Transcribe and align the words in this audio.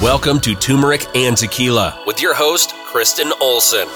Welcome 0.00 0.40
to 0.40 0.54
Turmeric 0.54 1.04
and 1.14 1.36
Tequila 1.36 2.04
with 2.06 2.22
your 2.22 2.32
host, 2.32 2.72
Kristen 2.86 3.34
Olson. 3.38 3.86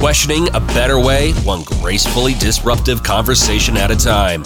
Questioning 0.00 0.48
a 0.56 0.58
better 0.58 0.98
way, 0.98 1.32
one 1.44 1.62
gracefully 1.62 2.34
disruptive 2.34 3.04
conversation 3.04 3.76
at 3.76 3.92
a 3.92 3.96
time. 3.96 4.42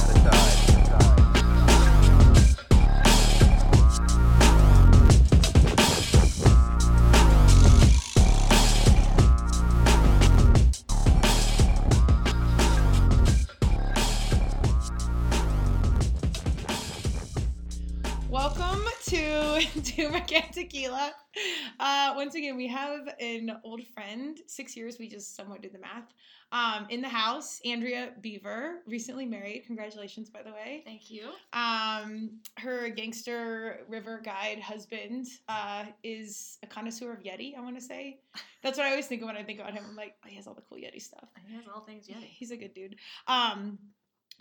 Tequila. 20.53 21.13
Uh, 21.79 22.13
once 22.17 22.35
again, 22.35 22.57
we 22.57 22.67
have 22.69 23.09
an 23.21 23.53
old 23.65 23.87
friend. 23.89 24.39
Six 24.47 24.77
years, 24.77 24.99
we 24.99 25.09
just 25.09 25.37
somewhat 25.37 25.63
did 25.63 25.73
the 25.73 25.79
math. 25.79 26.13
Um, 26.53 26.87
in 26.91 27.01
the 27.01 27.09
house, 27.09 27.61
Andria 27.67 28.11
Bever, 28.23 28.83
recently 28.87 29.27
married. 29.27 29.65
Congratulations, 29.67 30.31
by 30.31 30.43
the 30.43 30.53
way. 30.53 30.83
Thank 30.85 31.11
you. 31.11 31.29
Um, 31.53 32.39
her 32.59 32.89
gangster 32.89 33.81
river 33.89 34.21
guide 34.23 34.61
husband 34.61 35.27
uh, 35.49 35.85
is 36.03 36.59
a 36.63 36.67
connoisseur 36.67 37.13
of 37.13 37.23
Yeti, 37.23 37.57
I 37.57 37.61
want 37.61 37.77
to 37.77 37.83
say. 37.83 38.21
That's 38.63 38.79
what 38.79 38.87
I 38.87 38.91
always 38.91 39.07
think 39.07 39.23
of 39.23 39.27
when 39.27 39.37
I 39.37 39.43
think 39.43 39.61
about 39.61 39.73
him. 39.73 39.85
I'm 39.89 39.97
like, 39.97 40.15
oh, 40.25 40.29
he 40.29 40.37
has 40.37 40.47
all 40.47 40.55
the 40.55 40.63
cool 40.63 40.79
Yeti 40.79 41.03
stuff. 41.03 41.29
He 41.49 41.55
has 41.57 41.65
all 41.73 41.81
things 41.83 42.07
Yeti. 42.07 42.25
He's 42.25 42.51
a 42.51 42.57
good 42.57 42.75
dude. 42.75 42.97
Um, 43.27 43.79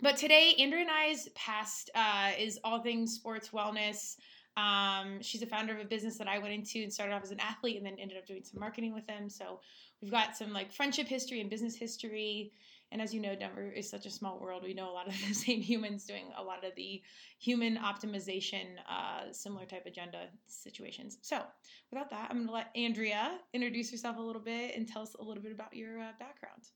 but 0.00 0.16
today, 0.16 0.54
Andria 0.60 0.82
and 0.82 0.90
I's 0.90 1.28
past 1.34 1.90
uh, 1.94 2.32
is 2.38 2.58
all 2.62 2.82
things 2.82 3.14
sports 3.14 3.48
wellness. 3.48 4.16
Um, 4.56 5.20
she's 5.20 5.42
a 5.42 5.46
founder 5.46 5.74
of 5.74 5.80
a 5.80 5.84
business 5.84 6.16
that 6.18 6.28
I 6.28 6.38
went 6.38 6.54
into 6.54 6.82
and 6.82 6.92
started 6.92 7.12
off 7.12 7.22
as 7.22 7.30
an 7.30 7.40
athlete 7.40 7.76
and 7.76 7.84
then 7.84 7.96
ended 7.98 8.16
up 8.16 8.26
doing 8.26 8.42
some 8.42 8.58
marketing 8.58 8.94
with 8.94 9.06
them. 9.06 9.28
So 9.28 9.60
we've 10.00 10.10
got 10.10 10.36
some 10.36 10.52
like 10.52 10.72
friendship 10.72 11.06
history 11.06 11.40
and 11.40 11.50
business 11.50 11.76
history. 11.76 12.52
And 12.92 13.02
as 13.02 13.12
you 13.12 13.20
know, 13.20 13.34
Denver 13.34 13.70
is 13.70 13.90
such 13.90 14.06
a 14.06 14.10
small 14.10 14.38
world. 14.38 14.62
We 14.62 14.72
know 14.72 14.90
a 14.90 14.92
lot 14.92 15.08
of 15.08 15.14
the 15.28 15.34
same 15.34 15.60
humans 15.60 16.04
doing 16.04 16.26
a 16.36 16.42
lot 16.42 16.64
of 16.64 16.74
the 16.74 17.02
human 17.38 17.76
optimization, 17.76 18.76
uh, 18.88 19.32
similar 19.32 19.66
type 19.66 19.84
agenda 19.86 20.28
situations. 20.46 21.18
So 21.20 21.42
without 21.90 22.10
that, 22.10 22.28
I'm 22.30 22.46
going 22.46 22.48
to 22.48 22.54
let 22.54 22.74
Andria 22.74 23.38
introduce 23.52 23.90
herself 23.90 24.16
a 24.16 24.22
little 24.22 24.42
bit 24.42 24.74
and 24.74 24.88
tell 24.88 25.02
us 25.02 25.14
a 25.18 25.22
little 25.22 25.42
bit 25.42 25.52
about 25.52 25.74
your 25.74 26.00
uh, 26.00 26.12
background. 26.18 26.68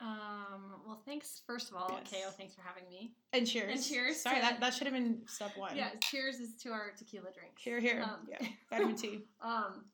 Um, 0.00 0.80
well, 0.86 1.02
thanks, 1.04 1.42
first 1.46 1.70
of 1.70 1.76
all, 1.76 1.90
Yes. 1.90 2.10
KO, 2.24 2.30
thanks 2.30 2.54
for 2.54 2.62
having 2.62 2.88
me. 2.88 3.12
And 3.32 3.46
cheers. 3.46 3.74
And 3.74 3.84
cheers 3.84 4.20
Sorry, 4.20 4.40
that, 4.40 4.60
that 4.60 4.74
should 4.74 4.86
have 4.86 4.94
been 4.94 5.22
step 5.26 5.56
one. 5.56 5.76
Yeah, 5.76 5.90
cheers 6.02 6.36
is 6.36 6.54
to 6.62 6.70
our 6.70 6.92
tequila 6.96 7.32
drinks. 7.36 7.60
Here, 7.62 7.80
here. 7.80 8.02
Um, 8.02 8.28
yeah. 8.28 8.46
Vitamin 8.70 8.94
T. 8.94 9.24
Um, 9.42 9.84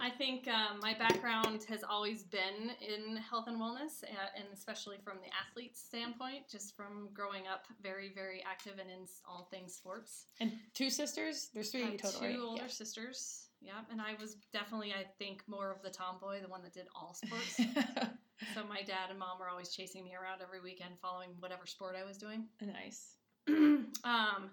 I 0.00 0.10
think 0.10 0.46
um, 0.48 0.80
my 0.80 0.94
background 0.94 1.64
has 1.68 1.82
always 1.82 2.24
been 2.24 2.72
in 2.80 3.16
health 3.16 3.46
and 3.48 3.58
wellness, 3.60 4.04
uh, 4.04 4.06
and 4.36 4.44
especially 4.52 4.98
from 5.02 5.16
the 5.22 5.30
athlete 5.48 5.76
standpoint, 5.76 6.48
just 6.50 6.76
from 6.76 7.08
growing 7.14 7.46
up 7.46 7.64
very, 7.82 8.12
very 8.14 8.44
active 8.48 8.74
and 8.78 8.90
in 8.90 9.06
all 9.26 9.48
things 9.50 9.74
sports. 9.74 10.26
And 10.40 10.52
two 10.74 10.90
sisters? 10.90 11.48
There's 11.54 11.70
three 11.70 11.82
I 11.82 11.86
of 11.86 11.92
you 11.92 11.98
have 12.02 12.12
total, 12.12 12.20
two 12.20 12.26
right? 12.26 12.38
older 12.48 12.62
Yeah. 12.62 12.68
sisters. 12.68 13.41
Yeah, 13.64 13.80
and 13.90 14.00
I 14.00 14.20
was 14.20 14.36
definitely, 14.52 14.92
I 14.92 15.04
think, 15.18 15.42
more 15.46 15.70
of 15.70 15.82
the 15.82 15.90
tomboy, 15.90 16.40
the 16.42 16.48
one 16.48 16.62
that 16.62 16.72
did 16.72 16.86
all 16.94 17.14
sports. 17.14 17.56
so 18.54 18.64
my 18.68 18.82
dad 18.82 19.10
and 19.10 19.18
mom 19.18 19.38
were 19.38 19.48
always 19.48 19.70
chasing 19.70 20.04
me 20.04 20.14
around 20.14 20.42
every 20.42 20.60
weekend, 20.60 20.94
following 21.00 21.30
whatever 21.38 21.66
sport 21.66 21.94
I 22.00 22.04
was 22.04 22.18
doing. 22.18 22.46
nice. 22.60 23.14
um, 23.48 24.50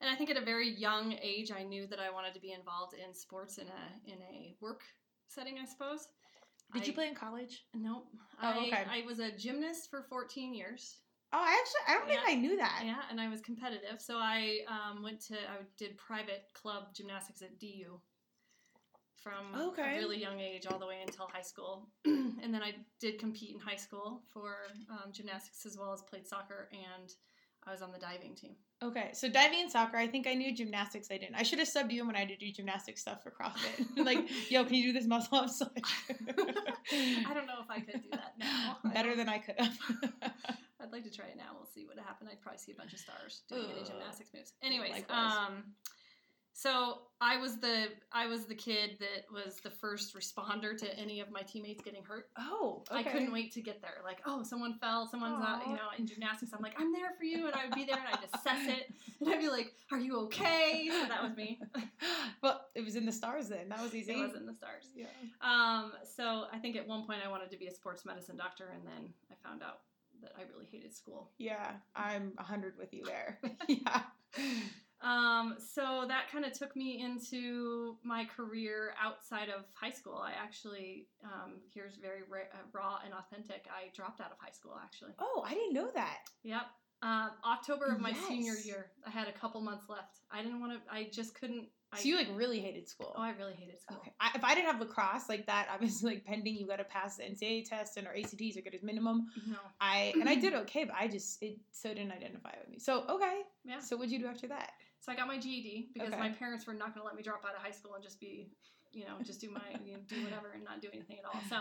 and 0.00 0.10
I 0.10 0.14
think 0.16 0.30
at 0.30 0.36
a 0.36 0.44
very 0.44 0.68
young 0.68 1.16
age, 1.22 1.52
I 1.52 1.62
knew 1.62 1.86
that 1.86 2.00
I 2.00 2.10
wanted 2.10 2.34
to 2.34 2.40
be 2.40 2.52
involved 2.52 2.94
in 2.94 3.14
sports 3.14 3.58
in 3.58 3.66
a 3.66 4.12
in 4.12 4.18
a 4.22 4.56
work 4.60 4.82
setting, 5.28 5.56
I 5.60 5.64
suppose. 5.64 6.08
Did 6.72 6.86
you 6.86 6.92
play 6.92 7.08
in 7.08 7.14
college? 7.14 7.64
Nope. 7.74 8.06
Oh, 8.42 8.48
I, 8.48 8.58
okay. 8.66 8.84
I 8.90 9.06
was 9.06 9.20
a 9.20 9.32
gymnast 9.32 9.88
for 9.88 10.02
14 10.10 10.52
years. 10.52 10.98
Oh, 11.32 11.38
I 11.38 11.58
actually, 11.60 11.80
I 11.88 11.98
don't 11.98 12.08
think 12.08 12.20
I 12.26 12.34
knew 12.34 12.56
that. 12.58 12.82
Yeah, 12.84 13.00
and 13.10 13.20
I 13.20 13.28
was 13.28 13.40
competitive. 13.40 14.00
So 14.00 14.16
I 14.16 14.60
um, 14.68 15.02
went 15.02 15.20
to, 15.26 15.34
I 15.34 15.64
did 15.78 15.96
private 15.96 16.44
club 16.54 16.94
gymnastics 16.94 17.42
at 17.42 17.58
DU 17.58 18.00
from 19.28 19.60
Okay. 19.68 19.96
a 19.96 19.98
really 19.98 20.18
young 20.20 20.40
age 20.40 20.66
all 20.66 20.78
the 20.78 20.86
way 20.86 20.98
until 21.06 21.26
high 21.32 21.42
school. 21.42 21.88
and 22.04 22.52
then 22.54 22.62
I 22.62 22.74
did 23.00 23.18
compete 23.18 23.54
in 23.54 23.60
high 23.60 23.76
school 23.76 24.22
for 24.32 24.54
um, 24.90 25.12
gymnastics 25.12 25.66
as 25.66 25.76
well 25.78 25.92
as 25.92 26.02
played 26.02 26.26
soccer, 26.26 26.68
and 26.72 27.12
I 27.66 27.72
was 27.72 27.82
on 27.82 27.92
the 27.92 27.98
diving 27.98 28.34
team. 28.34 28.52
Okay, 28.82 29.10
so 29.12 29.28
diving 29.28 29.60
and 29.62 29.70
soccer, 29.70 29.96
I 29.96 30.06
think 30.06 30.26
I 30.28 30.34
knew 30.34 30.54
gymnastics. 30.54 31.08
I 31.10 31.18
didn't. 31.18 31.34
I 31.34 31.42
should 31.42 31.58
have 31.58 31.66
subbed 31.68 31.90
you 31.90 32.00
in 32.02 32.06
when 32.06 32.14
I 32.16 32.20
had 32.20 32.28
to 32.28 32.36
do 32.36 32.50
gymnastics 32.52 33.00
stuff 33.00 33.22
for 33.22 33.30
CrossFit. 33.32 33.86
like, 34.04 34.28
yo, 34.50 34.64
can 34.64 34.74
you 34.74 34.84
do 34.84 34.92
this 34.92 35.06
muscle 35.06 35.36
up? 35.38 35.50
So 35.50 35.66
I 35.76 37.34
don't 37.34 37.46
know 37.46 37.60
if 37.60 37.70
I 37.70 37.80
could 37.80 38.02
do 38.02 38.08
that 38.12 38.34
now. 38.38 38.78
Better 38.94 39.08
don't- 39.10 39.18
than 39.18 39.28
I 39.28 39.38
could 39.38 39.56
have. 39.58 39.76
I'd 40.80 40.92
like 40.92 41.02
to 41.04 41.10
try 41.10 41.26
it 41.26 41.36
now. 41.36 41.50
We'll 41.56 41.66
see 41.66 41.84
what 41.86 41.98
happened. 41.98 42.30
I'd 42.32 42.40
probably 42.40 42.58
see 42.60 42.72
a 42.72 42.76
bunch 42.76 42.92
of 42.92 43.00
stars 43.00 43.42
doing 43.48 43.64
any 43.72 43.82
gymnastics 43.84 44.30
moves. 44.32 44.52
Anyways, 44.62 44.92
Likewise. 44.92 45.32
um, 45.48 45.64
so 46.58 47.02
I 47.20 47.36
was 47.36 47.58
the 47.58 47.86
I 48.10 48.26
was 48.26 48.46
the 48.46 48.54
kid 48.54 48.96
that 48.98 49.32
was 49.32 49.58
the 49.62 49.70
first 49.70 50.16
responder 50.16 50.76
to 50.76 50.98
any 50.98 51.20
of 51.20 51.30
my 51.30 51.42
teammates 51.42 51.84
getting 51.84 52.02
hurt. 52.02 52.30
oh, 52.36 52.82
okay. 52.90 52.98
I 52.98 53.02
couldn't 53.04 53.30
wait 53.30 53.52
to 53.52 53.60
get 53.62 53.80
there. 53.80 54.00
Like, 54.04 54.18
oh, 54.26 54.42
someone 54.42 54.74
fell, 54.74 55.06
someone's 55.06 55.38
not, 55.38 55.64
you 55.68 55.74
know, 55.74 55.90
in 55.96 56.04
gymnastics. 56.04 56.50
I'm 56.52 56.60
like, 56.60 56.74
I'm 56.76 56.92
there 56.92 57.12
for 57.16 57.22
you, 57.22 57.46
and 57.46 57.54
I 57.54 57.66
would 57.66 57.76
be 57.76 57.84
there, 57.84 57.96
and 57.96 58.08
I'd 58.08 58.24
assess 58.34 58.66
it, 58.66 58.92
and 59.20 59.30
I'd 59.30 59.38
be 59.38 59.48
like, 59.48 59.72
Are 59.92 60.00
you 60.00 60.18
okay? 60.22 60.88
So 60.90 61.06
that 61.06 61.22
was 61.22 61.36
me. 61.36 61.60
well, 62.42 62.66
it 62.74 62.84
was 62.84 62.96
in 62.96 63.06
the 63.06 63.12
stars 63.12 63.48
then. 63.48 63.68
That 63.68 63.80
was 63.80 63.94
easy. 63.94 64.14
it 64.14 64.18
was 64.18 64.34
in 64.34 64.44
the 64.44 64.54
stars. 64.54 64.86
Yeah. 64.96 65.06
Um, 65.40 65.92
so 66.16 66.46
I 66.52 66.58
think 66.58 66.74
at 66.74 66.88
one 66.88 67.06
point 67.06 67.20
I 67.24 67.28
wanted 67.28 67.52
to 67.52 67.56
be 67.56 67.68
a 67.68 67.72
sports 67.72 68.04
medicine 68.04 68.36
doctor, 68.36 68.74
and 68.74 68.84
then 68.84 69.12
I 69.30 69.48
found 69.48 69.62
out 69.62 69.82
that 70.22 70.32
I 70.36 70.42
really 70.52 70.66
hated 70.68 70.92
school. 70.92 71.30
Yeah, 71.38 71.70
I'm 71.94 72.32
100 72.34 72.76
with 72.76 72.92
you 72.92 73.04
there. 73.04 73.38
yeah. 73.68 74.02
Um, 75.00 75.56
so 75.74 76.04
that 76.08 76.30
kind 76.30 76.44
of 76.44 76.52
took 76.52 76.74
me 76.74 77.00
into 77.00 77.96
my 78.02 78.24
career 78.24 78.94
outside 79.00 79.48
of 79.48 79.64
high 79.74 79.90
school. 79.92 80.16
I 80.16 80.32
actually, 80.32 81.06
um, 81.24 81.54
here's 81.72 81.96
very 81.96 82.22
ra- 82.28 82.50
uh, 82.52 82.66
raw 82.72 82.98
and 83.04 83.14
authentic. 83.14 83.66
I 83.70 83.94
dropped 83.94 84.20
out 84.20 84.32
of 84.32 84.38
high 84.40 84.50
school 84.50 84.76
actually. 84.82 85.12
Oh, 85.18 85.44
I 85.46 85.54
didn't 85.54 85.72
know 85.74 85.90
that. 85.94 86.18
Yep. 86.42 86.62
Um, 87.00 87.30
October 87.46 87.86
of 87.86 88.00
my 88.00 88.12
senior 88.28 88.54
year, 88.64 88.90
I 89.06 89.10
had 89.10 89.28
a 89.28 89.32
couple 89.32 89.60
months 89.60 89.84
left. 89.88 90.18
I 90.32 90.42
didn't 90.42 90.60
want 90.60 90.72
to. 90.72 90.80
I 90.92 91.08
just 91.12 91.32
couldn't. 91.38 91.68
I, 91.92 92.00
So 92.00 92.08
you 92.08 92.16
like 92.16 92.26
really 92.34 92.58
hated 92.58 92.88
school. 92.88 93.14
Oh, 93.16 93.22
I 93.22 93.30
really 93.38 93.54
hated 93.54 93.80
school. 93.80 93.98
Okay. 93.98 94.12
I, 94.20 94.30
if 94.34 94.42
I 94.42 94.56
didn't 94.56 94.66
have 94.66 94.80
lacrosse 94.80 95.28
like 95.28 95.46
that, 95.46 95.68
obviously 95.72 96.14
like 96.14 96.24
pending, 96.24 96.56
you 96.56 96.66
got 96.66 96.78
to 96.78 96.84
pass 96.84 97.18
the 97.18 97.22
NCAA 97.22 97.68
test 97.68 97.96
and 97.98 98.06
or 98.08 98.16
ACTs 98.16 98.56
or 98.56 98.62
get 98.62 98.74
as 98.74 98.82
minimum. 98.82 99.28
No. 99.46 99.58
I 99.80 100.12
and 100.18 100.28
I 100.28 100.34
did 100.40 100.54
okay, 100.54 100.84
but 100.84 100.96
I 100.98 101.06
just 101.06 101.40
it 101.40 101.58
so 101.70 101.90
didn't 101.90 102.10
identify 102.10 102.50
with 102.60 102.68
me. 102.68 102.80
So 102.80 103.04
okay. 103.08 103.42
Yeah. 103.64 103.78
So 103.78 103.96
what'd 103.96 104.10
you 104.10 104.18
do 104.18 104.26
after 104.26 104.48
that? 104.48 104.72
So 105.00 105.12
I 105.12 105.14
got 105.16 105.26
my 105.28 105.38
GED 105.38 105.90
because 105.94 106.08
Okay. 106.12 106.18
my 106.18 106.30
parents 106.30 106.66
were 106.66 106.74
not 106.74 106.94
going 106.94 107.02
to 107.02 107.06
let 107.06 107.14
me 107.16 107.22
drop 107.22 107.44
out 107.46 107.54
of 107.54 107.62
high 107.62 107.70
school 107.70 107.94
and 107.94 108.02
just 108.02 108.20
be, 108.20 108.50
you 108.92 109.04
know, 109.04 109.16
just 109.22 109.40
do 109.40 109.50
my 109.50 109.60
you 109.84 109.94
know, 109.94 110.00
do 110.08 110.22
whatever 110.24 110.52
and 110.54 110.64
not 110.64 110.80
do 110.80 110.88
anything 110.92 111.18
at 111.18 111.24
all. 111.24 111.40
So 111.48 111.56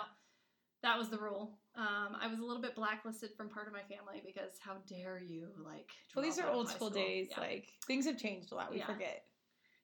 that 0.84 0.98
was 0.98 1.10
the 1.10 1.18
rule. 1.18 1.58
Um, 1.76 2.16
I 2.20 2.28
was 2.28 2.40
a 2.40 2.44
little 2.44 2.62
bit 2.62 2.76
blacklisted 2.76 3.32
from 3.38 3.50
part 3.50 3.68
of 3.68 3.74
my 3.74 3.82
family 3.84 4.22
because 4.26 4.52
how 4.60 4.78
dare 4.88 5.20
you 5.20 5.48
like? 5.64 5.90
Well, 6.16 6.24
these 6.24 6.40
are 6.40 6.50
old 6.50 6.68
school 6.70 6.90
school. 6.90 7.02
days. 7.02 7.28
Yeah. 7.32 7.40
Like 7.40 7.68
things 7.86 8.06
have 8.06 8.18
changed 8.18 8.52
a 8.52 8.56
lot. 8.56 8.72
We 8.72 8.78
Yeah. 8.80 8.86
forget. 8.88 9.24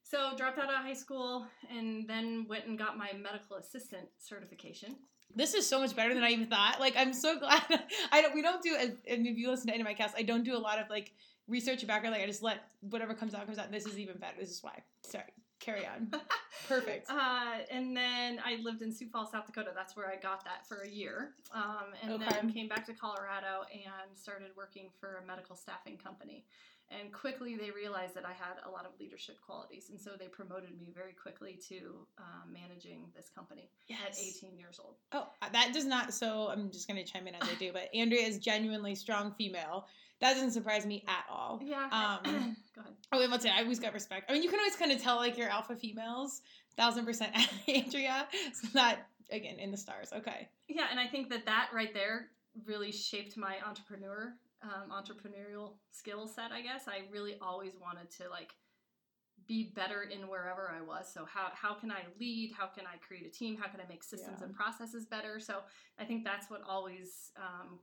So 0.05 0.35
dropped 0.35 0.59
out 0.59 0.65
of 0.69 0.75
high 0.75 0.93
school 0.93 1.47
and 1.71 2.07
then 2.07 2.45
went 2.49 2.65
and 2.65 2.77
got 2.77 2.97
my 2.97 3.13
medical 3.13 3.55
assistant 3.57 4.09
certification. 4.19 4.95
This 5.35 5.53
is 5.55 5.67
so 5.67 5.79
much 5.79 5.95
better 5.95 6.13
than 6.13 6.23
I 6.23 6.29
even 6.29 6.47
thought. 6.47 6.79
Like 6.79 6.95
I'm 6.97 7.13
so 7.13 7.39
glad. 7.39 7.61
I 8.11 8.21
don't. 8.21 8.35
We 8.35 8.41
don't 8.41 8.61
do. 8.61 8.75
as- 8.75 8.97
And 9.07 9.25
if 9.25 9.37
you 9.37 9.49
listen 9.49 9.67
to 9.67 9.73
any 9.73 9.81
of 9.81 9.85
my 9.87 9.93
casts, 9.93 10.15
I 10.17 10.23
don't 10.23 10.43
do 10.43 10.55
a 10.55 10.59
lot 10.59 10.79
of 10.79 10.89
like 10.89 11.11
research 11.47 11.85
background. 11.85 12.13
Like 12.15 12.23
I 12.23 12.27
just 12.27 12.43
let 12.43 12.59
whatever 12.81 13.13
comes 13.13 13.33
out 13.33 13.45
comes 13.45 13.57
out. 13.57 13.71
This 13.71 13.85
is 13.85 13.97
even 13.99 14.17
better. 14.17 14.35
This 14.39 14.49
is 14.51 14.63
why. 14.63 14.79
Sorry. 15.03 15.25
Carry 15.59 15.85
on. 15.85 16.11
Perfect. 16.67 17.09
Uh, 17.09 17.59
and 17.71 17.95
then 17.95 18.39
I 18.45 18.57
lived 18.61 18.81
in 18.81 18.93
Sioux 18.93 19.07
Falls, 19.07 19.31
South 19.31 19.45
Dakota. 19.45 19.71
That's 19.73 19.95
where 19.95 20.07
I 20.09 20.17
got 20.17 20.43
that 20.43 20.67
for 20.67 20.81
a 20.81 20.89
year. 20.89 21.31
Um, 21.53 21.93
and 22.01 22.11
Okay. 22.13 22.25
then 22.29 22.51
came 22.51 22.67
back 22.67 22.85
to 22.87 22.93
Colorado 22.93 23.63
and 23.71 24.17
started 24.17 24.49
working 24.57 24.89
for 24.99 25.21
a 25.23 25.25
medical 25.25 25.55
staffing 25.55 25.97
company. 25.97 26.43
And 26.91 27.13
quickly 27.13 27.55
they 27.55 27.71
realized 27.71 28.13
that 28.15 28.25
I 28.25 28.33
had 28.33 28.57
a 28.67 28.69
lot 28.69 28.85
of 28.85 28.91
leadership 28.99 29.37
qualities. 29.41 29.89
And 29.89 29.99
so 29.99 30.11
they 30.19 30.27
promoted 30.27 30.77
me 30.77 30.91
very 30.93 31.13
quickly 31.13 31.57
to 31.69 32.05
um, 32.17 32.51
managing 32.51 33.05
this 33.15 33.29
company 33.33 33.69
at 33.89 34.17
18 34.19 34.57
years 34.59 34.81
old. 34.83 34.95
Oh, 35.13 35.27
that 35.53 35.71
does 35.73 35.85
not. 35.85 36.13
So 36.13 36.49
I'm 36.49 36.71
just 36.71 36.89
going 36.89 37.03
to 37.03 37.09
chime 37.09 37.25
in 37.25 37.35
as 37.35 37.43
I 37.49 37.55
do, 37.55 37.71
but 37.71 37.89
Andria 37.95 38.27
is 38.27 38.37
genuinely 38.37 38.95
strong 38.95 39.33
female. 39.37 39.87
That 40.23 40.35
doesn't 40.35 40.51
surprise 40.51 40.85
me 40.85 41.03
at 41.05 41.25
all. 41.29 41.59
Yeah. 41.61 41.89
Um, 41.91 42.55
Go 42.73 42.81
ahead. 42.81 42.93
Oh, 43.11 43.19
wait, 43.19 43.29
what's 43.29 43.43
it? 43.43 43.51
I 43.53 43.61
always 43.61 43.77
got 43.79 43.93
respect. 43.93 44.29
I 44.29 44.33
mean, 44.33 44.41
you 44.41 44.49
can 44.49 44.57
always 44.57 44.77
kind 44.77 44.91
of 44.93 45.01
tell 45.01 45.17
like 45.17 45.37
your 45.37 45.49
alpha 45.49 45.75
females, 45.75 46.41
thousand 46.77 47.05
percent 47.05 47.35
Andria. 47.67 48.25
It's 48.47 48.73
not 48.73 48.99
again 49.31 49.59
in 49.59 49.69
the 49.69 49.77
stars. 49.77 50.13
Okay. 50.15 50.47
Yeah, 50.69 50.85
and 50.89 50.97
I 50.99 51.07
think 51.07 51.29
that 51.29 51.45
that 51.45 51.69
right 51.73 51.93
there 51.93 52.29
really 52.65 52.91
shaped 52.93 53.35
my 53.35 53.57
entrepreneur, 53.67 54.33
um, 54.63 54.91
entrepreneurial 54.91 55.73
skill 55.91 56.25
set. 56.25 56.51
I 56.53 56.61
guess 56.61 56.83
I 56.87 57.01
really 57.11 57.35
always 57.41 57.73
wanted 57.79 58.09
to 58.11 58.29
like 58.29 58.53
be 59.45 59.73
better 59.75 60.03
in 60.03 60.21
wherever 60.29 60.71
I 60.75 60.81
was. 60.81 61.11
So 61.13 61.25
how 61.25 61.49
how 61.53 61.73
can 61.73 61.91
I 61.91 62.03
lead? 62.17 62.53
How 62.57 62.67
can 62.67 62.85
I 62.85 62.97
create 63.05 63.25
a 63.27 63.29
team? 63.29 63.57
How 63.57 63.67
can 63.67 63.81
I 63.81 63.87
make 63.89 64.03
systems 64.03 64.37
Yeah. 64.39 64.45
and 64.45 64.55
processes 64.55 65.05
better? 65.05 65.39
So 65.41 65.59
I 65.99 66.05
think 66.05 66.23
that's 66.23 66.49
what 66.49 66.61
always 66.67 67.31
um, 67.37 67.77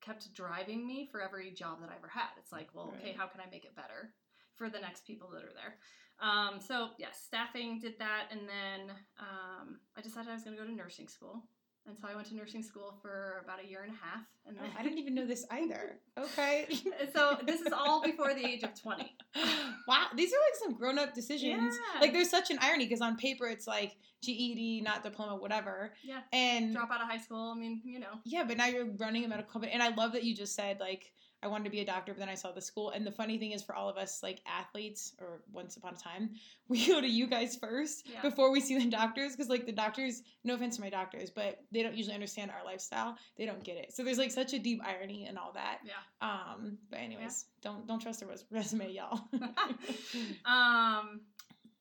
kept 0.00 0.32
driving 0.34 0.86
me 0.86 1.08
for 1.10 1.20
every 1.20 1.50
job 1.50 1.80
that 1.80 1.90
I 1.90 1.96
ever 1.96 2.08
had. 2.08 2.30
It's 2.38 2.52
like, 2.52 2.68
well, 2.74 2.94
okay, 2.98 3.14
how 3.16 3.26
can 3.26 3.40
I 3.40 3.50
make 3.50 3.64
it 3.64 3.76
better 3.76 4.12
for 4.54 4.68
the 4.70 4.80
next 4.80 5.06
people 5.06 5.28
that 5.30 5.42
are 5.44 5.54
there? 5.54 5.76
Um, 6.20 6.60
so 6.60 6.90
yes, 6.98 7.20
staffing 7.24 7.78
did 7.78 7.98
that, 7.98 8.28
and 8.30 8.40
then 8.40 8.96
um, 9.20 9.80
I 9.96 10.00
decided 10.00 10.30
I 10.30 10.34
was 10.34 10.44
going 10.44 10.56
to 10.56 10.62
go 10.62 10.68
to 10.68 10.74
nursing 10.74 11.08
school, 11.08 11.42
and 11.86 11.96
so 11.96 12.08
I 12.10 12.14
went 12.14 12.26
to 12.28 12.34
nursing 12.34 12.62
school 12.62 12.94
for 13.02 13.42
about 13.44 13.62
a 13.64 13.68
year 13.68 13.82
and 13.82 13.92
a 13.92 13.96
half, 14.04 14.24
and 14.46 14.56
Oh, 14.58 14.62
then 14.62 14.70
I 14.78 14.82
didn't 14.82 14.98
even 14.98 15.14
know 15.14 15.26
this 15.26 15.44
either. 15.50 15.98
Okay. 16.18 16.66
so 17.14 17.36
this 17.46 17.60
is 17.60 17.72
all 17.72 18.02
before 18.02 18.32
the 18.34 18.44
age 18.44 18.62
of 18.62 18.80
twenty. 18.80 19.14
wow, 19.88 20.06
these 20.16 20.32
are 20.32 20.36
like 20.36 20.54
some 20.62 20.74
grown 20.78 20.98
up 20.98 21.14
decisions. 21.14 21.74
Yeah. 21.94 22.00
Like 22.00 22.12
there's 22.12 22.30
such 22.30 22.50
an 22.50 22.58
irony 22.62 22.86
because 22.86 23.00
on 23.02 23.16
paper 23.16 23.46
it's 23.46 23.66
like 23.66 23.96
GED, 24.22 24.80
not 24.82 25.04
diploma, 25.04 25.36
whatever. 25.36 25.92
Yeah. 26.02 26.20
And 26.32 26.74
Drop 26.74 26.90
out 26.90 27.02
of 27.02 27.08
high 27.08 27.18
school. 27.18 27.52
I 27.54 27.58
mean, 27.58 27.82
you 27.84 27.98
know. 28.00 28.18
yeah, 28.24 28.44
but 28.44 28.56
now 28.56 28.66
you're 28.66 28.86
running 28.96 29.24
a 29.24 29.28
medical 29.28 29.52
company. 29.52 29.72
And 29.72 29.82
I 29.82 29.94
love 29.94 30.12
that 30.12 30.24
you 30.24 30.34
just 30.34 30.54
said 30.54 30.80
like 30.80 31.12
I 31.42 31.48
wanted 31.48 31.64
to 31.64 31.70
be 31.70 31.80
a 31.80 31.84
doctor, 31.84 32.12
but 32.12 32.18
then 32.18 32.28
I 32.30 32.34
saw 32.34 32.50
the 32.50 32.60
school. 32.62 32.90
And 32.90 33.06
the 33.06 33.12
funny 33.12 33.38
thing 33.38 33.52
is 33.52 33.62
for 33.62 33.74
all 33.74 33.88
of 33.88 33.96
us 33.98 34.22
like 34.22 34.40
athletes 34.46 35.12
or 35.20 35.42
once 35.52 35.76
upon 35.76 35.94
a 35.94 35.96
time, 35.96 36.30
we 36.68 36.86
go 36.86 37.00
to 37.00 37.06
you 37.06 37.26
guys 37.26 37.56
first 37.56 38.08
Yeah. 38.08 38.22
before 38.22 38.50
we 38.50 38.60
see 38.60 38.78
the 38.78 38.88
doctors 38.90 39.32
because 39.32 39.48
like 39.50 39.66
the 39.66 39.72
doctors, 39.72 40.22
no 40.44 40.54
offense 40.54 40.76
to 40.76 40.82
my 40.82 40.90
doctors, 40.90 41.30
but 41.30 41.60
they 41.72 41.82
don't 41.82 41.94
usually 41.94 42.14
understand 42.14 42.50
our 42.50 42.64
lifestyle. 42.64 43.16
They 43.36 43.44
don't 43.46 43.62
get 43.62 43.76
it. 43.76 43.92
So 43.94 44.02
there's 44.02 44.18
like 44.18 44.30
such 44.32 44.54
a 44.54 44.58
deep 44.58 44.80
irony 44.84 45.26
and 45.26 45.36
all 45.38 45.52
that. 45.52 45.80
Yeah. 45.84 45.92
Um, 46.26 46.78
but 46.90 47.00
anyways, 47.00 47.44
don't 47.62 47.86
don't 47.86 48.00
trust 48.00 48.20
the 48.20 48.26
res- 48.26 48.44
resume, 48.50 48.90
y'all. 48.92 49.20
um, 50.44 51.20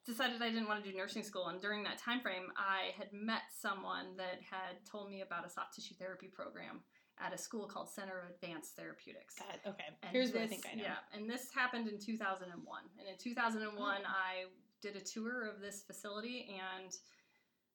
decided 0.05 0.41
I 0.41 0.49
didn't 0.49 0.67
want 0.67 0.83
to 0.83 0.91
do 0.91 0.95
nursing 0.95 1.23
school, 1.23 1.47
and 1.47 1.59
during 1.59 1.83
that 1.83 1.97
time 1.97 2.19
frame, 2.21 2.51
I 2.57 2.91
had 2.97 3.07
met 3.11 3.41
someone 3.59 4.17
that 4.17 4.39
had 4.49 4.75
told 4.89 5.09
me 5.09 5.21
about 5.21 5.45
a 5.45 5.49
soft 5.49 5.75
tissue 5.75 5.95
therapy 5.95 6.27
program 6.27 6.81
at 7.19 7.33
a 7.33 7.37
school 7.37 7.65
called 7.65 7.89
Center 7.89 8.19
of 8.19 8.29
Advanced 8.35 8.75
Therapeutics. 8.75 9.35
God, 9.39 9.59
okay. 9.73 9.85
And 10.03 10.11
Here's 10.11 10.31
what 10.31 10.39
I 10.43 10.47
this- 10.47 10.49
think 10.49 10.65
I 10.71 10.75
know. 10.75 10.83
Yeah, 10.83 10.95
and 11.13 11.29
this 11.29 11.49
happened 11.53 11.87
in 11.87 11.99
2001. 11.99 12.81
And 12.99 13.07
in 13.07 13.15
2001, 13.17 14.01
Oh. 14.03 14.07
I 14.07 14.45
did 14.81 14.95
a 14.95 15.01
tour 15.01 15.45
of 15.47 15.61
this 15.61 15.83
facility, 15.83 16.49
and 16.59 16.91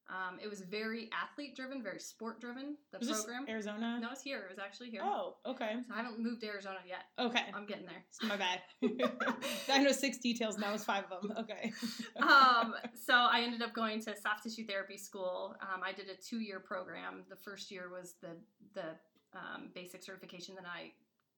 um, 0.09 0.39
it 0.43 0.49
was 0.49 0.61
very 0.61 1.09
athlete 1.13 1.55
driven, 1.55 1.81
very 1.81 1.99
sport 1.99 2.41
driven. 2.41 2.75
The 2.91 2.99
Was 2.99 3.07
this 3.07 3.23
program. 3.23 3.45
Arizona? 3.47 3.97
No, 4.01 4.09
it's 4.11 4.21
here. 4.21 4.39
It 4.39 4.49
was 4.49 4.59
actually 4.59 4.89
here. 4.89 5.01
Oh, 5.03 5.37
okay. 5.45 5.75
So 5.87 5.93
I 5.93 5.97
haven't 5.97 6.19
moved 6.19 6.41
to 6.41 6.47
Arizona 6.47 6.79
yet. 6.85 7.05
Okay. 7.17 7.45
I'm 7.53 7.65
getting 7.65 7.85
there. 7.85 8.03
My 8.27 8.35
bad. 8.35 8.59
I 9.69 9.77
know 9.79 9.91
six 9.93 10.17
details 10.17 10.57
now. 10.57 10.73
It's 10.73 10.83
five 10.83 11.05
of 11.09 11.21
them. 11.21 11.37
Okay. 11.39 11.71
um, 12.21 12.75
so 12.93 13.13
I 13.13 13.41
ended 13.41 13.61
up 13.61 13.73
going 13.73 14.01
to 14.01 14.15
soft 14.19 14.43
tissue 14.43 14.65
therapy 14.65 14.97
school. 14.97 15.55
Um, 15.61 15.81
I 15.83 15.93
did 15.93 16.07
a 16.09 16.15
two 16.21 16.39
year 16.39 16.59
program. 16.59 17.23
The 17.29 17.37
first 17.37 17.71
year 17.71 17.89
was 17.89 18.15
the 18.21 18.35
the 18.73 18.83
um, 19.33 19.69
basic 19.73 20.03
certification. 20.03 20.55
Then 20.55 20.65
I 20.65 20.91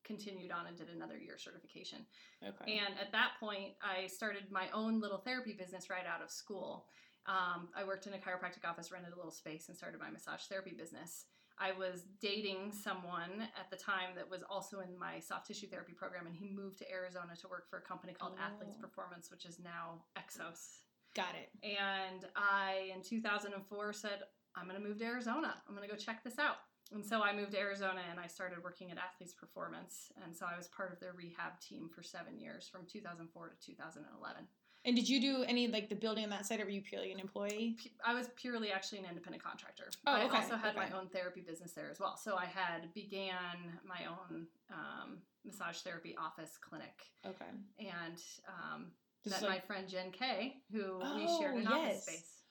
continued 0.04 0.52
on 0.52 0.68
and 0.68 0.78
did 0.78 0.90
another 0.90 1.18
year 1.18 1.38
certification. 1.38 2.00
okay. 2.46 2.78
And 2.78 2.94
at 3.00 3.12
that 3.12 3.32
point, 3.40 3.74
I 3.82 4.08
started 4.08 4.44
my 4.52 4.66
own 4.74 5.00
little 5.00 5.18
therapy 5.20 5.54
business 5.54 5.90
right 5.90 6.06
out 6.06 6.22
of 6.22 6.30
school. 6.30 6.86
Um, 7.26 7.70
I 7.76 7.86
worked 7.86 8.06
in 8.06 8.14
a 8.14 8.18
chiropractic 8.18 8.68
office, 8.70 8.92
rented 8.92 9.14
a 9.14 9.16
little 9.16 9.32
space, 9.32 9.70
and 9.70 9.78
started 9.78 10.00
my 10.00 10.10
massage 10.10 10.42
therapy 10.42 10.74
business. 10.78 11.26
I 11.60 11.72
was 11.72 12.04
dating 12.20 12.72
someone 12.74 13.48
at 13.58 13.70
the 13.70 13.78
time 13.78 14.16
that 14.16 14.30
was 14.30 14.42
also 14.50 14.80
in 14.80 14.98
my 14.98 15.20
soft 15.20 15.48
tissue 15.48 15.68
therapy 15.68 15.94
program, 15.94 16.26
and 16.26 16.36
he 16.36 16.50
moved 16.50 16.80
to 16.80 16.92
Arizona 16.92 17.36
to 17.42 17.48
work 17.48 17.70
for 17.70 17.78
a 17.78 17.82
company 17.82 18.14
called 18.14 18.34
Athletes 18.44 18.76
Oh. 18.78 18.82
Performance, 18.82 19.30
which 19.32 19.46
is 19.46 19.60
now 19.64 20.02
Exos. 20.18 20.80
Got 21.16 21.36
it. 21.36 21.52
And 21.64 22.26
I, 22.36 22.92
in 22.94 23.04
2004, 23.04 23.94
said, 23.94 24.24
I'm 24.56 24.68
going 24.68 24.82
to 24.82 24.86
move 24.86 24.98
to 24.98 25.06
Arizona. 25.06 25.54
I'm 25.68 25.76
going 25.76 25.88
to 25.88 25.94
go 25.94 25.98
check 26.00 26.24
this 26.24 26.40
out. 26.40 26.58
And 26.94 27.04
so 27.04 27.22
I 27.22 27.36
moved 27.36 27.52
to 27.54 27.60
Arizona 27.60 28.02
and 28.10 28.20
I 28.20 28.28
started 28.28 28.64
working 28.64 28.92
at 28.92 28.98
Athletes 28.98 29.34
Performance. 29.34 30.12
And 30.24 30.36
so 30.36 30.46
I 30.46 30.56
was 30.56 30.68
part 30.68 30.94
of 30.94 31.00
their 31.00 31.14
rehab 31.14 31.60
team 31.60 31.90
for 31.94 32.04
seven 32.04 32.40
years 32.40 32.70
from 32.72 32.82
2004 32.86 33.50
to 33.50 33.66
2011. 33.66 34.48
And 34.86 34.96
did 34.96 35.08
you 35.08 35.22
do 35.22 35.44
any 35.48 35.68
like 35.70 35.88
the 35.88 35.96
building 35.96 36.26
on 36.26 36.30
that 36.32 36.46
side, 36.46 36.60
or 36.60 36.66
were 36.66 36.70
you 36.70 36.82
purely 36.82 37.14
an 37.14 37.20
employee? 37.20 37.78
I 38.06 38.14
was 38.14 38.28
purely 38.36 38.70
actually 38.70 39.00
an 39.00 39.06
independent 39.06 39.42
contractor. 39.42 39.86
Oh, 40.06 40.26
okay. 40.26 40.36
I 40.38 40.42
also 40.42 40.58
had 40.58 40.76
okay. 40.76 40.90
my 40.90 40.98
own 40.98 41.08
therapy 41.08 41.40
business 41.40 41.72
there 41.72 41.90
as 41.90 42.02
well. 42.02 42.18
So 42.18 42.36
I 42.36 42.46
had 42.46 42.94
began 42.94 43.80
my 43.88 44.06
own 44.08 44.46
um, 44.70 45.20
massage 45.46 45.78
therapy 45.78 46.18
office 46.20 46.58
clinic. 46.60 47.00
Okay. 47.26 47.46
And 47.80 48.22
um, 48.46 48.88
met 49.26 49.42
like- 49.42 49.50
my 49.50 49.60
friend 49.60 49.88
Jen 49.88 50.12
Kay, 50.12 50.58
who 50.70 51.00
we 51.16 51.28
Oh, 51.30 51.40
shared 51.40 51.56
an 51.56 51.64
yes. 51.64 51.72
office 51.72 52.04
space. 52.04 52.43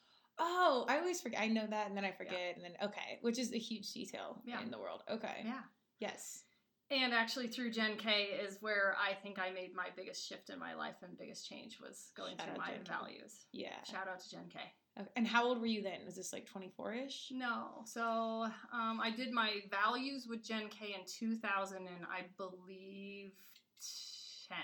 Oh, 0.44 0.84
I 0.88 0.98
always 0.98 1.20
forget. 1.20 1.40
I 1.40 1.46
know 1.46 1.66
that, 1.68 1.86
and 1.86 1.96
then 1.96 2.04
I 2.04 2.10
forget, 2.10 2.56
and 2.56 2.64
then 2.64 2.72
okay, 2.82 3.18
which 3.20 3.38
is 3.38 3.52
a 3.52 3.58
huge 3.58 3.92
detail 3.92 4.42
Yeah. 4.44 4.60
in 4.60 4.70
the 4.72 4.78
world. 4.78 5.02
Okay. 5.08 5.42
Yeah. 5.44 5.60
Yes. 6.00 6.42
And 6.90 7.14
actually, 7.14 7.46
through 7.46 7.70
Jen 7.70 7.96
K 7.96 8.24
is 8.44 8.58
where 8.60 8.96
I 9.00 9.14
think 9.14 9.38
I 9.38 9.50
made 9.50 9.72
my 9.74 9.86
biggest 9.96 10.28
shift 10.28 10.50
in 10.50 10.58
my 10.58 10.74
life 10.74 10.96
and 11.02 11.16
biggest 11.16 11.48
change 11.48 11.78
was 11.80 12.10
going 12.16 12.36
Shout 12.36 12.48
through 12.48 12.56
my 12.58 12.70
Jen 12.72 12.84
K. 12.84 12.90
values. 12.92 13.46
Yeah. 13.52 13.82
Shout 13.90 14.08
out 14.08 14.20
to 14.20 14.30
Jen 14.30 14.48
K. 14.52 14.58
Okay. 15.00 15.08
And 15.16 15.26
how 15.26 15.44
old 15.46 15.58
were 15.60 15.66
you 15.66 15.80
then? 15.82 16.00
Was 16.04 16.16
this 16.16 16.32
like 16.32 16.44
twenty 16.46 16.70
four 16.76 16.92
ish? 16.92 17.28
No, 17.30 17.82
so 17.86 18.46
um, 18.74 19.00
I 19.00 19.10
did 19.16 19.32
my 19.32 19.60
values 19.70 20.26
with 20.28 20.42
Jen 20.44 20.68
K 20.68 20.94
in 20.98 21.06
2000, 21.06 21.76
and 21.78 21.88
I 22.12 22.24
believe 22.36 23.32
10. 24.48 24.58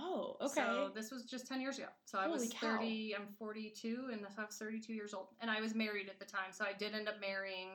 Oh, 0.00 0.36
okay. 0.40 0.60
So 0.60 0.90
this 0.94 1.10
was 1.10 1.24
just 1.24 1.46
10 1.48 1.60
years 1.60 1.78
ago. 1.78 1.88
So 2.04 2.18
I 2.18 2.24
Holy 2.26 2.38
was 2.38 2.50
cow. 2.50 2.76
30, 2.78 3.16
I'm 3.16 3.26
42, 3.38 4.10
and 4.12 4.20
I 4.38 4.44
was 4.44 4.54
32 4.56 4.92
years 4.92 5.12
old. 5.12 5.28
And 5.40 5.50
I 5.50 5.60
was 5.60 5.74
married 5.74 6.08
at 6.08 6.18
the 6.18 6.24
time. 6.24 6.52
So 6.52 6.64
I 6.64 6.72
did 6.72 6.94
end 6.94 7.08
up 7.08 7.20
marrying 7.20 7.68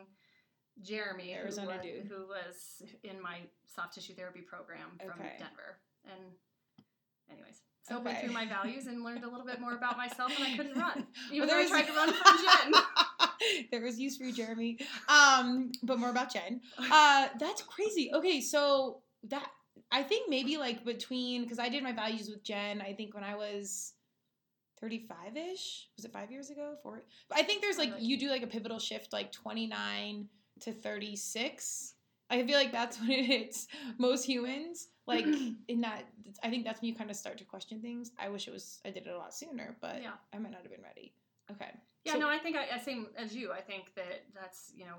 Jeremy, 0.82 1.34
Arizona 1.34 1.80
who, 1.84 1.88
was, 1.90 2.08
who 2.10 2.28
was 2.28 2.92
in 3.04 3.22
my 3.22 3.40
soft 3.68 3.96
tissue 3.96 4.14
therapy 4.14 4.42
program 4.42 4.88
from 5.00 5.20
Okay. 5.20 5.36
Denver. 5.38 5.78
And, 6.06 6.22
anyways, 7.30 7.62
so 7.84 8.00
went 8.00 8.20
through 8.20 8.32
my 8.32 8.46
values 8.46 8.88
and 8.88 9.04
learned 9.04 9.24
a 9.26 9.30
little 9.30 9.46
bit 9.46 9.60
more 9.60 9.74
about 9.74 9.98
myself, 9.98 10.32
and 10.38 10.46
I 10.48 10.56
couldn't 10.56 10.78
run. 10.80 11.06
Even 11.32 11.48
Well, 11.48 11.58
though 11.58 11.64
I 11.66 11.68
tried 11.68 11.88
to 11.88 11.94
run 11.94 12.14
from 12.14 12.38
Jen. 12.72 13.66
there 13.72 13.82
was 13.82 14.00
use 14.00 14.18
for 14.18 14.24
you, 14.24 14.34
Jeremy. 14.34 14.80
Um, 15.10 15.72
but 15.84 16.00
more 16.00 16.10
about 16.10 16.32
Jen. 16.34 16.62
Uh, 16.78 17.28
that's 17.40 17.62
crazy. 17.64 18.10
Okay, 18.14 18.40
so 18.42 19.02
that 19.28 19.50
I 19.94 20.02
think 20.04 20.28
maybe 20.28 20.58
like 20.58 20.84
between 20.84 21.44
because 21.44 21.60
I 21.60 21.70
did 21.70 21.84
my 21.84 21.92
values 21.94 22.28
with 22.28 22.44
Jen. 22.44 22.82
I 22.82 22.94
think 22.94 23.14
when 23.14 23.24
I 23.24 23.36
was 23.36 23.94
thirty-five 24.82 25.38
ish. 25.38 25.88
Was 25.96 26.06
it 26.06 26.12
five 26.12 26.32
years 26.32 26.50
ago? 26.50 26.76
Four. 26.82 27.04
But 27.30 27.38
I 27.38 27.44
think 27.44 27.62
there's 27.62 27.78
like 27.78 27.94
you 28.00 28.18
do 28.20 28.30
like 28.30 28.42
a 28.42 28.48
pivotal 28.48 28.80
shift 28.80 29.14
like 29.14 29.32
twenty-nine 29.32 30.28
to 30.62 30.74
thirty-six. 30.74 31.94
I 32.30 32.44
feel 32.44 32.58
like 32.58 32.72
that's 32.72 33.00
when 33.00 33.12
it 33.12 33.26
hits 33.26 33.68
most 34.00 34.26
humans. 34.26 34.88
Like 35.06 35.26
in 35.68 35.82
that, 35.82 36.06
I 36.44 36.50
think 36.50 36.66
that's 36.66 36.82
when 36.82 36.90
you 36.90 36.96
kind 36.96 37.12
of 37.12 37.16
start 37.16 37.38
to 37.38 37.44
question 37.46 37.80
things. 37.80 38.12
I 38.18 38.30
wish 38.30 38.48
it 38.48 38.52
was 38.52 38.80
I 38.86 38.90
did 38.90 39.06
it 39.06 39.14
a 39.14 39.18
lot 39.18 39.34
sooner, 39.34 39.78
but 39.80 40.02
Yeah. 40.02 40.14
I 40.34 40.40
might 40.40 40.52
not 40.52 40.64
have 40.64 40.72
been 40.72 40.82
ready. 40.84 41.14
Okay. 41.52 41.70
Yeah, 42.04 42.14
So- 42.14 42.20
no, 42.20 42.30
I 42.30 42.40
think 42.40 42.56
I, 42.58 42.76
I 42.76 42.80
same 42.80 43.08
as 43.16 43.36
you. 43.36 43.52
I 43.52 43.62
think 43.62 43.94
that 43.96 44.24
that's 44.34 44.72
you 44.76 44.86
know 44.86 44.96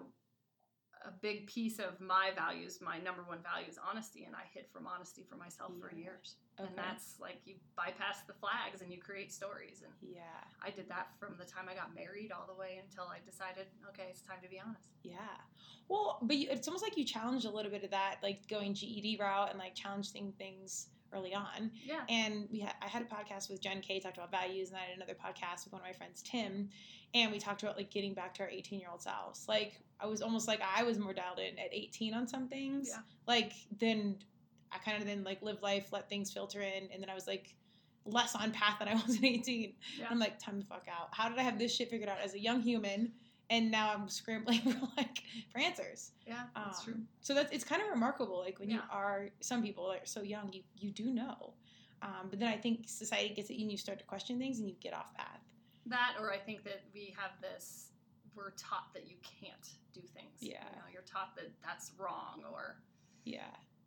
a 1.06 1.12
big 1.20 1.46
piece 1.46 1.78
of 1.78 2.00
my 2.00 2.30
values. 2.34 2.78
My 2.80 2.99
number 2.99 3.23
one 3.23 3.38
value 3.42 3.68
is 3.68 3.78
honesty, 3.78 4.25
and 4.25 4.34
I 4.34 4.42
hid 4.52 4.64
from 4.73 4.87
honesty 4.87 5.25
for 5.28 5.37
myself 5.37 5.73
for 5.80 5.94
years. 5.94 6.37
Okay. 6.58 6.68
And 6.68 6.78
that's 6.78 7.20
like 7.20 7.40
you 7.44 7.56
bypass 7.76 8.23
the 8.26 8.32
flags 8.32 8.80
and 8.80 8.92
you 8.92 9.00
create 9.00 9.32
stories. 9.32 9.82
And 9.82 9.92
yeah. 10.00 10.23
I 10.62 10.70
did 10.70 10.88
that 10.88 11.08
from 11.18 11.37
the 11.38 11.44
time 11.44 11.66
I 11.68 11.75
got 11.75 11.94
married 11.94 12.32
all 12.32 12.46
the 12.46 12.58
way 12.58 12.80
until 12.82 13.04
I 13.04 13.18
decided, 13.25 13.66
okay, 13.90 14.06
it's 14.11 14.23
time 14.23 14.38
to 14.42 14.49
be 14.49 14.61
honest. 14.64 14.88
Yeah. 15.02 15.16
Well, 15.88 16.18
but 16.23 16.37
you, 16.37 16.49
it's 16.50 16.68
almost 16.68 16.84
like 16.84 16.96
you 16.96 17.04
challenged 17.04 17.44
a 17.44 17.50
little 17.50 17.70
bit 17.70 17.84
of 17.84 17.90
that, 17.90 18.16
like 18.23 18.46
going 18.49 18.73
GED 18.75 19.18
route 19.20 19.50
and 19.50 19.58
like 19.58 19.75
challenging 19.75 20.32
things 20.38 20.88
early 21.14 21.35
on. 21.35 21.71
Yeah. 21.85 22.00
And 22.09 22.49
we 22.50 22.61
had 22.61 22.75
I 22.83 22.88
had 22.88 23.02
a 23.02 23.04
podcast 23.06 23.50
with 23.50 23.61
Jen 23.61 23.80
K 23.80 24.00
talked 24.00 24.16
about 24.16 24.30
values, 24.30 24.68
and 24.68 24.78
I 24.78 24.83
had 24.83 24.97
another 24.97 25.14
podcast 25.14 25.64
with 25.64 25.73
one 25.73 25.83
of 25.83 25.87
my 25.87 25.92
friends 25.92 26.23
Tim, 26.23 26.68
and 27.14 27.33
we 27.33 27.38
talked 27.38 27.62
about 27.62 27.76
like 27.76 27.90
getting 27.90 28.14
back 28.14 28.35
to 28.35 28.42
our 28.42 28.49
18 28.49 28.80
year 28.80 28.88
old 28.90 29.02
selves. 29.02 29.47
Like 29.49 29.80
I 30.00 30.06
was 30.06 30.23
almost 30.23 30.49
like 30.49 30.61
I 30.62 30.83
was 30.83 30.99
more 30.99 31.14
dialed 31.14 31.38
in 31.38 31.59
at 31.59 31.73
18 31.73 32.14
on 32.14 32.26
some 32.26 32.49
things. 32.49 32.88
Yeah. 32.90 33.00
Like 33.26 33.52
then 33.78 34.16
I 34.73 34.78
kind 34.78 34.99
of 34.99 35.06
then 35.06 35.25
like 35.25 35.42
live 35.42 35.62
life, 35.62 35.88
let 35.92 36.09
things 36.09 36.33
filter 36.33 36.61
in, 36.61 36.88
and 36.92 37.02
then 37.02 37.09
I 37.09 37.14
was 37.14 37.26
like 37.26 37.54
less 38.06 38.35
on 38.35 38.50
path 38.50 38.78
than 38.78 38.88
I 38.88 38.94
was 39.06 39.16
at 39.16 39.25
18. 39.25 39.75
Yeah. 39.99 40.06
I'm 40.11 40.18
like 40.18 40.38
time 40.38 40.61
to 40.61 40.66
fuck 40.66 40.87
out. 40.90 41.09
How 41.12 41.28
did 41.28 41.38
I 41.38 41.42
have 41.42 41.59
this 41.59 41.75
shit 41.75 41.90
figured 41.90 42.09
out 42.09 42.18
as 42.23 42.35
a 42.35 42.40
young 42.40 42.61
human? 42.61 43.12
And 43.50 43.70
now 43.70 43.92
I'm 43.92 44.08
scrambling 44.08 44.60
for 44.62 44.88
like 44.96 45.22
for 45.52 45.58
answers. 45.60 46.12
Yeah, 46.26 46.44
that's 46.54 46.82
true. 46.82 46.94
Um, 46.94 47.08
So 47.20 47.34
that's 47.34 47.52
it's 47.52 47.64
kind 47.64 47.82
of 47.82 47.88
remarkable. 47.88 48.38
Like 48.38 48.58
when 48.58 48.70
you 48.70 48.80
are 48.90 49.28
some 49.40 49.62
people 49.62 49.86
are 49.86 49.98
so 50.04 50.22
young, 50.22 50.52
you 50.52 50.62
you 50.78 50.90
do 50.90 51.12
know, 51.12 51.54
um, 52.02 52.28
but 52.30 52.38
then 52.38 52.48
I 52.48 52.56
think 52.56 52.84
society 52.86 53.34
gets 53.34 53.50
it 53.50 53.60
and 53.60 53.70
you 53.70 53.78
start 53.78 53.98
to 53.98 54.04
question 54.04 54.38
things 54.38 54.58
and 54.58 54.68
you 54.68 54.74
get 54.80 54.94
off 54.94 55.12
path. 55.14 55.40
That, 55.86 56.14
or 56.18 56.32
I 56.32 56.38
think 56.38 56.64
that 56.64 56.80
we 56.94 57.14
have 57.18 57.32
this, 57.42 57.90
we're 58.34 58.52
taught 58.52 58.92
that 58.94 59.06
you 59.06 59.16
can't 59.22 59.68
do 59.92 60.00
things. 60.00 60.38
Yeah. 60.40 60.64
You 60.70 60.76
know, 60.76 60.84
you're 60.92 61.02
taught 61.02 61.36
that 61.36 61.50
that's 61.62 61.92
wrong 61.98 62.42
or 62.50 62.76
Yeah, 63.24 63.42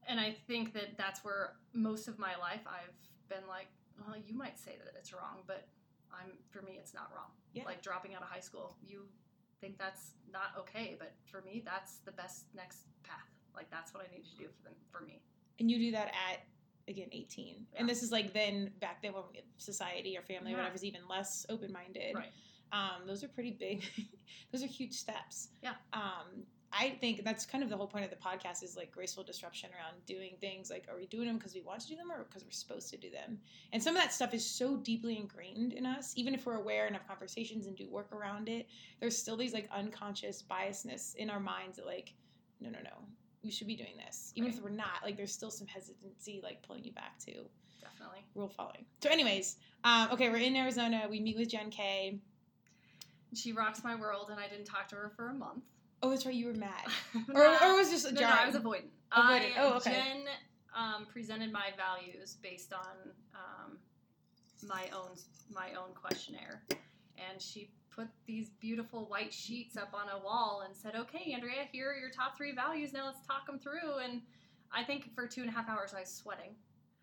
and 0.08 0.20
I 0.20 0.36
think 0.48 0.74
that 0.74 0.98
that's 0.98 1.24
where 1.24 1.54
most 1.74 2.08
of 2.08 2.18
my 2.18 2.36
life 2.38 2.62
I've 2.66 2.96
been 3.30 3.48
like, 3.48 3.68
well, 4.06 4.16
you 4.18 4.36
might 4.36 4.58
say 4.58 4.76
that 4.84 4.94
it's 4.98 5.14
wrong, 5.14 5.44
but 5.48 5.68
I'm 6.12 6.32
for 6.50 6.62
me, 6.62 6.78
it's 6.80 6.94
not 6.94 7.10
wrong. 7.16 7.32
Yeah. 7.54 7.66
Like 7.66 7.82
dropping 7.82 8.14
out 8.16 8.22
of 8.22 8.30
high 8.30 8.40
school, 8.40 8.78
you 8.86 9.06
think 9.62 9.78
that's 9.78 10.12
not 10.32 10.54
okay, 10.60 10.96
but 11.00 11.14
for 11.26 11.42
me, 11.42 11.64
that's 11.66 11.98
the 12.06 12.12
best 12.12 12.46
next 12.56 12.86
path. 13.04 13.18
Like 13.56 13.70
that's 13.72 13.94
what 13.94 14.06
I 14.08 14.16
need 14.16 14.24
to 14.26 14.38
do 14.38 14.50
for 14.56 14.64
them 14.64 14.74
for 14.92 15.02
me. 15.02 15.22
And 15.60 15.70
you 15.70 15.78
do 15.80 15.92
that 15.92 16.08
at 16.08 16.42
again 16.88 17.08
18. 17.12 17.66
Yeah. 17.74 17.80
And 17.80 17.90
this 17.90 18.04
is 18.04 18.12
like 18.12 18.34
then 18.34 18.72
back 18.80 19.02
then 19.02 19.14
when 19.14 19.24
society 19.58 20.18
or 20.18 20.22
family 20.22 20.54
or 20.54 20.58
whatever 20.58 20.76
is 20.76 20.84
even 20.84 21.02
less 21.10 21.46
open 21.50 21.72
minded. 21.72 22.16
Right. 22.16 22.32
Um, 22.72 23.08
those 23.08 23.24
are 23.24 23.28
pretty 23.30 23.52
big. 23.52 23.84
those 24.52 24.64
are 24.64 24.68
huge 24.68 24.94
steps. 24.94 25.50
Yeah. 25.64 25.74
Um, 25.94 26.44
I 26.74 26.90
think 26.90 27.24
that's 27.24 27.46
kind 27.46 27.64
of 27.64 27.70
the 27.70 27.78
whole 27.78 27.88
point 27.88 28.04
of 28.04 28.12
the 28.12 28.18
podcast 28.18 28.62
is 28.62 28.76
like 28.76 28.92
graceful 28.92 29.24
disruption 29.24 29.70
around 29.74 30.06
doing 30.06 30.36
things. 30.42 30.70
Like, 30.70 30.86
are 30.90 30.98
we 30.98 31.06
doing 31.06 31.28
them 31.28 31.38
because 31.38 31.54
we 31.54 31.62
want 31.62 31.80
to 31.82 31.88
do 31.88 31.96
them 31.96 32.12
or 32.12 32.26
because 32.26 32.44
we're 32.44 32.52
supposed 32.52 32.90
to 32.90 32.98
do 32.98 33.10
them? 33.10 33.40
And 33.72 33.82
some 33.82 33.96
of 33.96 34.02
that 34.02 34.14
stuff 34.14 34.34
is 34.34 34.46
so 34.46 34.76
deeply 34.78 35.18
ingrained 35.18 35.74
in 35.74 35.86
us, 35.86 36.14
even 36.18 36.34
if 36.34 36.46
we're 36.46 36.56
aware 36.56 36.86
and 36.86 36.96
have 36.96 37.08
conversations 37.08 37.68
and 37.68 37.76
do 37.76 37.90
work 37.90 38.12
around 38.12 38.50
it. 38.50 38.68
There's 39.00 39.18
still 39.18 39.38
these 39.38 39.54
like 39.54 39.70
unconscious 39.74 40.44
biasness 40.50 41.16
in 41.16 41.30
our 41.30 41.40
minds 41.40 41.78
that 41.78 41.86
like, 41.86 42.14
no, 42.60 42.70
no, 42.70 42.80
no, 42.84 43.06
you 43.44 43.52
should 43.52 43.68
be 43.68 43.76
doing 43.76 43.96
this, 44.06 44.34
even 44.36 44.50
if 44.50 44.62
we're 44.62 44.70
not. 44.70 45.04
Like, 45.04 45.16
there's 45.16 45.32
still 45.32 45.52
some 45.52 45.68
hesitancy 45.68 46.42
like 46.44 46.62
pulling 46.64 46.84
you 46.84 46.92
back 46.92 47.18
to 47.20 47.46
Definitely. 47.80 48.26
rule 48.36 48.50
following. 48.50 48.86
So, 49.02 49.10
anyways, 49.10 49.56
um, 49.84 50.10
okay, 50.12 50.30
we're 50.30 50.38
in 50.38 50.56
Arizona. 50.56 51.08
We 51.10 51.22
meet 51.22 51.38
with 51.38 51.50
Jen 51.50 51.70
K. 51.70 52.20
She 53.34 53.54
rocks 53.54 53.84
my 53.84 53.96
world, 53.96 54.30
and 54.32 54.40
I 54.40 54.48
didn't 54.48 54.66
talk 54.66 54.88
to 54.90 54.96
her 54.96 55.12
for 55.16 55.30
a 55.30 55.34
month. 55.34 55.64
Oh, 56.04 56.10
that's 56.10 56.26
right, 56.26 56.36
you 56.36 56.48
were 56.48 56.54
mad. 56.54 56.86
Or, 57.34 57.42
or 57.42 57.74
it 57.74 57.78
was 57.78 57.90
just 57.90 58.06
a 58.06 58.14
no, 58.14 58.22
no. 58.22 58.28
I 58.28 58.46
was 58.46 58.56
avoidant. 58.56 58.90
Avoidant. 59.12 59.12
I, 59.12 59.54
Oh, 59.58 59.74
okay. 59.78 59.92
Jen 59.92 60.26
um, 60.76 61.08
presented 61.12 61.52
my 61.52 61.70
values 61.76 62.38
based 62.42 62.74
on 62.74 63.12
um, 63.34 63.78
my 64.68 64.86
own 64.94 65.10
my 65.52 65.70
own 65.72 65.94
questionnaire, 65.96 66.64
and 66.70 67.42
she 67.42 67.72
put 67.90 68.08
these 68.28 68.50
beautiful 68.62 69.06
white 69.06 69.34
sheets 69.34 69.76
up 69.76 69.94
on 69.94 70.08
a 70.10 70.24
wall 70.24 70.64
and 70.66 70.76
said, 70.76 70.96
"Okay, 70.96 71.36
Andria, 71.36 71.68
here 71.72 71.90
are 71.92 71.96
your 71.96 72.12
top 72.12 72.38
three 72.38 72.54
values. 72.54 72.94
Now 72.94 73.06
let's 73.06 73.26
talk 73.26 73.48
them 73.48 73.58
through." 73.60 73.98
And 74.04 74.22
I 74.72 74.84
think 74.84 75.14
for 75.16 75.28
two 75.28 75.42
and 75.42 75.50
a 75.50 75.54
half 75.54 75.68
hours 75.68 75.94
I 75.96 76.02
was 76.02 76.10
sweating 76.14 76.56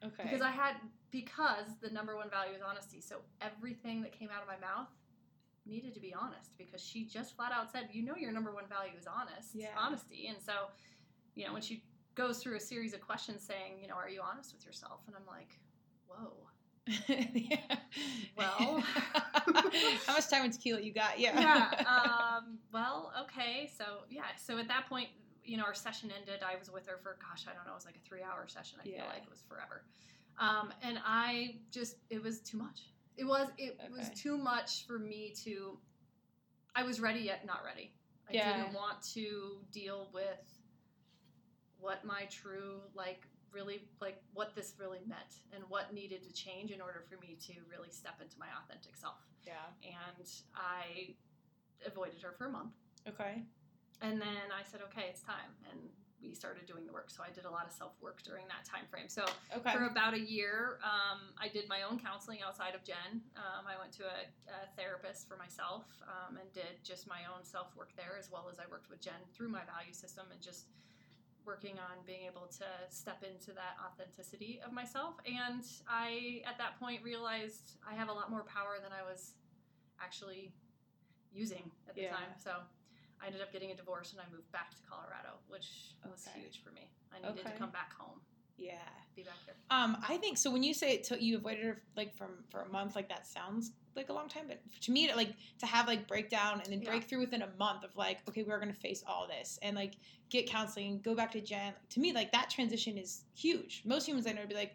okay. 0.04 0.22
because 0.22 0.40
I 0.40 0.50
had 0.50 0.74
because 1.10 1.66
the 1.80 1.90
number 1.90 2.16
one 2.16 2.30
value 2.30 2.54
is 2.54 2.62
honesty. 2.62 3.00
So 3.00 3.16
everything 3.40 4.02
that 4.02 4.12
came 4.12 4.28
out 4.34 4.42
of 4.42 4.48
my 4.48 4.58
mouth 4.58 4.88
needed 5.66 5.94
to 5.94 6.00
be 6.00 6.14
honest 6.14 6.56
because 6.58 6.82
she 6.82 7.04
just 7.06 7.34
flat 7.36 7.52
out 7.52 7.70
said, 7.70 7.88
"You 7.92 8.02
know, 8.02 8.16
your 8.16 8.32
number 8.32 8.52
one 8.52 8.66
value 8.68 8.92
is 8.98 9.06
honest, 9.06 9.54
Yeah. 9.54 9.68
honesty." 9.76 10.26
And 10.28 10.40
so, 10.42 10.68
you 11.34 11.46
know, 11.46 11.52
when 11.52 11.62
she 11.62 11.84
goes 12.14 12.42
through 12.42 12.56
a 12.56 12.60
series 12.60 12.94
of 12.94 13.00
questions 13.00 13.42
saying, 13.42 13.78
"You 13.80 13.88
know, 13.88 13.94
are 13.94 14.08
you 14.08 14.20
honest 14.22 14.52
with 14.54 14.64
yourself?" 14.66 15.00
and 15.06 15.16
I'm 15.16 15.26
like, 15.26 15.58
"Whoa." 16.06 16.48
Yeah. 17.34 17.76
Well. 18.36 18.80
how 20.06 20.12
much 20.14 20.28
time 20.28 20.44
and 20.44 20.52
tequila 20.52 20.80
you 20.80 20.92
got? 20.92 21.18
Yeah. 21.18 21.38
yeah. 21.40 21.84
Um, 22.38 22.58
well, 22.72 23.12
okay. 23.22 23.70
So 23.76 24.04
yeah. 24.10 24.24
So 24.36 24.58
at 24.58 24.68
that 24.68 24.86
point, 24.88 25.08
you 25.44 25.56
know, 25.56 25.64
our 25.64 25.74
session 25.74 26.10
ended. 26.18 26.42
I 26.42 26.56
was 26.58 26.70
with 26.70 26.86
her 26.86 26.98
for 27.02 27.16
gosh, 27.20 27.46
I 27.50 27.54
don't 27.54 27.64
know. 27.66 27.72
It 27.72 27.76
was 27.76 27.84
like 27.86 27.96
a 27.96 28.08
three-hour 28.08 28.48
session. 28.48 28.78
I 28.84 28.88
Yeah. 28.88 28.96
feel 28.98 29.06
like 29.06 29.22
it 29.22 29.30
was 29.30 29.42
forever. 29.48 29.84
Um, 30.38 30.72
and 30.82 30.98
I 31.04 31.56
just, 31.70 31.96
it 32.10 32.20
was 32.22 32.40
too 32.40 32.56
much. 32.58 32.88
It 33.16 33.24
was, 33.24 33.48
it 33.58 33.78
was 33.90 34.10
too 34.10 34.36
much 34.36 34.86
for 34.86 34.98
me 34.98 35.34
to. 35.44 35.78
I 36.74 36.82
was 36.82 37.00
ready 37.00 37.20
yet 37.20 37.46
not 37.46 37.60
ready. 37.64 37.92
I 38.28 38.32
Yeah. 38.32 38.56
didn't 38.56 38.74
want 38.74 39.02
to 39.14 39.60
deal 39.70 40.10
with 40.12 40.60
what 41.78 42.04
my 42.04 42.24
true 42.30 42.80
like 42.94 43.28
really 43.52 43.86
like 44.00 44.20
what 44.32 44.54
this 44.56 44.74
really 44.78 45.00
meant 45.06 45.42
and 45.52 45.62
what 45.68 45.92
needed 45.92 46.22
to 46.24 46.32
change 46.32 46.72
in 46.72 46.80
order 46.80 47.04
for 47.08 47.16
me 47.18 47.36
to 47.46 47.52
really 47.70 47.90
step 47.90 48.14
into 48.20 48.36
my 48.38 48.48
authentic 48.64 48.96
self 48.96 49.18
yeah. 49.46 49.68
and 49.84 50.26
I 50.56 51.14
avoided 51.86 52.22
her 52.22 52.32
for 52.36 52.46
a 52.46 52.50
month. 52.50 52.72
Okay. 53.08 53.42
And 54.00 54.20
then 54.20 54.50
I 54.52 54.68
said, 54.70 54.80
okay, 54.90 55.06
it's 55.10 55.20
time. 55.22 55.52
And 55.70 55.80
we 56.28 56.34
started 56.34 56.66
doing 56.66 56.86
the 56.86 56.92
work. 56.92 57.10
So 57.10 57.22
I 57.22 57.30
did 57.30 57.44
a 57.44 57.50
lot 57.50 57.66
of 57.66 57.72
self 57.72 57.92
work 58.00 58.22
during 58.22 58.44
that 58.48 58.64
time 58.64 58.86
frame. 58.90 59.08
So 59.08 59.24
Okay. 59.56 59.72
for 59.72 59.86
about 59.86 60.14
a 60.14 60.20
year, 60.20 60.78
um, 60.82 61.20
I 61.40 61.48
did 61.48 61.68
my 61.68 61.82
own 61.82 61.98
counseling 61.98 62.40
outside 62.42 62.74
of 62.74 62.84
Jen. 62.84 63.22
Um, 63.36 63.66
I 63.66 63.78
went 63.78 63.92
to 64.00 64.04
a, 64.04 64.26
a 64.50 64.58
therapist 64.76 65.28
for 65.28 65.36
myself 65.36 65.84
um, 66.08 66.36
and 66.38 66.52
did 66.52 66.82
just 66.82 67.06
my 67.06 67.20
own 67.34 67.44
self 67.44 67.76
work 67.76 67.92
there, 67.96 68.16
as 68.18 68.30
well 68.30 68.48
as 68.50 68.58
I 68.58 68.64
worked 68.70 68.90
with 68.90 69.00
Jen 69.00 69.20
through 69.34 69.48
my 69.48 69.64
value 69.64 69.92
system 69.92 70.26
and 70.32 70.40
just 70.40 70.66
working 71.44 71.76
on 71.78 72.00
being 72.06 72.24
able 72.24 72.46
to 72.48 72.64
step 72.88 73.22
into 73.22 73.52
that 73.52 73.76
authenticity 73.84 74.60
of 74.64 74.72
myself. 74.72 75.16
And 75.26 75.62
I, 75.86 76.40
at 76.48 76.56
that 76.56 76.80
point, 76.80 77.02
realized 77.02 77.76
I 77.86 77.94
have 77.94 78.08
a 78.08 78.12
lot 78.12 78.30
more 78.30 78.44
power 78.44 78.78
than 78.82 78.92
I 78.92 79.02
was 79.02 79.34
actually 80.00 80.54
using 81.32 81.70
at 81.86 81.94
the 81.94 82.02
Yeah. 82.02 82.16
time. 82.16 82.32
So 82.38 82.62
I 83.24 83.28
ended 83.28 83.40
up 83.40 83.52
getting 83.52 83.70
a 83.70 83.74
divorce 83.74 84.12
and 84.12 84.20
I 84.20 84.24
moved 84.34 84.52
back 84.52 84.70
to 84.72 84.76
Colorado, 84.88 85.38
which 85.48 85.94
was 86.04 86.28
huge 86.36 86.62
for 86.62 86.70
me. 86.72 86.90
I 87.12 87.20
needed 87.26 87.40
Okay. 87.40 87.52
to 87.52 87.58
come 87.58 87.70
back 87.70 87.92
home, 87.94 88.20
yeah. 88.58 88.74
be 89.16 89.22
back 89.22 89.34
here. 89.46 89.54
Um, 89.70 89.96
I 90.06 90.16
think 90.18 90.36
so. 90.36 90.50
When 90.50 90.62
you 90.62 90.74
say 90.74 90.92
it 90.92 91.04
took 91.04 91.22
you 91.22 91.36
avoided 91.38 91.64
her 91.64 91.82
like 91.96 92.14
from 92.14 92.30
for 92.50 92.62
a 92.62 92.68
month, 92.68 92.96
like 92.96 93.08
that 93.08 93.26
sounds 93.26 93.70
like 93.96 94.08
a 94.10 94.12
long 94.12 94.28
time. 94.28 94.44
But 94.48 94.60
to 94.82 94.90
me, 94.92 95.06
to, 95.08 95.14
like 95.16 95.32
to 95.60 95.66
have 95.66 95.86
like 95.86 96.06
breakdown 96.06 96.60
and 96.62 96.70
then 96.72 96.82
Yeah. 96.82 96.90
break 96.90 97.04
through 97.04 97.20
within 97.20 97.42
a 97.42 97.48
month 97.58 97.84
of 97.84 97.96
like, 97.96 98.18
okay, 98.28 98.42
we're 98.42 98.58
gonna 98.58 98.74
face 98.74 99.02
all 99.06 99.26
this 99.28 99.58
and 99.62 99.74
like 99.76 99.94
get 100.30 100.46
counseling, 100.48 101.00
go 101.02 101.14
back 101.14 101.30
to 101.32 101.40
Jen. 101.40 101.72
to 101.90 102.00
me, 102.00 102.12
like 102.12 102.32
that 102.32 102.50
transition 102.50 102.98
is 102.98 103.22
huge. 103.34 103.82
Most 103.86 104.06
humans 104.06 104.26
I 104.26 104.32
know 104.32 104.40
would 104.40 104.48
be 104.50 104.54
like, 104.56 104.74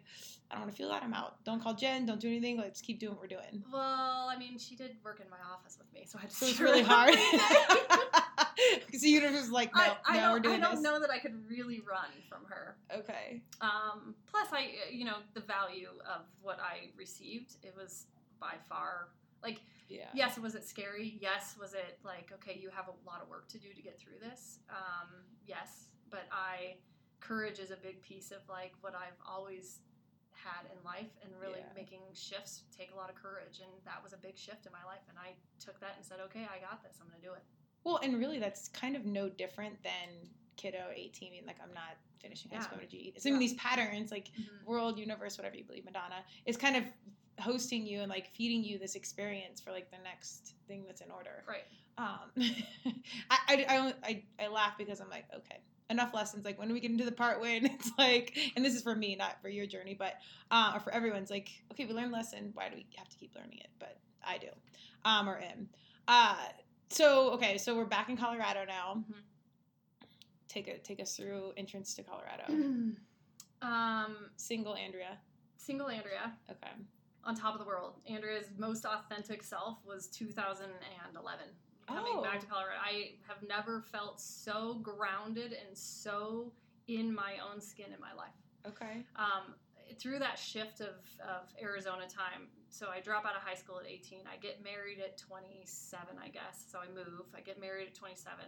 I 0.50 0.54
don't 0.54 0.62
want 0.62 0.72
to 0.72 0.76
feel 0.76 0.88
that. 0.88 1.02
I'm 1.04 1.12
out. 1.14 1.44
Don't 1.44 1.62
call 1.62 1.74
Jen. 1.74 2.06
Don't 2.06 2.18
do 2.20 2.26
anything. 2.28 2.56
Let's 2.58 2.80
keep 2.80 2.98
doing 2.98 3.12
what 3.12 3.20
we're 3.20 3.28
doing. 3.28 3.62
Well, 3.72 4.28
I 4.28 4.36
mean, 4.38 4.58
she 4.58 4.74
did 4.74 4.96
work 5.04 5.20
in 5.22 5.30
my 5.30 5.36
office 5.52 5.76
with 5.78 5.92
me, 5.92 6.06
so 6.08 6.18
I 6.18 6.22
had 6.22 6.30
to 6.30 6.36
So 6.36 6.46
it's 6.46 6.58
really 6.60 6.82
hard. 6.82 7.14
Because 8.86 9.02
the 9.02 9.08
universe 9.08 9.42
is 9.44 9.50
like, 9.50 9.74
no, 9.74 9.80
I, 9.82 9.96
I 10.06 10.16
no, 10.16 10.20
don't, 10.22 10.32
we're 10.32 10.40
doing 10.40 10.60
this. 10.60 10.66
I 10.66 10.72
don't 10.72 10.82
this. 10.82 10.90
know 10.92 11.00
that 11.00 11.10
I 11.10 11.18
could 11.18 11.48
really 11.48 11.80
run 11.80 12.10
from 12.28 12.44
her. 12.48 12.76
Okay. 12.94 13.40
Um, 13.60 14.14
plus, 14.30 14.48
I, 14.52 14.70
you 14.92 15.04
know, 15.04 15.16
the 15.34 15.40
value 15.40 15.88
of 16.06 16.22
what 16.42 16.58
I 16.60 16.90
received, 16.96 17.56
it 17.62 17.74
was 17.76 18.06
by 18.40 18.54
far 18.68 19.08
like, 19.42 19.60
Yeah. 19.88 20.06
yes, 20.14 20.38
was 20.38 20.54
it 20.54 20.64
scary? 20.68 21.16
Yes, 21.20 21.56
was 21.58 21.72
it 21.74 21.98
like, 22.04 22.30
okay, 22.34 22.58
you 22.60 22.68
have 22.70 22.88
a 22.88 23.08
lot 23.08 23.22
of 23.22 23.28
work 23.28 23.48
to 23.48 23.58
do 23.58 23.72
to 23.72 23.82
get 23.82 23.98
through 23.98 24.18
this? 24.20 24.58
Um, 24.68 25.08
yes, 25.46 25.88
but 26.10 26.26
I, 26.30 26.76
courage 27.20 27.58
is 27.58 27.70
a 27.70 27.76
big 27.76 28.02
piece 28.02 28.30
of 28.32 28.38
like 28.48 28.72
what 28.82 28.94
I've 28.94 29.16
always 29.26 29.78
had 30.32 30.64
in 30.72 30.76
life, 30.84 31.12
and 31.22 31.32
really 31.40 31.60
Yeah. 31.60 31.72
making 31.76 32.00
shifts 32.14 32.64
take 32.76 32.92
a 32.92 32.96
lot 32.96 33.08
of 33.10 33.16
courage, 33.16 33.60
and 33.60 33.70
that 33.84 34.02
was 34.02 34.12
a 34.12 34.16
big 34.16 34.36
shift 34.38 34.64
in 34.64 34.72
my 34.72 34.84
life, 34.88 35.04
and 35.08 35.18
I 35.18 35.36
took 35.58 35.78
that 35.80 35.96
and 35.96 36.04
said, 36.04 36.16
okay, 36.28 36.48
I 36.48 36.60
got 36.60 36.82
this, 36.82 36.96
I'm 37.00 37.08
gonna 37.08 37.20
do 37.22 37.32
it. 37.32 37.44
Well, 37.84 38.00
and 38.02 38.18
really, 38.18 38.38
that's 38.38 38.68
kind 38.68 38.96
of 38.96 39.04
no 39.06 39.28
different 39.28 39.82
than 39.82 40.30
kiddo 40.56 40.88
18 40.94 41.32
being 41.32 41.46
like, 41.46 41.56
I'm 41.62 41.72
not 41.72 41.96
finishing 42.20 42.50
high 42.50 42.58
Yeah. 42.58 42.64
school. 42.64 42.78
To 42.78 43.12
Assuming 43.16 43.40
Yeah. 43.40 43.48
these 43.48 43.54
patterns, 43.54 44.10
like 44.10 44.30
world, 44.64 44.98
universe, 44.98 45.38
whatever 45.38 45.56
you 45.56 45.64
believe, 45.64 45.84
Madonna, 45.84 46.24
is 46.44 46.56
kind 46.56 46.76
of 46.76 46.84
hosting 47.40 47.86
you 47.86 48.00
and 48.00 48.10
like 48.10 48.28
feeding 48.34 48.62
you 48.62 48.78
this 48.78 48.94
experience 48.94 49.60
for 49.60 49.70
like 49.70 49.90
the 49.90 49.98
next 50.04 50.54
thing 50.68 50.84
that's 50.86 51.00
in 51.00 51.10
order. 51.10 51.44
Right. 51.48 51.64
Um, 51.96 52.30
I, 53.30 53.38
I, 53.48 53.66
I, 53.68 53.94
I, 54.04 54.24
I 54.44 54.48
laugh 54.48 54.76
because 54.76 55.00
I'm 55.00 55.08
like, 55.08 55.24
okay, 55.34 55.62
enough 55.88 56.12
lessons. 56.12 56.44
Like 56.44 56.58
when 56.58 56.68
do 56.68 56.74
we 56.74 56.80
get 56.80 56.90
into 56.90 57.04
the 57.04 57.12
part 57.12 57.40
when 57.40 57.64
it's 57.66 57.90
like, 57.98 58.36
and 58.56 58.64
this 58.64 58.74
is 58.74 58.82
for 58.82 58.94
me, 58.94 59.16
not 59.16 59.40
for 59.40 59.48
your 59.48 59.66
journey, 59.66 59.94
but 59.98 60.14
uh, 60.50 60.72
or 60.74 60.80
for 60.80 60.92
everyone's 60.92 61.30
like, 61.30 61.48
okay, 61.72 61.86
we 61.86 61.94
learned 61.94 62.12
lesson. 62.12 62.50
Why 62.54 62.68
do 62.68 62.76
we 62.76 62.86
have 62.96 63.08
to 63.08 63.16
keep 63.16 63.34
learning 63.34 63.58
it? 63.58 63.68
But 63.78 63.98
I 64.22 64.38
do, 64.38 64.48
um, 65.04 65.28
or 65.28 65.38
am. 65.38 65.68
Uh, 66.06 66.36
so 66.90 67.30
okay, 67.30 67.56
so 67.58 67.76
we're 67.76 67.84
back 67.84 68.08
in 68.08 68.16
Colorado 68.16 68.64
now. 68.66 69.04
Mhm. 69.10 69.22
Take 70.48 70.68
a 70.68 70.78
take 70.78 71.00
us 71.00 71.16
through 71.16 71.52
entrance 71.56 71.94
to 71.94 72.02
Colorado. 72.02 72.44
um, 73.62 74.16
Single 74.36 74.74
Andria. 74.74 75.16
single 75.56 75.88
Andria 75.88 76.32
Okay. 76.50 76.72
on 77.24 77.34
top 77.34 77.54
of 77.54 77.60
the 77.60 77.66
world. 77.66 77.94
Andria's 78.10 78.48
most 78.58 78.84
authentic 78.84 79.42
self 79.42 79.78
was 79.84 80.08
2011. 80.08 81.44
Coming 81.86 82.12
Oh. 82.16 82.22
back 82.22 82.40
to 82.40 82.46
Colorado, 82.46 82.78
I 82.82 83.14
have 83.28 83.42
never 83.46 83.82
felt 83.82 84.20
so 84.20 84.74
grounded 84.82 85.52
and 85.52 85.76
so 85.76 86.52
in 86.88 87.12
my 87.14 87.38
own 87.38 87.60
skin 87.60 87.92
in 87.92 88.00
my 88.00 88.12
life. 88.14 88.34
Okay. 88.66 89.04
Um, 89.16 89.54
through 89.98 90.18
that 90.20 90.38
shift 90.38 90.80
of, 90.80 90.94
of 91.20 91.52
Arizona 91.60 92.06
time, 92.08 92.48
so 92.70 92.88
I 92.88 93.00
drop 93.00 93.24
out 93.24 93.36
of 93.36 93.42
high 93.42 93.54
school 93.54 93.78
at 93.78 93.86
18. 93.86 94.20
I 94.32 94.36
get 94.36 94.62
married 94.62 94.98
at 95.00 95.18
27, 95.18 96.16
I 96.22 96.28
guess. 96.28 96.64
So 96.70 96.78
I 96.78 96.86
move. 96.88 97.26
I 97.36 97.40
get 97.40 97.60
married 97.60 97.88
at 97.88 97.94
27. 97.94 98.44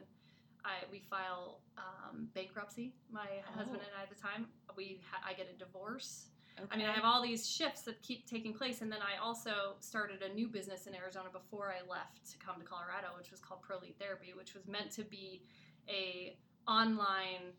I 0.64 0.71
we 0.91 1.00
file 1.00 1.61
um, 1.76 2.29
bankruptcy. 2.35 2.95
My 3.11 3.26
husband 3.57 3.81
Oh. 3.83 3.87
and 3.87 3.93
I 3.99 4.02
at 4.05 4.09
the 4.09 4.14
time. 4.21 4.47
We 4.76 5.00
ha- 5.11 5.23
I 5.29 5.33
get 5.35 5.49
a 5.52 5.59
divorce. 5.59 6.26
okay. 6.59 6.69
I 6.71 6.76
mean, 6.76 6.87
I 6.87 6.93
have 6.93 7.05
all 7.05 7.21
these 7.23 7.49
shifts 7.49 7.83
that 7.83 8.00
keep 8.02 8.26
taking 8.26 8.55
place, 8.55 8.81
and 8.81 8.91
then 8.93 9.00
I 9.02 9.21
also 9.21 9.75
started 9.81 10.23
a 10.23 10.33
new 10.33 10.47
business 10.49 10.87
in 10.87 10.95
Arizona 10.95 11.29
before 11.33 11.73
I 11.75 11.81
left 11.91 12.31
to 12.31 12.38
come 12.38 12.61
to 12.61 12.64
Colorado, 12.64 13.09
which 13.19 13.31
was 13.33 13.41
called 13.41 13.61
Prolete 13.62 13.97
Therapy, 13.99 14.35
which 14.37 14.55
was 14.55 14.67
meant 14.69 14.93
to 14.93 15.02
be 15.02 15.43
a 15.88 16.37
online, 16.69 17.50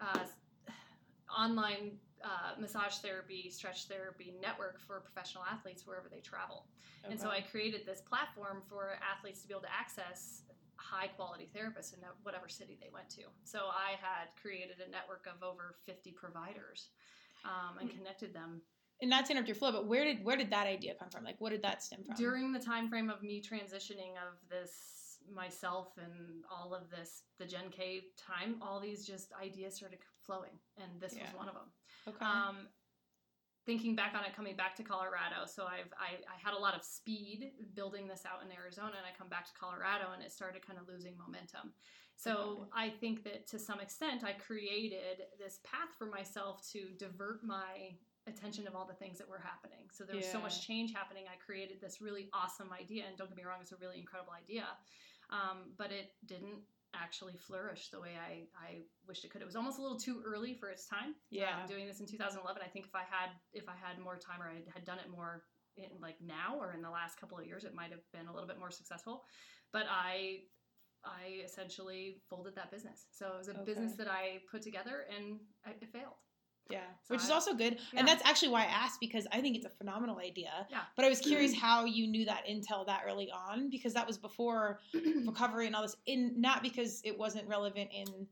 uh, 0.00 0.26
online 1.36 1.98
uh, 2.24 2.60
massage 2.60 2.96
therapy, 2.96 3.50
stretch 3.50 3.86
therapy 3.86 4.34
network 4.40 4.80
for 4.80 5.00
professional 5.00 5.44
athletes 5.50 5.86
wherever 5.86 6.08
they 6.08 6.20
travel. 6.20 6.66
And 7.08 7.18
so 7.18 7.28
I 7.28 7.40
created 7.40 7.86
this 7.86 8.00
platform 8.00 8.62
for 8.68 8.98
athletes 9.00 9.40
to 9.42 9.48
be 9.48 9.54
able 9.54 9.62
to 9.62 9.72
access 9.72 10.42
high 10.76 11.08
quality 11.08 11.48
therapists 11.54 11.94
in 11.94 12.00
whatever 12.22 12.48
city 12.48 12.78
they 12.80 12.90
went 12.92 13.08
to. 13.10 13.22
So 13.44 13.68
I 13.70 13.92
had 14.00 14.28
created 14.40 14.76
a 14.86 14.90
network 14.90 15.26
of 15.26 15.42
over 15.42 15.76
50 15.86 16.12
providers 16.12 16.88
um, 17.44 17.78
and 17.78 17.90
connected 17.90 18.34
them. 18.34 18.62
And 19.00 19.08
not 19.08 19.24
to 19.26 19.32
interrupt 19.32 19.48
your 19.48 19.54
flow, 19.54 19.72
but 19.72 19.86
where 19.86 20.04
did 20.04 20.22
where 20.24 20.36
did 20.36 20.50
that 20.50 20.66
idea 20.66 20.94
come 20.94 21.08
from? 21.08 21.24
Like, 21.24 21.40
what 21.40 21.50
did 21.50 21.62
that 21.62 21.82
stem 21.82 22.04
from? 22.04 22.16
During 22.16 22.52
the 22.52 22.58
time 22.58 22.90
frame 22.90 23.08
of 23.08 23.22
me 23.22 23.42
transitioning 23.42 24.12
of 24.20 24.36
this 24.50 25.00
myself 25.34 25.92
and 25.96 26.44
all 26.50 26.74
of 26.74 26.90
this, 26.90 27.22
the 27.38 27.46
Jen 27.46 27.70
K 27.70 28.02
time, 28.16 28.56
all 28.60 28.78
these 28.80 29.06
just 29.06 29.32
ideas 29.40 29.76
started 29.76 30.00
flowing, 30.22 30.58
and 30.76 31.00
this 31.00 31.14
Yeah. 31.14 31.24
was 31.24 31.34
one 31.34 31.48
of 31.48 31.54
them. 31.54 31.72
Okay. 32.08 32.24
Um, 32.24 32.68
thinking 33.66 33.94
back 33.94 34.14
on 34.16 34.24
it, 34.24 34.34
coming 34.34 34.56
back 34.56 34.74
to 34.76 34.82
Colorado, 34.82 35.46
so 35.46 35.64
I've 35.64 35.92
I, 35.98 36.16
I 36.26 36.36
had 36.42 36.54
a 36.54 36.58
lot 36.58 36.74
of 36.74 36.82
speed 36.84 37.52
building 37.74 38.08
this 38.08 38.22
out 38.26 38.44
in 38.44 38.50
Arizona, 38.52 38.94
and 38.96 39.06
I 39.06 39.16
come 39.16 39.28
back 39.28 39.46
to 39.46 39.52
Colorado, 39.58 40.12
and 40.14 40.22
it 40.22 40.32
started 40.32 40.66
kind 40.66 40.78
of 40.78 40.88
losing 40.88 41.16
momentum. 41.16 41.72
So 42.16 42.32
Okay. 42.32 42.70
I 42.74 42.88
think 42.90 43.24
that 43.24 43.46
to 43.48 43.58
some 43.58 43.80
extent, 43.80 44.24
I 44.24 44.32
created 44.32 45.24
this 45.38 45.60
path 45.64 45.88
for 45.98 46.06
myself 46.06 46.68
to 46.72 46.88
divert 46.98 47.42
my 47.44 47.96
attention 48.26 48.66
of 48.66 48.76
all 48.76 48.86
the 48.86 48.94
things 48.94 49.16
that 49.18 49.28
were 49.28 49.40
happening. 49.40 49.88
So 49.90 50.04
there 50.04 50.16
was 50.16 50.26
so 50.26 50.40
much 50.40 50.66
change 50.66 50.92
happening. 50.92 51.24
I 51.32 51.36
created 51.36 51.80
this 51.80 52.00
really 52.00 52.28
awesome 52.34 52.70
idea, 52.72 53.04
and 53.08 53.16
don't 53.16 53.28
get 53.28 53.36
me 53.36 53.44
wrong, 53.44 53.58
it's 53.62 53.72
a 53.72 53.76
really 53.76 53.98
incredible 53.98 54.32
idea, 54.32 54.66
um, 55.30 55.72
but 55.78 55.90
it 55.92 56.12
didn't 56.26 56.60
actually 56.94 57.36
flourish 57.36 57.88
the 57.90 58.00
way 58.00 58.18
I, 58.18 58.46
I 58.58 58.82
wished 59.06 59.24
it 59.24 59.30
could. 59.30 59.42
It 59.42 59.46
was 59.46 59.56
almost 59.56 59.78
a 59.78 59.82
little 59.82 59.98
too 59.98 60.22
early 60.24 60.54
for 60.54 60.70
its 60.70 60.86
time. 60.86 61.14
Yeah. 61.30 61.62
Um, 61.62 61.68
doing 61.68 61.86
this 61.86 62.00
in 62.00 62.06
2011, 62.06 62.62
I 62.64 62.68
think 62.68 62.86
if 62.86 62.94
I 62.94 63.04
had 63.08 63.30
if 63.52 63.68
I 63.68 63.74
had 63.74 63.98
more 63.98 64.16
time 64.16 64.42
or 64.42 64.48
I 64.48 64.62
had 64.72 64.84
done 64.84 64.98
it 64.98 65.10
more 65.10 65.44
in 65.76 65.88
like 66.00 66.16
now 66.20 66.56
or 66.58 66.72
in 66.72 66.82
the 66.82 66.90
last 66.90 67.18
couple 67.20 67.38
of 67.38 67.46
years, 67.46 67.64
it 67.64 67.74
might 67.74 67.90
have 67.90 68.04
been 68.12 68.26
a 68.26 68.32
little 68.32 68.48
bit 68.48 68.58
more 68.58 68.70
successful. 68.70 69.24
But 69.72 69.84
I 69.88 70.40
I 71.04 71.42
essentially 71.44 72.22
folded 72.28 72.54
that 72.56 72.70
business. 72.70 73.06
So 73.10 73.26
it 73.34 73.38
was 73.38 73.48
a 73.48 73.54
business 73.64 73.94
that 73.96 74.08
I 74.08 74.40
put 74.50 74.62
together 74.62 75.06
and 75.16 75.40
I, 75.64 75.70
it 75.70 75.88
failed. 75.92 76.20
Yeah, 76.70 76.80
So 77.04 77.14
which 77.14 77.22
is 77.22 77.30
also 77.30 77.54
good, 77.54 77.74
Yeah. 77.92 77.98
and 78.00 78.08
that's 78.08 78.24
actually 78.24 78.48
why 78.50 78.62
I 78.62 78.66
asked 78.66 79.00
because 79.00 79.26
I 79.32 79.40
think 79.40 79.56
it's 79.56 79.66
a 79.66 79.70
phenomenal 79.70 80.18
idea. 80.18 80.66
Yeah. 80.70 80.82
But 80.96 81.04
I 81.04 81.08
was 81.08 81.20
curious 81.20 81.54
how 81.54 81.84
you 81.84 82.06
knew 82.06 82.24
that 82.26 82.46
intel 82.46 82.86
that 82.86 83.02
early 83.06 83.30
on 83.30 83.70
because 83.70 83.94
that 83.94 84.06
was 84.06 84.18
before 84.18 84.80
recovery 85.26 85.66
and 85.66 85.74
all 85.76 85.82
this. 85.82 85.96
In 86.06 86.40
not 86.40 86.62
because 86.62 87.00
it 87.04 87.18
wasn't 87.18 87.48
relevant 87.48 87.90
in 87.92 88.26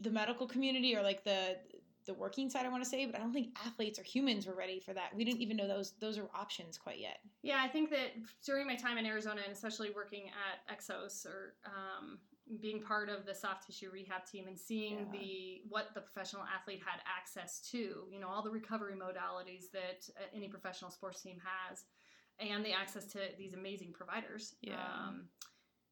the 0.00 0.10
medical 0.10 0.46
community 0.46 0.96
or 0.96 1.02
like 1.02 1.24
the 1.24 1.58
the 2.06 2.14
working 2.14 2.50
side. 2.50 2.66
I 2.66 2.68
want 2.68 2.84
to 2.84 2.88
say, 2.88 3.06
but 3.06 3.14
I 3.14 3.18
don't 3.18 3.32
think 3.32 3.56
athletes 3.64 3.98
or 3.98 4.02
humans 4.02 4.46
were 4.46 4.54
ready 4.54 4.78
for 4.78 4.92
that. 4.92 5.14
We 5.16 5.24
didn't 5.24 5.40
even 5.40 5.56
know 5.56 5.66
those 5.66 5.92
those 6.00 6.18
are 6.18 6.28
options 6.34 6.76
quite 6.76 6.98
yet. 6.98 7.18
Yeah, 7.42 7.60
I 7.62 7.68
think 7.68 7.88
that 7.90 8.10
during 8.44 8.66
my 8.66 8.76
time 8.76 8.98
in 8.98 9.06
Arizona, 9.06 9.40
and 9.42 9.52
especially 9.52 9.90
working 9.90 10.24
at 10.28 10.76
Exos 10.78 11.24
or 11.24 11.54
um, 11.64 12.18
being 12.60 12.80
part 12.80 13.08
of 13.08 13.24
the 13.24 13.34
soft 13.34 13.66
tissue 13.66 13.90
rehab 13.90 14.26
team 14.26 14.46
and 14.46 14.58
seeing 14.58 14.98
Yeah. 14.98 15.12
the 15.12 15.62
what 15.68 15.94
the 15.94 16.00
professional 16.00 16.44
athlete 16.44 16.82
had 16.84 17.00
access 17.06 17.60
to, 17.70 18.06
you 18.10 18.20
know, 18.20 18.28
all 18.28 18.42
the 18.42 18.50
recovery 18.50 18.94
modalities 18.94 19.70
that 19.72 20.08
uh, 20.18 20.24
any 20.34 20.48
professional 20.48 20.90
sports 20.90 21.22
team 21.22 21.40
has, 21.44 21.84
and 22.38 22.64
the 22.64 22.72
access 22.72 23.06
to 23.12 23.18
these 23.38 23.54
amazing 23.54 23.92
providers. 23.92 24.56
Yeah. 24.60 24.84
Um, 24.84 25.28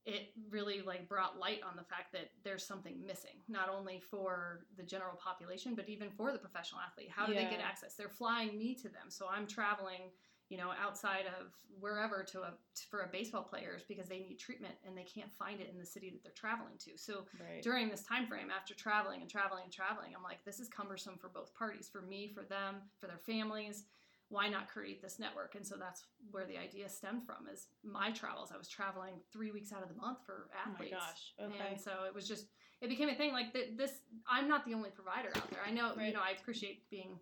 it 0.05 0.33
really 0.51 0.83
like 0.83 1.09
brought 1.09 1.39
light 1.39 1.61
on 1.63 1.77
the 1.77 1.85
fact 1.85 2.13
that 2.13 2.31
there's 2.43 2.65
something 2.67 3.07
missing 3.07 3.37
not 3.49 3.69
only 3.69 4.01
for 4.01 4.67
the 4.77 4.83
general 4.83 5.15
population 5.15 5.77
but 5.77 5.89
even 5.89 6.11
for 6.11 6.33
the 6.33 6.39
professional 6.39 6.81
athlete 6.81 7.09
how 7.09 7.25
do 7.25 7.33
they 7.35 7.45
get 7.45 7.61
access 7.61 7.95
they're 7.95 8.09
flying 8.09 8.59
me 8.59 8.75
to 8.75 8.89
them 8.89 9.09
so 9.11 9.29
i'm 9.31 9.47
traveling 9.47 10.11
you 10.53 10.59
know 10.59 10.71
outside 10.85 11.25
of 11.41 11.47
wherever 11.81 12.23
to 12.23 12.43
a 12.43 12.53
for 12.91 13.01
a 13.01 13.09
baseball 13.09 13.43
players 13.43 13.81
because 13.89 14.07
they 14.07 14.19
need 14.19 14.39
treatment 14.39 14.75
and 14.87 14.95
they 14.97 15.03
can't 15.15 15.33
find 15.39 15.61
it 15.63 15.71
in 15.73 15.79
the 15.79 15.87
city 15.87 16.11
that 16.11 16.23
they're 16.23 16.33
traveling 16.45 16.77
to 16.79 16.91
so 16.97 17.25
Right. 17.41 17.63
during 17.63 17.89
this 17.89 18.03
time 18.03 18.27
frame 18.27 18.51
after 18.55 18.75
traveling 18.75 19.23
and 19.23 19.31
traveling 19.31 19.63
and 19.65 19.73
traveling 19.73 20.11
i'm 20.15 20.23
like 20.23 20.45
this 20.45 20.61
is 20.61 20.69
cumbersome 20.69 21.17
for 21.19 21.29
both 21.29 21.55
parties 21.55 21.89
for 21.91 22.03
me 22.03 22.29
for 22.35 22.43
them 22.43 22.83
for 23.01 23.07
their 23.07 23.17
families 23.17 23.85
why 24.29 24.47
not 24.49 24.69
create 24.69 25.01
this 25.01 25.19
network 25.19 25.55
and 25.55 25.67
so 25.67 25.77
that's 25.77 26.05
where 26.31 26.45
the 26.45 26.59
idea 26.59 26.87
stemmed 26.89 27.25
from 27.25 27.49
is 27.51 27.69
my 27.83 28.11
travels 28.11 28.51
i 28.55 28.59
was 28.59 28.69
traveling 28.69 29.15
three 29.33 29.51
weeks 29.53 29.73
out 29.73 29.83
of 29.83 29.89
the 29.89 29.95
month 30.07 30.19
for 30.27 30.49
Oh 30.53 30.69
my 30.69 30.73
athletes 30.75 30.93
gosh. 30.93 31.33
Okay. 31.49 31.69
and 31.71 31.81
so 31.81 32.05
it 32.07 32.15
was 32.15 32.29
just 32.29 32.47
it 32.83 32.89
became 32.89 33.09
a 33.09 33.15
thing 33.15 33.33
like 33.33 33.53
th- 33.55 33.71
this 33.79 33.93
i'm 34.31 34.49
not 34.49 34.67
the 34.67 34.75
only 34.75 34.91
provider 34.91 35.31
out 35.37 35.51
there 35.51 35.61
i 35.67 35.71
know 35.71 35.93
Right. 35.97 36.09
you 36.09 36.13
know 36.15 36.21
i 36.23 36.33
appreciate 36.39 36.89
being 36.91 37.19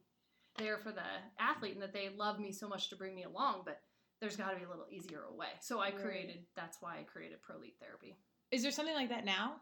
there 0.59 0.79
for 0.79 0.93
the 0.93 1.03
athlete 1.39 1.75
and 1.75 1.83
that 1.83 1.93
they 1.93 2.09
love 2.17 2.39
me 2.39 2.53
so 2.53 2.69
much 2.69 2.89
to 2.91 2.97
bring 2.97 3.15
me 3.15 3.25
along 3.25 3.63
but 3.65 3.81
there's 4.21 4.37
got 4.37 4.51
to 4.51 4.57
be 4.57 4.65
a 4.65 4.69
little 4.69 4.87
easier 4.91 5.23
way. 5.33 5.49
So 5.61 5.81
i 5.81 5.91
created 5.91 6.45
that's 6.57 6.79
why 6.81 6.99
i 6.99 7.03
created 7.03 7.39
prolete 7.43 7.77
therapy. 7.81 8.17
Is 8.51 8.63
there 8.63 8.73
something 8.73 8.95
like 8.95 9.09
that 9.11 9.25
now? 9.25 9.57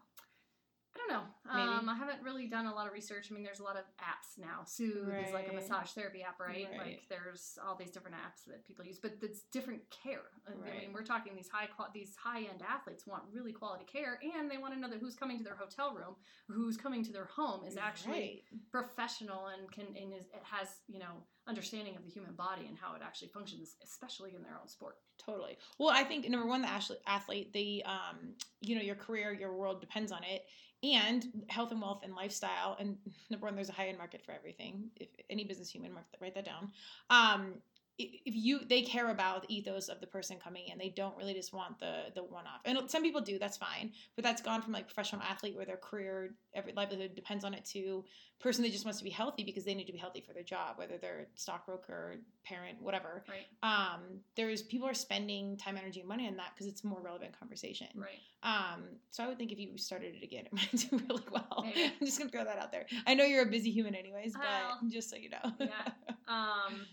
I 0.95 0.97
don't 0.97 1.09
know. 1.09 1.23
Um, 1.51 1.87
I 1.89 1.95
haven't 1.95 2.21
really 2.23 2.47
done 2.47 2.65
a 2.65 2.73
lot 2.73 2.87
of 2.87 2.93
research. 2.93 3.27
I 3.29 3.33
mean, 3.33 3.43
there's 3.43 3.59
a 3.59 3.63
lot 3.63 3.75
of 3.77 3.83
apps 3.99 4.37
now. 4.39 4.61
Soothe 4.65 5.07
is 5.25 5.33
like 5.33 5.47
a 5.47 5.53
massage 5.53 5.89
therapy 5.91 6.23
app, 6.23 6.39
right? 6.39 6.67
Right. 6.71 6.77
Like 6.79 7.01
there's 7.09 7.57
all 7.65 7.75
these 7.75 7.91
different 7.91 8.17
apps 8.17 8.43
that 8.47 8.65
people 8.65 8.85
use, 8.85 8.97
but 8.99 9.13
it's 9.21 9.41
different 9.51 9.81
care. 9.91 10.21
I 10.47 10.51
mean, 10.51 10.91
we're 10.93 11.03
talking 11.03 11.35
these 11.35 11.49
high 11.49 11.67
qual- 11.67 11.91
these 11.93 12.15
high 12.15 12.39
end 12.41 12.63
athletes 12.67 13.05
want 13.05 13.23
really 13.31 13.51
quality 13.51 13.85
care, 13.85 14.19
and 14.35 14.49
they 14.49 14.57
want 14.57 14.73
to 14.73 14.79
know 14.79 14.89
that 14.89 14.99
who's 14.99 15.15
coming 15.15 15.37
to 15.37 15.43
their 15.43 15.55
hotel 15.55 15.93
room, 15.93 16.15
who's 16.47 16.75
coming 16.77 17.03
to 17.03 17.11
their 17.11 17.25
home 17.25 17.65
is 17.65 17.77
actually 17.77 18.09
Right. 18.09 18.43
professional 18.71 19.47
and 19.47 19.71
can 19.71 19.85
and 19.95 20.13
is 20.13 20.25
it 20.33 20.43
has 20.43 20.67
you 20.87 20.99
know 20.99 21.23
understanding 21.47 21.95
of 21.95 22.03
the 22.03 22.09
human 22.11 22.33
body 22.35 22.67
and 22.67 22.77
how 22.77 22.93
it 22.95 23.01
actually 23.03 23.29
functions, 23.29 23.75
especially 23.83 24.35
in 24.35 24.43
their 24.43 24.57
own 24.61 24.67
sport. 24.67 24.97
Totally. 25.17 25.57
Well, 25.79 25.89
I 25.89 26.03
think 26.03 26.27
number 26.29 26.47
one, 26.47 26.61
the 26.61 26.69
athlete, 26.69 26.99
athlete, 27.07 27.53
the 27.53 27.83
um, 27.85 28.35
you 28.61 28.75
know, 28.75 28.81
your 28.81 28.95
career, 28.95 29.33
your 29.33 29.55
world 29.55 29.81
depends 29.81 30.11
on 30.11 30.23
it, 30.23 30.45
and 30.83 31.25
health 31.49 31.71
and 31.71 31.81
wealth 31.81 32.01
and 32.03 32.15
lifestyle. 32.15 32.77
And 32.79 32.97
number 33.29 33.45
one, 33.45 33.55
there's 33.55 33.69
a 33.69 33.73
high 33.73 33.87
end 33.87 33.97
market 33.97 34.21
for 34.25 34.31
everything. 34.31 34.89
If 34.95 35.09
any 35.29 35.43
business 35.43 35.69
human, 35.69 35.93
write 36.21 36.35
that 36.35 36.45
down. 36.45 36.71
Um, 37.09 37.55
if 37.99 38.33
you 38.35 38.59
they 38.65 38.81
care 38.81 39.09
about 39.11 39.47
the 39.47 39.53
ethos 39.55 39.89
of 39.89 39.99
the 39.99 40.07
person 40.07 40.37
coming 40.41 40.67
in, 40.69 40.77
they 40.77 40.89
don't 40.89 41.15
really 41.17 41.33
just 41.33 41.53
want 41.53 41.77
the 41.79 42.05
the 42.15 42.23
one 42.23 42.45
off. 42.47 42.61
And 42.65 42.89
some 42.89 43.03
people 43.03 43.21
do, 43.21 43.37
that's 43.37 43.57
fine. 43.57 43.91
But 44.15 44.23
that's 44.23 44.41
gone 44.41 44.61
from 44.61 44.73
like 44.73 44.87
professional 44.87 45.21
athlete 45.21 45.55
where 45.55 45.65
their 45.65 45.77
career, 45.77 46.35
every 46.53 46.73
livelihood 46.73 47.13
depends 47.15 47.43
on 47.43 47.53
it 47.53 47.65
to 47.73 48.05
person 48.39 48.63
that 48.63 48.71
just 48.71 48.85
wants 48.85 48.99
to 48.99 49.03
be 49.03 49.09
healthy 49.09 49.43
because 49.43 49.65
they 49.65 49.73
need 49.73 49.85
to 49.85 49.91
be 49.91 49.97
healthy 49.97 50.21
for 50.21 50.31
their 50.33 50.43
job, 50.43 50.77
whether 50.77 50.97
they're 50.97 51.27
stockbroker, 51.35 52.15
parent, 52.45 52.81
whatever 52.81 53.25
Right. 53.27 53.45
um, 53.63 53.99
there's 54.37 54.61
people 54.63 54.87
are 54.87 54.93
spending 54.93 55.57
time, 55.57 55.75
energy, 55.75 55.99
and 55.99 56.07
money 56.07 56.25
on 56.25 56.37
that 56.37 56.51
because 56.55 56.65
it's 56.65 56.85
a 56.85 56.87
more 56.87 57.01
relevant 57.01 57.37
conversation. 57.37 57.87
Right. 57.95 58.19
Um, 58.41 58.83
so 59.11 59.25
I 59.25 59.27
would 59.27 59.37
think 59.37 59.51
if 59.51 59.59
you 59.59 59.77
started 59.77 60.15
it 60.15 60.23
again, 60.23 60.45
it 60.45 60.53
might 60.53 60.71
do 60.71 61.01
really 61.09 61.25
well. 61.29 61.63
Maybe. 61.65 61.83
I'm 61.99 62.05
just 62.05 62.17
gonna 62.17 62.29
throw 62.31 62.45
that 62.45 62.57
out 62.57 62.71
there. 62.71 62.85
I 63.05 63.13
know 63.13 63.25
you're 63.25 63.43
a 63.43 63.49
busy 63.49 63.71
human, 63.71 63.93
anyways, 63.93 64.31
but 64.33 64.41
Well, 64.43 64.79
just 64.89 65.09
so 65.09 65.17
you 65.17 65.29
know. 65.29 65.51
yeah. 65.59 65.89
Um, 66.29 66.85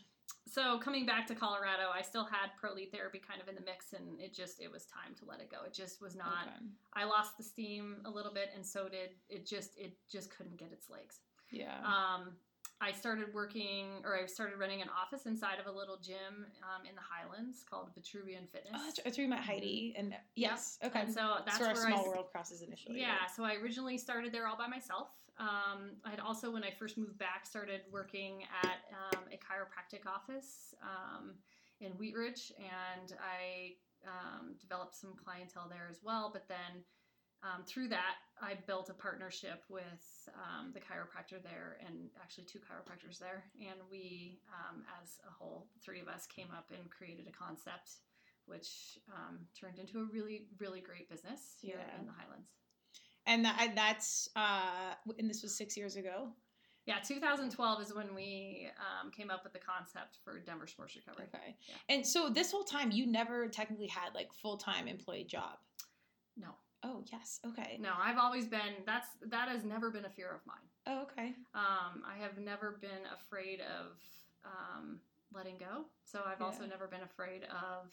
so 0.57 0.79
coming 0.79 1.05
back 1.05 1.27
to 1.27 1.35
Colorado, 1.35 1.92
I 1.95 2.01
still 2.01 2.25
had 2.25 2.49
Prolete 2.57 2.90
therapy 2.90 3.21
kind 3.21 3.42
of 3.42 3.49
in 3.49 3.55
the 3.55 3.61
mix, 3.61 3.92
and 3.92 4.19
it 4.19 4.33
just 4.35 4.59
it 4.59 4.73
was 4.73 4.87
time 4.87 5.14
to 5.19 5.27
let 5.27 5.40
it 5.40 5.51
go. 5.51 5.59
It 5.66 5.75
just 5.75 6.01
was 6.01 6.16
not. 6.16 6.49
Okay. 6.49 6.64
I 6.95 7.05
lost 7.05 7.37
the 7.37 7.45
steam 7.45 7.97
a 8.07 8.11
little 8.11 8.33
bit, 8.33 8.49
and 8.55 8.64
so 8.64 8.88
did 8.88 9.11
it. 9.29 9.47
Just 9.47 9.77
it 9.77 9.92
just 10.11 10.35
couldn't 10.35 10.57
get 10.57 10.73
its 10.73 10.88
legs. 10.88 11.21
Yeah. 11.53 11.77
Um, 11.85 12.37
I 12.80 12.92
started 12.92 13.32
working, 13.32 14.02
or 14.04 14.16
I 14.16 14.26
started 14.26 14.58
running 14.58 14.82
an 14.82 14.88
office 14.90 15.24
inside 15.24 15.58
of 15.58 15.66
a 15.72 15.76
little 15.76 15.96
gym 15.96 16.44
um, 16.62 16.84
in 16.88 16.94
the 16.94 17.00
Highlands 17.00 17.64
called 17.68 17.88
Vitruvian 17.94 18.48
Fitness. 18.52 18.72
oh, 18.74 18.82
that's, 18.84 19.00
that's 19.02 19.16
where 19.16 19.24
you 19.24 19.30
met 19.30 19.40
Heidi, 19.40 19.94
and 19.96 20.14
yes, 20.34 20.78
okay. 20.84 21.00
And 21.00 21.12
so 21.12 21.36
that's 21.46 21.58
that's 21.58 21.60
where 21.60 21.72
where 21.72 21.82
our 21.82 21.86
I 21.86 21.90
small 21.92 22.02
s- 22.02 22.08
world 22.08 22.26
crosses 22.30 22.60
initially. 22.62 23.00
Yeah, 23.00 23.12
right? 23.12 23.30
so 23.34 23.44
I 23.44 23.54
originally 23.54 23.96
started 23.96 24.32
there 24.32 24.46
all 24.46 24.58
by 24.58 24.66
myself. 24.66 25.08
Um, 25.38 25.96
I 26.04 26.10
had 26.10 26.20
also, 26.20 26.50
when 26.50 26.64
I 26.64 26.70
first 26.70 26.98
moved 26.98 27.18
back, 27.18 27.46
started 27.46 27.82
working 27.90 28.44
at 28.62 28.78
um, 29.16 29.22
a 29.32 29.36
chiropractic 29.36 30.06
office 30.06 30.74
um, 30.82 31.32
in 31.80 31.92
Wheat 31.92 32.14
Ridge, 32.14 32.52
and 32.58 33.14
I 33.20 33.72
um, 34.06 34.54
developed 34.60 34.94
some 34.94 35.14
clientele 35.22 35.68
there 35.68 35.88
as 35.90 36.00
well. 36.02 36.30
But 36.32 36.46
then 36.48 36.84
um, 37.42 37.64
through 37.64 37.88
that, 37.88 38.14
I 38.40 38.55
built 38.66 38.88
a 38.90 38.94
partnership 38.94 39.62
with 39.68 40.29
um, 40.35 40.72
the 40.72 40.81
chiropractor 40.81 41.42
there, 41.42 41.79
and 41.87 42.09
actually 42.20 42.44
two 42.44 42.59
chiropractors 42.59 43.18
there, 43.18 43.44
and 43.61 43.79
we, 43.90 44.40
um, 44.53 44.83
as 45.03 45.18
a 45.27 45.31
whole, 45.33 45.68
three 45.85 46.01
of 46.01 46.09
us 46.09 46.27
came 46.27 46.49
up 46.57 46.70
and 46.77 46.90
created 46.90 47.27
a 47.29 47.33
concept. 47.33 47.90
Which 48.49 48.96
um, 49.12 49.40
turned 49.61 49.81
into 49.81 49.99
a 49.99 50.05
really, 50.05 50.46
really 50.61 50.81
great 50.81 51.11
business 51.11 51.57
here 51.61 51.81
Yeah. 51.81 51.99
in 52.01 52.07
the 52.07 52.12
Highlands. 52.12 52.46
And 53.27 53.44
that, 53.44 53.72
that's 53.75 54.29
uh, 54.37 54.94
and 55.18 55.29
this 55.29 55.42
was 55.42 55.53
six 55.59 55.77
years 55.77 55.96
ago. 55.96 56.29
Yeah, 56.87 56.99
2012 57.05 57.83
is 57.83 57.92
when 57.92 58.14
we 58.14 58.68
um, 58.79 59.11
came 59.11 59.31
up 59.31 59.42
with 59.42 59.53
the 59.53 59.59
concept 59.59 60.18
for 60.22 60.38
Denver 60.38 60.68
Sports 60.68 60.94
Recovery. 60.94 61.25
Okay. 61.35 61.57
Yeah. 61.68 61.96
And 61.96 62.07
so 62.07 62.29
this 62.31 62.53
whole 62.53 62.62
time, 62.62 62.92
you 62.92 63.05
never 63.05 63.49
technically 63.49 63.88
had 63.88 64.14
like 64.14 64.33
full 64.33 64.57
time 64.59 64.87
employee 64.87 65.25
job. 65.25 65.59
No, 66.37 66.51
Oh 66.87 67.03
yes. 67.12 67.40
Okay. 67.44 67.79
no, 67.81 67.90
I've 68.01 68.18
always 68.18 68.46
been 68.46 68.85
that's 68.87 69.09
that 69.29 69.49
has 69.49 69.64
never 69.64 69.90
been 69.90 70.05
a 70.05 70.11
fear 70.11 70.31
of 70.31 70.40
mine 70.46 70.66
Oh, 70.87 71.03
okay. 71.03 71.35
Um, 71.55 72.03
I 72.07 72.16
have 72.20 72.38
never 72.38 72.79
been 72.81 73.05
afraid 73.12 73.61
of 73.61 73.99
um, 74.44 75.01
letting 75.35 75.59
go. 75.59 75.87
So 76.05 76.20
I've 76.25 76.40
also 76.40 76.64
never 76.64 76.87
been 76.87 77.03
afraid 77.03 77.42
of 77.44 77.90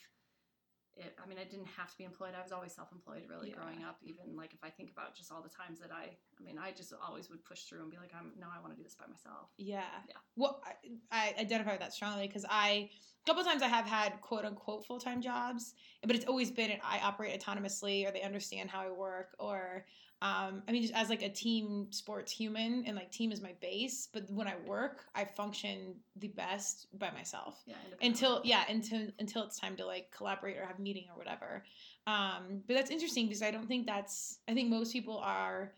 it. 0.98 1.16
I 1.24 1.28
mean, 1.28 1.38
I 1.40 1.44
didn't 1.44 1.68
have 1.78 1.92
to 1.92 1.98
be 1.98 2.04
employed. 2.04 2.32
I 2.38 2.42
was 2.42 2.52
always 2.52 2.74
self-employed, 2.74 3.24
really, 3.30 3.50
Yeah. 3.50 3.56
growing 3.56 3.84
up. 3.84 3.98
Even 4.04 4.36
like 4.36 4.54
if 4.54 4.64
I 4.64 4.70
think 4.70 4.92
about 4.92 5.16
just 5.16 5.32
all 5.32 5.42
the 5.42 5.50
times 5.50 5.80
that 5.80 5.92
I, 5.92 6.18
I 6.40 6.44
mean, 6.44 6.58
I 6.58 6.72
just 6.72 6.94
always 7.06 7.30
would 7.30 7.44
push 7.44 7.64
through 7.64 7.82
and 7.82 7.92
be 7.92 7.98
like, 7.98 8.12
I'm 8.14 8.32
no, 8.38 8.48
I 8.56 8.60
want 8.62 8.74
to 8.74 8.78
do 8.78 8.84
this 8.84 8.96
by 8.96 9.06
myself. 9.08 9.50
Yeah. 9.58 9.82
Yeah. 10.08 10.16
Well, 10.36 10.62
I, 10.66 10.74
I 11.12 11.40
identify 11.40 11.72
with 11.72 11.80
that 11.82 11.94
strongly 11.94 12.28
because 12.28 12.46
I, 12.50 12.90
a 13.24 13.26
couple 13.26 13.44
times 13.44 13.62
I 13.62 13.68
have 13.68 13.86
had 13.86 14.22
quote 14.22 14.46
unquote 14.46 14.86
full 14.86 15.00
time 15.00 15.22
jobs, 15.22 15.74
but 16.02 16.16
it's 16.16 16.26
always 16.26 16.52
been 16.52 16.72
I 16.84 17.00
operate 17.00 17.40
autonomously 17.40 18.08
or 18.08 18.12
they 18.12 18.22
understand 18.22 18.70
how 18.70 18.82
I 18.82 18.92
work 18.92 19.36
or, 19.40 19.86
um, 20.24 20.64
I 20.68 20.72
mean, 20.72 20.82
just 20.82 20.94
as 20.94 21.10
like 21.10 21.22
a 21.22 21.30
team 21.30 21.88
sports 21.92 22.32
human 22.32 22.86
and 22.88 22.96
like 22.96 23.12
team 23.12 23.32
is 23.32 23.42
my 23.42 23.54
base. 23.60 24.08
But 24.12 24.24
when 24.32 24.48
I 24.48 24.56
work, 24.66 25.04
I 25.14 25.26
function 25.26 25.96
the 26.16 26.30
best 26.30 26.88
by 26.98 27.12
myself 27.12 27.62
Yeah. 27.68 27.76
until 28.02 28.42
yeah 28.46 28.64
until 28.70 29.08
until 29.20 29.44
it's 29.44 29.60
time 29.60 29.76
to 29.76 29.86
like 29.86 30.10
collaborate 30.16 30.58
or 30.58 30.66
have 30.66 30.80
a 30.80 30.82
meeting 30.82 31.06
or 31.12 31.18
whatever 31.18 31.64
um 32.08 32.62
but 32.68 32.74
that's 32.76 32.92
interesting 32.92 33.26
because 33.28 33.42
i 33.42 33.50
don't 33.52 33.68
think 33.68 33.86
that's 33.88 34.40
i 34.48 34.54
think 34.54 34.70
most 34.70 34.94
people 34.94 35.18
are 35.18 35.74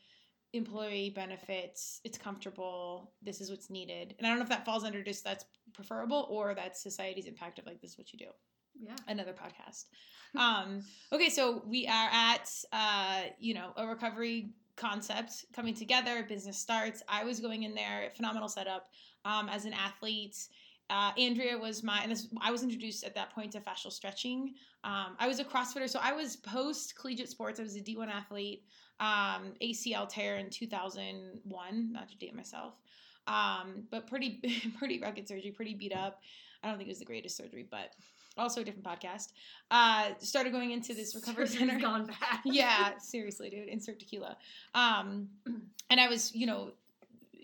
employee 0.53 1.11
benefits 1.15 2.01
it's 2.03 2.17
comfortable 2.17 3.13
this 3.21 3.39
is 3.41 3.49
what's 3.49 3.69
needed 3.69 4.13
and 4.17 4.27
i 4.27 4.29
don't 4.29 4.37
know 4.39 4.43
if 4.43 4.49
that 4.49 4.65
falls 4.65 4.83
under 4.83 5.03
just 5.03 5.23
that's 5.23 5.45
preferable 5.73 6.27
or 6.29 6.53
that's 6.53 6.81
society's 6.83 7.25
impact 7.25 7.59
of 7.59 7.65
like 7.65 7.79
this 7.81 7.91
is 7.91 7.97
what 7.97 8.11
you 8.13 8.19
do 8.19 8.31
yeah. 8.81 8.95
another 9.07 9.33
podcast 9.33 9.85
um 10.39 10.81
okay 11.11 11.29
so 11.29 11.63
we 11.65 11.87
are 11.87 12.09
at 12.11 12.49
uh 12.73 13.21
you 13.39 13.53
know 13.53 13.71
a 13.77 13.87
recovery 13.87 14.49
concept 14.75 15.45
coming 15.53 15.73
together 15.73 16.25
business 16.27 16.57
starts 16.57 17.01
i 17.07 17.23
was 17.23 17.39
going 17.39 17.63
in 17.63 17.73
there 17.73 18.11
phenomenal 18.15 18.49
setup 18.49 18.89
um 19.23 19.47
as 19.49 19.65
an 19.65 19.73
athlete 19.73 20.47
uh, 20.89 21.11
Andria 21.13 21.59
was 21.59 21.83
my, 21.83 22.01
and 22.01 22.11
this, 22.11 22.27
I 22.41 22.51
was 22.51 22.61
introduced 22.61 23.03
at 23.03 23.15
that 23.15 23.31
point 23.33 23.51
to 23.53 23.59
fascial 23.59 23.91
stretching. 23.91 24.53
Um, 24.83 25.15
I 25.17 25.27
was 25.27 25.39
a 25.39 25.43
CrossFitter, 25.43 25.89
so 25.89 25.99
I 26.01 26.13
was 26.13 26.35
post 26.35 26.95
collegiate 26.95 27.29
sports. 27.29 27.59
I 27.59 27.63
was 27.63 27.75
a 27.75 27.79
D1 27.79 28.07
athlete, 28.07 28.63
um, 28.99 29.53
ACL 29.61 30.07
tear 30.07 30.35
in 30.35 30.49
2001, 30.49 31.91
not 31.91 32.09
to 32.09 32.17
date 32.17 32.35
myself, 32.35 32.75
um, 33.25 33.87
but 33.89 34.05
pretty, 34.05 34.39
pretty 34.77 34.99
rugged 34.99 35.27
surgery, 35.27 35.51
pretty 35.51 35.73
beat 35.73 35.93
up. 35.93 36.21
I 36.63 36.67
don't 36.67 36.77
think 36.77 36.87
it 36.87 36.91
was 36.91 36.99
the 36.99 37.05
greatest 37.05 37.35
surgery, 37.35 37.65
but 37.69 37.93
also 38.37 38.61
a 38.61 38.63
different 38.63 38.85
podcast. 38.85 39.31
Uh, 39.71 40.09
started 40.19 40.51
going 40.51 40.71
into 40.71 40.93
this 40.93 41.15
recovery 41.15 41.47
Surgery's 41.47 41.69
center. 41.69 41.79
gone 41.79 42.05
bad. 42.05 42.39
yeah, 42.45 42.97
seriously, 42.97 43.49
dude, 43.49 43.67
insert 43.67 43.99
tequila. 43.99 44.37
Um, 44.73 45.29
and 45.89 45.99
I 45.99 46.07
was, 46.07 46.33
you 46.33 46.45
know, 46.45 46.71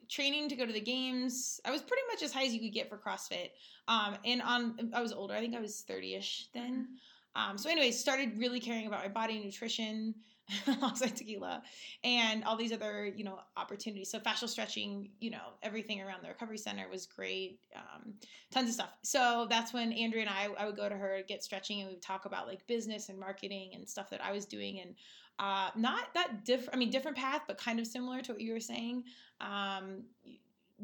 training 0.09 0.49
to 0.49 0.55
go 0.55 0.65
to 0.65 0.73
the 0.73 0.81
games. 0.81 1.59
I 1.65 1.71
was 1.71 1.81
pretty 1.81 2.03
much 2.11 2.21
as 2.21 2.33
high 2.33 2.43
as 2.43 2.53
you 2.53 2.59
could 2.59 2.73
get 2.73 2.89
for 2.89 2.97
CrossFit. 2.97 3.51
Um, 3.87 4.15
and 4.25 4.41
on, 4.41 4.91
I 4.93 5.01
was 5.01 5.13
older. 5.13 5.33
I 5.33 5.39
think 5.39 5.55
I 5.55 5.59
was 5.59 5.81
thirty 5.81 6.15
ish 6.15 6.47
then. 6.53 6.87
Um, 7.35 7.57
so, 7.57 7.69
anyway, 7.69 7.91
started 7.91 8.37
really 8.37 8.59
caring 8.59 8.87
about 8.87 9.01
my 9.01 9.07
body, 9.07 9.39
nutrition, 9.39 10.13
alongside 10.67 11.15
tequila, 11.15 11.61
and 12.03 12.43
all 12.43 12.55
these 12.55 12.71
other, 12.71 13.05
you 13.05 13.23
know, 13.23 13.39
opportunities. 13.57 14.09
So, 14.09 14.19
fascial 14.19 14.49
stretching, 14.49 15.09
you 15.19 15.31
know, 15.31 15.53
everything 15.63 16.01
around 16.01 16.23
the 16.23 16.29
recovery 16.29 16.57
center 16.57 16.87
was 16.89 17.05
great. 17.05 17.59
Um, 17.75 18.13
tons 18.51 18.69
of 18.69 18.75
stuff. 18.75 18.93
So 19.03 19.47
that's 19.49 19.73
when 19.73 19.91
Andria 19.91 20.21
and 20.21 20.29
I, 20.29 20.49
I 20.57 20.65
would 20.65 20.75
go 20.75 20.89
to 20.89 20.95
her 20.95 21.21
get 21.27 21.43
stretching, 21.43 21.79
and 21.79 21.89
we 21.89 21.95
would 21.95 22.03
talk 22.03 22.25
about 22.25 22.47
like 22.47 22.65
business 22.67 23.09
and 23.09 23.19
marketing 23.19 23.71
and 23.73 23.87
stuff 23.87 24.09
that 24.09 24.23
I 24.23 24.31
was 24.31 24.45
doing, 24.45 24.79
and 24.79 24.95
uh, 25.39 25.69
not 25.75 26.13
that 26.13 26.45
different. 26.45 26.75
I 26.75 26.77
mean, 26.77 26.89
different 26.89 27.17
path, 27.17 27.41
but 27.47 27.57
kind 27.57 27.79
of 27.79 27.87
similar 27.87 28.21
to 28.21 28.33
what 28.33 28.41
you 28.41 28.53
were 28.53 28.59
saying. 28.59 29.03
Um, 29.39 30.03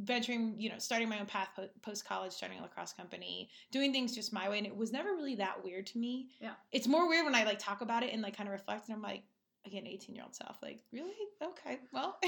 venturing, 0.03 0.55
you 0.57 0.69
know, 0.69 0.75
starting 0.77 1.09
my 1.09 1.19
own 1.19 1.25
path 1.25 1.49
post 1.81 2.05
college, 2.05 2.31
starting 2.31 2.59
a 2.59 2.61
lacrosse 2.61 2.93
company, 2.93 3.49
doing 3.71 3.91
things 3.91 4.13
just 4.13 4.31
my 4.31 4.49
way, 4.49 4.57
and 4.57 4.67
it 4.67 4.75
was 4.75 4.91
never 4.91 5.15
really 5.15 5.35
that 5.35 5.63
weird 5.63 5.87
to 5.87 5.97
me. 5.97 6.29
Yeah. 6.39 6.53
it's 6.71 6.87
more 6.87 7.07
weird 7.07 7.25
when 7.25 7.35
I 7.35 7.43
like 7.43 7.59
talk 7.59 7.81
about 7.81 8.03
it 8.03 8.13
and 8.13 8.21
like 8.21 8.35
kind 8.35 8.47
of 8.47 8.53
reflect, 8.53 8.87
and 8.87 8.95
I'm 8.95 9.01
like, 9.01 9.23
again, 9.67 9.85
18 9.85 10.15
year 10.15 10.23
old 10.23 10.35
self, 10.35 10.57
like, 10.63 10.79
really? 10.91 11.13
Okay, 11.43 11.79
well, 11.93 12.19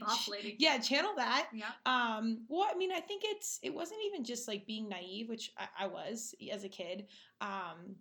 Boss 0.00 0.28
lady. 0.30 0.56
yeah, 0.58 0.78
channel 0.78 1.12
that. 1.16 1.48
Yeah. 1.52 1.66
Um, 1.84 2.44
well, 2.48 2.66
I 2.72 2.76
mean, 2.76 2.92
I 2.92 3.00
think 3.00 3.22
it's 3.26 3.58
it 3.62 3.74
wasn't 3.74 4.00
even 4.06 4.24
just 4.24 4.48
like 4.48 4.66
being 4.66 4.88
naive, 4.88 5.28
which 5.28 5.52
I, 5.58 5.84
I 5.84 5.86
was 5.88 6.34
as 6.52 6.64
a 6.64 6.68
kid. 6.68 7.06
Um, 7.40 7.96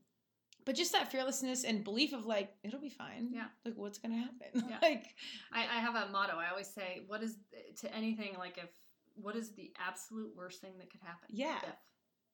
but 0.66 0.74
just 0.76 0.94
that 0.94 1.12
fearlessness 1.12 1.64
and 1.64 1.84
belief 1.84 2.12
of 2.14 2.26
like 2.26 2.54
it'll 2.64 2.80
be 2.80 2.90
fine. 2.90 3.30
Yeah. 3.32 3.46
Like 3.66 3.76
what's 3.76 3.98
gonna 4.00 4.18
happen? 4.18 4.64
Yeah. 4.70 4.78
like 4.82 5.14
I, 5.52 5.62
I 5.62 5.80
have 5.80 5.96
a 5.96 6.12
motto. 6.12 6.38
I 6.38 6.50
always 6.50 6.68
say, 6.68 7.04
"What 7.08 7.22
is 7.22 7.36
to 7.82 7.94
anything 7.96 8.36
like 8.40 8.58
if 8.58 8.70
what 9.16 9.36
is 9.36 9.52
the 9.52 9.72
absolute 9.86 10.32
worst 10.36 10.62
thing 10.62 10.74
that 10.80 10.90
could 10.90 11.02
happen?" 11.02 11.28
Yeah. 11.30 11.60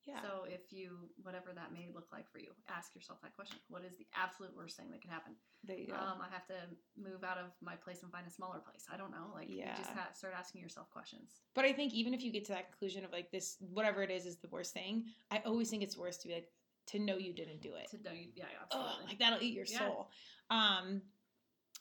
Yeah. 0.06 0.22
So 0.22 0.46
if 0.48 0.72
you 0.72 1.10
whatever 1.24 1.52
that 1.54 1.72
may 1.72 1.88
look 1.94 2.08
like 2.12 2.30
for 2.32 2.40
you, 2.40 2.52
ask 2.70 2.96
yourself 2.96 3.20
that 3.22 3.34
question: 3.36 3.58
What 3.70 3.84
is 3.86 3.98
the 3.98 4.08
absolute 4.16 4.56
worst 4.56 4.78
thing 4.78 4.90
that 4.92 5.02
could 5.02 5.12
happen? 5.12 5.34
there 5.64 5.78
you 5.78 5.88
go. 5.88 5.94
Um, 5.94 6.18
I 6.22 6.28
have 6.34 6.48
to 6.48 6.56
move 6.98 7.24
out 7.24 7.38
of 7.38 7.52
my 7.62 7.76
place 7.76 8.02
and 8.02 8.12
find 8.12 8.26
a 8.26 8.32
smaller 8.32 8.58
place. 8.60 8.86
I 8.92 8.98
don't 8.98 9.12
know. 9.12 9.32
Like 9.34 9.48
Yeah. 9.50 9.72
you 9.72 9.78
just 9.84 9.92
ha- 9.96 10.10
start 10.14 10.34
asking 10.38 10.62
yourself 10.62 10.90
questions. 10.90 11.42
but 11.54 11.66
I 11.66 11.74
think 11.74 11.94
even 11.94 12.14
if 12.16 12.24
you 12.24 12.32
get 12.32 12.46
to 12.46 12.54
that 12.54 12.72
conclusion 12.72 13.06
of 13.06 13.12
like 13.12 13.30
this, 13.32 13.58
whatever 13.60 14.02
it 14.02 14.10
is, 14.10 14.26
is 14.26 14.38
the 14.38 14.48
worst 14.50 14.74
thing. 14.74 15.06
I 15.30 15.40
always 15.46 15.70
think 15.70 15.84
it's 15.84 15.96
worse 15.98 16.18
to 16.18 16.28
be 16.28 16.34
like 16.34 16.50
to 16.88 16.98
know 17.00 17.18
you 17.18 17.32
didn't 17.32 17.62
do 17.62 17.76
it. 17.76 17.90
To 17.92 18.02
know 18.02 18.12
you, 18.12 18.30
yeah, 18.36 18.46
Ugh, 18.72 18.80
absolutely. 18.82 19.06
like 19.08 19.20
that'll 19.20 19.42
eat 19.44 19.54
your 19.54 19.66
Yeah. 19.70 19.78
soul. 19.80 20.10
Um, 20.50 21.04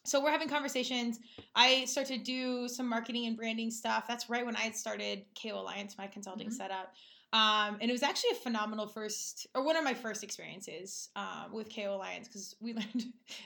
so 0.04 0.22
we're 0.22 0.30
having 0.30 0.48
conversations. 0.48 1.18
I 1.54 1.84
start 1.86 2.06
to 2.08 2.18
do 2.18 2.68
some 2.68 2.86
marketing 2.86 3.26
and 3.26 3.36
branding 3.36 3.70
stuff. 3.70 4.06
That's 4.08 4.28
right 4.30 4.44
when 4.46 4.56
I 4.56 4.70
started 4.70 5.24
KO 5.40 5.58
Alliance, 5.60 5.96
my 5.98 6.06
consulting 6.06 6.48
Mhm. 6.48 6.52
setup. 6.54 6.94
Um, 7.32 7.78
and 7.80 7.88
it 7.88 7.92
was 7.92 8.02
actually 8.02 8.30
a 8.32 8.34
phenomenal 8.36 8.88
first, 8.88 9.46
or 9.54 9.62
one 9.64 9.76
of 9.76 9.84
my 9.84 9.94
first 9.94 10.24
experiences 10.24 11.10
um, 11.14 11.52
with 11.52 11.72
KO 11.74 11.94
Alliance 11.94 12.26
because 12.26 12.56
we 12.60 12.72
learned 12.74 13.04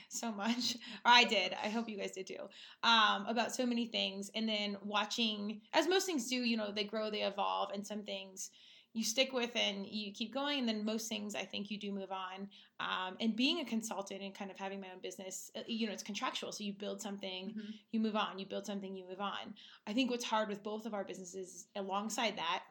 so 0.09 0.31
much. 0.31 0.75
Or 1.05 1.11
I 1.11 1.23
did. 1.23 1.53
I 1.63 1.69
hope 1.69 1.87
you 1.87 1.97
guys 1.97 2.11
did 2.13 2.27
too. 2.27 2.47
Um, 2.83 3.27
about 3.27 3.53
so 3.53 3.65
many 3.65 3.85
things. 3.85 4.31
And 4.33 4.49
then 4.49 4.77
watching, 4.83 5.61
as 5.73 5.87
most 5.87 6.05
things 6.05 6.27
do, 6.27 6.37
you 6.37 6.57
know, 6.57 6.71
they 6.71 6.83
grow, 6.83 7.11
they 7.11 7.21
evolve, 7.21 7.71
and 7.73 7.85
some 7.85 8.01
things 8.03 8.49
you 8.93 9.03
stick 9.03 9.33
with 9.33 9.51
and 9.57 9.85
you 9.85 10.13
keep 10.13 10.33
going. 10.33 10.57
And 10.59 10.67
then 10.69 10.85
most 10.85 11.09
things 11.09 11.35
I 11.35 11.43
think 11.43 11.69
you 11.69 11.77
do 11.77 11.91
move 11.91 12.11
on. 12.13 12.47
Um, 12.79 13.17
and 13.19 13.35
being 13.35 13.59
a 13.59 13.65
consultant 13.65 14.21
and 14.21 14.33
kind 14.33 14.49
of 14.49 14.57
having 14.57 14.79
my 14.79 14.87
own 14.93 15.01
business, 15.03 15.51
uh, 15.55 15.59
you 15.67 15.85
know, 15.85 15.91
it's 15.93 16.01
contractual. 16.01 16.53
So 16.53 16.63
you 16.63 16.71
build 16.73 17.01
something, 17.01 17.49
Mhm. 17.49 17.73
you 17.91 17.99
move 17.99 18.15
on. 18.15 18.39
You 18.39 18.45
build 18.45 18.65
something, 18.65 18.95
you 18.95 19.05
move 19.07 19.19
on. 19.19 19.53
I 19.85 19.91
think 19.93 20.09
what's 20.09 20.23
hard 20.23 20.47
with 20.47 20.63
both 20.63 20.85
of 20.85 20.93
our 20.93 21.03
businesses, 21.03 21.67
alongside 21.75 22.37
that, 22.37 22.63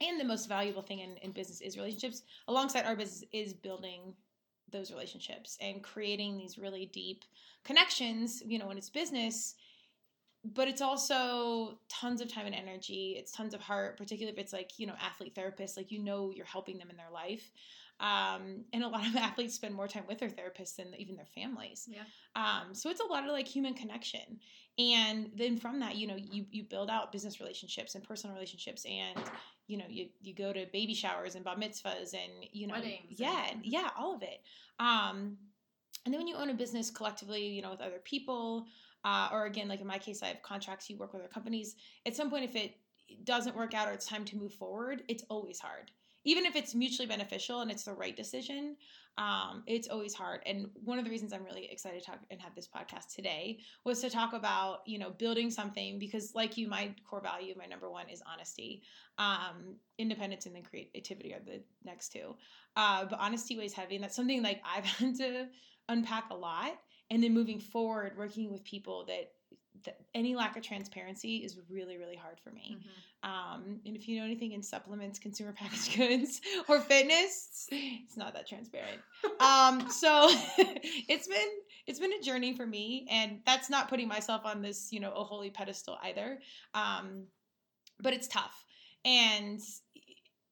and 0.00 0.18
the 0.18 0.24
most 0.24 0.48
valuable 0.48 0.82
thing 0.82 1.00
in, 1.00 1.16
in 1.18 1.32
business 1.32 1.60
is 1.60 1.76
relationships. 1.76 2.22
Alongside 2.48 2.86
our 2.86 2.96
business 2.96 3.24
is 3.32 3.52
building 3.52 4.14
those 4.70 4.90
relationships 4.90 5.58
and 5.60 5.82
creating 5.82 6.38
these 6.38 6.58
really 6.58 6.86
deep 6.92 7.24
connections. 7.64 8.42
You 8.44 8.58
know, 8.58 8.66
when 8.66 8.78
it's 8.78 8.90
business, 8.90 9.54
but 10.44 10.68
it's 10.68 10.80
also 10.80 11.78
tons 11.88 12.20
of 12.20 12.32
time 12.32 12.46
and 12.46 12.54
energy. 12.54 13.16
It's 13.18 13.32
tons 13.32 13.52
of 13.54 13.60
heart, 13.60 13.96
particularly 13.96 14.36
if 14.36 14.42
it's 14.42 14.52
like 14.52 14.78
you 14.78 14.86
know 14.86 14.94
athlete 15.00 15.34
therapists. 15.34 15.76
Like 15.76 15.90
you 15.90 15.98
know, 15.98 16.32
you're 16.34 16.46
helping 16.46 16.78
them 16.78 16.90
in 16.90 16.96
their 16.96 17.10
life. 17.12 17.50
Um, 18.00 18.64
and 18.72 18.82
a 18.82 18.88
lot 18.88 19.06
of 19.06 19.14
athletes 19.16 19.54
spend 19.54 19.74
more 19.74 19.86
time 19.86 20.04
with 20.08 20.18
their 20.18 20.30
therapists 20.30 20.76
than 20.76 20.94
even 20.96 21.16
their 21.16 21.26
families. 21.26 21.88
Yeah. 21.88 22.02
Um, 22.34 22.74
so 22.74 22.90
it's 22.90 23.00
a 23.00 23.06
lot 23.06 23.24
of 23.24 23.30
like 23.30 23.46
human 23.46 23.74
connection. 23.74 24.40
And 24.78 25.30
then 25.36 25.58
from 25.58 25.80
that, 25.80 25.96
you 25.96 26.06
know, 26.06 26.16
you, 26.16 26.46
you 26.50 26.64
build 26.64 26.88
out 26.88 27.12
business 27.12 27.40
relationships 27.40 27.94
and 27.94 28.02
personal 28.02 28.34
relationships 28.34 28.86
and, 28.86 29.18
you 29.70 29.78
know, 29.78 29.84
you, 29.88 30.08
you 30.20 30.34
go 30.34 30.52
to 30.52 30.66
baby 30.72 30.94
showers 30.94 31.36
and 31.36 31.44
bat 31.44 31.58
mitzvahs 31.58 32.12
and, 32.12 32.32
you 32.52 32.66
know, 32.66 32.74
Weddings 32.74 32.98
yeah, 33.08 33.46
and- 33.50 33.64
yeah, 33.64 33.90
all 33.96 34.14
of 34.16 34.22
it. 34.22 34.40
Um, 34.80 35.36
and 36.04 36.12
then 36.12 36.18
when 36.20 36.26
you 36.26 36.34
own 36.34 36.50
a 36.50 36.54
business 36.54 36.90
collectively, 36.90 37.46
you 37.46 37.62
know, 37.62 37.70
with 37.70 37.80
other 37.80 38.00
people, 38.02 38.66
uh, 39.04 39.28
or 39.32 39.46
again, 39.46 39.68
like 39.68 39.80
in 39.80 39.86
my 39.86 39.98
case, 39.98 40.22
I 40.22 40.26
have 40.26 40.42
contracts, 40.42 40.90
you 40.90 40.96
work 40.96 41.12
with 41.12 41.22
other 41.22 41.30
companies. 41.32 41.76
At 42.04 42.16
some 42.16 42.30
point, 42.30 42.44
if 42.44 42.56
it 42.56 42.74
doesn't 43.24 43.56
work 43.56 43.74
out 43.74 43.86
or 43.88 43.92
it's 43.92 44.06
time 44.06 44.24
to 44.24 44.36
move 44.36 44.52
forward, 44.52 45.02
it's 45.08 45.24
always 45.28 45.60
hard. 45.60 45.92
Even 46.24 46.44
if 46.44 46.56
it's 46.56 46.74
mutually 46.74 47.06
beneficial 47.06 47.60
and 47.60 47.70
it's 47.70 47.84
the 47.84 47.92
right 47.92 48.16
decision, 48.16 48.76
um, 49.18 49.64
it's 49.66 49.88
always 49.88 50.14
hard. 50.14 50.40
And 50.46 50.68
one 50.84 50.98
of 50.98 51.04
the 51.04 51.10
reasons 51.10 51.32
I'm 51.32 51.44
really 51.44 51.68
excited 51.70 52.00
to 52.00 52.06
talk 52.06 52.20
and 52.30 52.40
have 52.40 52.54
this 52.54 52.68
podcast 52.68 53.14
today 53.14 53.58
was 53.84 54.00
to 54.00 54.10
talk 54.10 54.32
about, 54.32 54.78
you 54.86 54.98
know, 54.98 55.10
building 55.10 55.50
something 55.50 55.98
because, 55.98 56.34
like 56.34 56.56
you, 56.56 56.68
my 56.68 56.94
core 57.08 57.20
value, 57.20 57.54
my 57.58 57.66
number 57.66 57.90
one 57.90 58.08
is 58.08 58.22
honesty. 58.30 58.82
Um, 59.18 59.76
independence 59.98 60.46
and 60.46 60.54
then 60.54 60.62
creativity 60.62 61.34
are 61.34 61.40
the 61.44 61.62
next 61.84 62.10
two. 62.10 62.34
Uh, 62.76 63.04
but 63.04 63.18
honesty 63.18 63.58
weighs 63.58 63.74
heavy, 63.74 63.96
and 63.96 64.04
that's 64.04 64.16
something 64.16 64.42
like 64.42 64.62
I've 64.76 64.84
had 64.84 65.16
to 65.16 65.48
unpack 65.88 66.30
a 66.30 66.36
lot. 66.36 66.78
And 67.10 67.22
then 67.22 67.34
moving 67.34 67.58
forward, 67.58 68.16
working 68.16 68.50
with 68.50 68.64
people 68.64 69.04
that, 69.08 69.32
any 70.14 70.34
lack 70.34 70.56
of 70.56 70.62
transparency 70.62 71.38
is 71.38 71.58
really, 71.68 71.96
really 71.96 72.16
hard 72.16 72.38
for 72.40 72.50
me. 72.50 72.78
Mhm. 72.78 73.28
Um, 73.28 73.80
and 73.84 73.96
if 73.96 74.08
you 74.08 74.18
know 74.18 74.24
anything 74.24 74.52
in 74.52 74.62
supplements, 74.62 75.18
consumer 75.18 75.52
packaged 75.58 75.96
goods, 75.96 76.40
or 76.68 76.80
fitness, 76.80 77.68
it's 77.70 78.16
not 78.16 78.34
that 78.34 78.48
transparent. 78.48 79.00
Um, 79.40 79.90
so 79.90 80.28
it's 81.08 81.28
been 81.28 81.48
it's 81.86 81.98
been 81.98 82.12
a 82.12 82.22
journey 82.22 82.54
for 82.54 82.66
me, 82.66 83.06
and 83.10 83.40
that's 83.44 83.68
not 83.68 83.88
putting 83.88 84.08
myself 84.08 84.42
on 84.44 84.62
this 84.62 84.92
you 84.92 85.00
know 85.00 85.12
a 85.12 85.24
holy 85.24 85.50
pedestal 85.50 85.98
either. 86.02 86.38
Um, 86.74 87.24
but 88.00 88.14
it's 88.14 88.28
tough, 88.28 88.64
and 89.04 89.60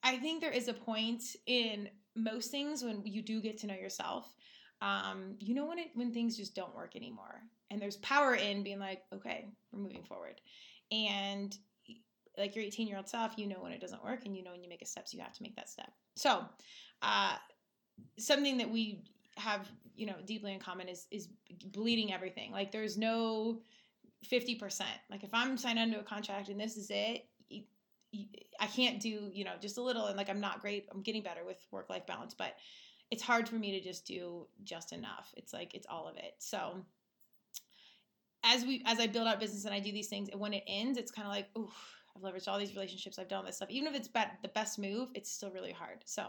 I 0.03 0.17
think 0.19 0.41
there 0.41 0.53
is 0.53 0.69
a 0.69 0.75
point 0.75 1.23
in 1.47 1.89
most 2.15 2.51
things 2.51 2.83
when 2.83 3.03
you 3.05 3.23
do 3.23 3.41
get 3.41 3.59
to 3.59 3.67
know 3.67 3.75
yourself. 3.75 4.35
Um, 4.81 5.35
you 5.41 5.55
know 5.55 5.67
when 5.67 5.79
it 5.79 5.89
when 5.95 6.13
things 6.13 6.37
just 6.37 6.55
don't 6.55 6.75
work 6.75 6.95
anymore, 6.95 7.43
and 7.71 7.81
there's 7.81 7.97
power 7.99 8.35
in 8.35 8.63
being 8.63 8.79
like, 8.79 9.03
okay, 9.13 9.47
we're 9.73 9.81
moving 9.81 10.03
forward, 10.03 10.41
and 10.91 11.57
like 12.37 12.55
your 12.55 12.65
18 12.65 12.87
year 12.87 12.97
old 12.97 13.09
self, 13.09 13.37
you 13.37 13.47
know 13.47 13.61
when 13.61 13.73
it 13.73 13.81
doesn't 13.81 14.03
work, 14.05 14.25
and 14.25 14.37
you 14.37 14.43
know 14.43 14.53
when 14.53 14.63
you 14.63 14.69
make 14.69 14.83
a 14.83 14.87
steps, 14.87 15.13
you 15.13 15.21
have 15.21 15.35
to 15.35 15.43
make 15.43 15.57
that 15.57 15.69
step. 15.69 15.93
So, 16.17 16.45
uh, 17.03 17.35
something 18.19 18.59
that 18.59 18.71
we 18.71 19.03
have, 19.37 19.69
you 19.95 20.07
know, 20.07 20.15
deeply 20.25 20.53
in 20.53 20.61
common 20.61 20.89
is 20.89 21.07
is 21.11 21.29
bleeding 21.73 22.13
everything. 22.13 22.53
Like 22.53 22.73
there's 22.73 22.97
no 22.97 23.61
50%. 24.31 24.83
Like 25.11 25.25
if 25.25 25.31
I'm 25.33 25.57
signed 25.57 25.79
onto 25.79 25.99
a 25.99 26.03
contract 26.03 26.49
and 26.49 26.61
this 26.61 26.77
is 26.77 26.91
it, 26.91 27.27
I 28.61 28.67
can't 28.67 29.01
do, 29.01 29.31
you 29.33 29.45
know, 29.45 29.53
just 29.61 29.79
a 29.79 29.83
little 29.83 30.07
and 30.07 30.17
like 30.17 30.31
I'm 30.31 30.41
not 30.41 30.61
great. 30.61 30.89
I'm 30.93 31.03
getting 31.03 31.23
better 31.23 31.45
with 31.45 31.59
work 31.71 31.91
life 31.91 32.07
balance, 32.07 32.35
but 32.35 32.57
it's 33.11 33.23
hard 33.23 33.49
for 33.49 33.57
me 33.57 33.73
to 33.73 33.81
just 33.81 34.07
do 34.07 34.47
just 34.65 34.93
enough. 34.93 35.33
It's 35.37 35.53
like 35.53 35.75
it's 35.75 35.87
all 35.89 36.09
of 36.09 36.17
it. 36.17 36.35
So 36.39 36.85
as 38.49 38.65
we 38.65 38.83
as 38.87 38.99
I 38.99 39.07
build 39.07 39.29
out 39.29 39.39
business 39.39 39.65
and 39.65 39.75
I 39.75 39.81
do 39.81 39.93
these 39.93 40.09
things 40.09 40.29
and 40.31 40.41
when 40.41 40.55
it 40.55 40.65
ends, 40.67 40.99
it's 40.99 41.11
kind 41.11 41.27
of 41.27 41.33
like, 41.33 41.49
ooh, 41.57 41.71
I've 42.17 42.23
leveraged 42.23 42.49
all 42.49 42.59
these 42.59 42.75
relationships, 42.75 43.19
I've 43.19 43.29
done 43.29 43.41
all 43.41 43.47
this 43.47 43.57
stuff. 43.57 43.71
Even 43.71 43.89
if 43.89 43.95
it's 43.95 44.09
be- 44.09 44.21
the 44.43 44.49
best 44.49 44.79
move, 44.79 45.09
it's 45.15 45.31
still 45.31 45.51
really 45.51 45.73
hard. 45.73 45.99
So 46.07 46.27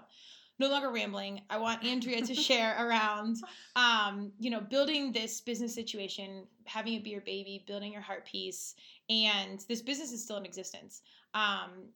no 0.60 0.70
longer 0.70 0.92
rambling. 0.92 1.42
I 1.50 1.58
want 1.58 1.82
Andria 1.84 2.26
to 2.26 2.36
share 2.50 2.76
around, 2.86 3.38
um, 3.78 4.32
you 4.40 4.50
know, 4.50 4.60
building 4.60 5.14
this 5.14 5.40
business 5.40 5.74
situation, 5.74 6.46
having 6.66 6.94
it 6.94 7.04
be 7.04 7.12
your 7.12 7.22
baby, 7.22 7.64
building 7.66 7.94
your 7.94 8.02
heart 8.02 8.26
piece, 8.26 8.76
and 9.10 9.64
this 9.70 9.82
business 9.82 10.12
is 10.12 10.22
still 10.22 10.38
in 10.38 10.46
existence. 10.46 11.02
Um, 11.34 11.94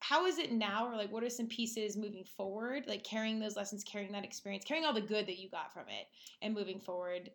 how 0.00 0.26
is 0.26 0.38
it 0.38 0.52
now, 0.52 0.86
or 0.86 0.96
like, 0.96 1.10
what 1.10 1.24
are 1.24 1.30
some 1.30 1.46
pieces 1.46 1.96
moving 1.96 2.24
forward, 2.24 2.84
like 2.86 3.04
carrying 3.04 3.40
those 3.40 3.56
lessons, 3.56 3.82
carrying 3.82 4.12
that 4.12 4.24
experience, 4.24 4.64
carrying 4.64 4.84
all 4.84 4.92
the 4.92 5.00
good 5.00 5.26
that 5.26 5.38
you 5.38 5.48
got 5.48 5.72
from 5.72 5.84
it, 5.88 6.08
and 6.42 6.52
moving 6.52 6.78
forward? 6.78 7.30